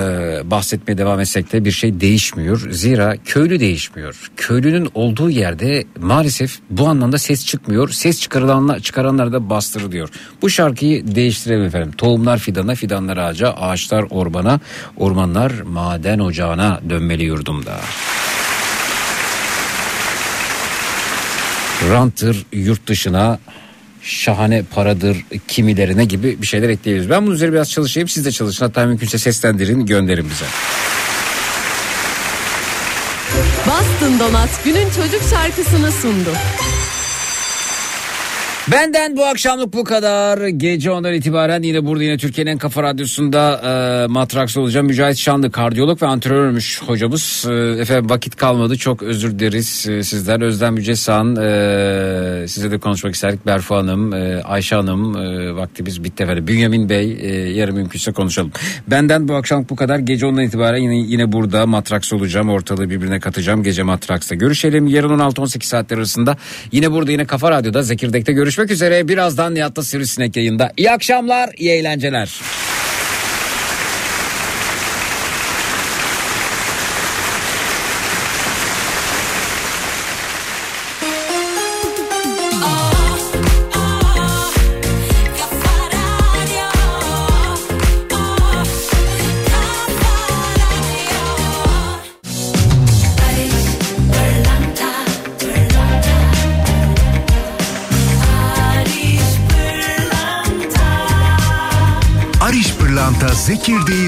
bahsetmeye 0.51 0.97
devam 0.97 1.19
etsek 1.19 1.53
de 1.53 1.65
bir 1.65 1.71
şey 1.71 2.01
değişmiyor. 2.01 2.67
Zira 2.71 3.17
köylü 3.25 3.59
değişmiyor. 3.59 4.31
Köylünün 4.37 4.89
olduğu 4.93 5.29
yerde 5.29 5.85
maalesef 5.99 6.59
bu 6.69 6.87
anlamda 6.87 7.17
ses 7.17 7.45
çıkmıyor. 7.45 7.89
Ses 7.89 8.21
çıkarılanlar, 8.21 8.79
çıkaranlar 8.79 9.33
da 9.33 9.49
bastırılıyor. 9.49 10.09
Bu 10.41 10.49
şarkıyı 10.49 11.15
değiştirelim 11.15 11.63
efendim. 11.63 11.91
Tohumlar 11.91 12.37
fidana, 12.37 12.75
fidanlar 12.75 13.17
ağaca, 13.17 13.49
ağaçlar 13.49 14.05
ormana, 14.09 14.59
ormanlar 14.97 15.51
maden 15.61 16.19
ocağına 16.19 16.79
dönmeli 16.89 17.23
yurdumda. 17.23 17.79
Ranttır 21.89 22.45
yurt 22.51 22.87
dışına 22.87 23.39
şahane 24.03 24.63
paradır 24.63 25.17
kimilerine 25.47 26.05
gibi 26.05 26.41
bir 26.41 26.47
şeyler 26.47 26.69
ekleyebiliriz. 26.69 27.09
Ben 27.09 27.25
bunun 27.25 27.35
üzerine 27.35 27.53
biraz 27.53 27.71
çalışayım 27.71 28.09
siz 28.09 28.25
de 28.25 28.31
çalışın 28.31 28.65
hatta 28.65 28.85
mümkünse 28.85 29.17
seslendirin 29.17 29.85
gönderin 29.85 30.29
bize. 30.29 30.45
Bastın 33.67 34.19
Donat 34.19 34.63
günün 34.65 34.89
çocuk 34.89 35.21
şarkısını 35.29 35.91
sundu. 35.91 36.29
Benden 38.71 39.17
bu 39.17 39.25
akşamlık 39.25 39.73
bu 39.73 39.83
kadar. 39.83 40.47
Gece 40.47 40.91
ondan 40.91 41.13
itibaren 41.13 41.61
yine 41.61 41.85
burada 41.85 42.03
yine 42.03 42.17
Türkiye'nin 42.17 42.51
en 42.51 42.57
kafa 42.57 42.83
radyosunda 42.83 43.61
e, 43.63 44.07
matraks 44.07 44.57
olacağım. 44.57 44.85
Mücahit 44.87 45.17
Şanlı 45.17 45.51
kardiyolog 45.51 46.01
ve 46.01 46.07
antrenörmüş 46.07 46.81
hocamız. 46.81 47.45
E, 47.49 47.53
efendim 47.53 48.09
vakit 48.09 48.35
kalmadı 48.35 48.77
çok 48.77 49.03
özür 49.03 49.39
dileriz 49.39 49.87
e, 49.89 50.03
sizden. 50.03 50.41
Özlem 50.41 50.77
Yücesan 50.77 51.35
e, 51.35 52.47
size 52.47 52.71
de 52.71 52.77
konuşmak 52.77 53.15
isterdik. 53.15 53.45
Berfu 53.45 53.75
Hanım, 53.75 54.13
e, 54.13 54.43
Ayşe 54.43 54.75
Hanım 54.75 55.17
e, 55.17 55.55
vaktimiz 55.55 56.03
bitti 56.03 56.23
efendim. 56.23 56.47
Bünyamin 56.47 56.89
Bey 56.89 57.17
e, 57.21 57.27
yarın 57.49 57.75
mümkünse 57.75 58.11
konuşalım. 58.11 58.51
Benden 58.87 59.27
bu 59.27 59.35
akşamlık 59.35 59.69
bu 59.69 59.75
kadar. 59.75 59.99
Gece 59.99 60.25
ondan 60.25 60.43
itibaren 60.43 60.81
yine, 60.81 60.97
yine 60.97 61.31
burada 61.31 61.65
matraks 61.65 62.13
olacağım. 62.13 62.49
Ortalığı 62.49 62.89
birbirine 62.89 63.19
katacağım. 63.19 63.63
Gece 63.63 63.83
matraksta 63.83 64.35
görüşelim. 64.35 64.87
Yarın 64.87 65.19
16-18 65.19 65.63
saatler 65.63 65.97
arasında 65.97 66.37
yine 66.71 66.91
burada 66.91 67.11
yine 67.11 67.25
Kafa 67.25 67.51
Radyo'da 67.51 67.83
Zekirdek'te 67.83 68.33
görüşmek 68.33 68.60
üzere. 68.69 69.07
Birazdan 69.07 69.55
Nihat'ta 69.55 69.83
Sivrisinek 69.83 70.35
yayında. 70.35 70.71
İyi 70.77 70.91
akşamlar, 70.91 71.49
iyi 71.57 71.71
eğlenceler. 71.71 72.29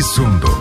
Sundo. 0.04 0.53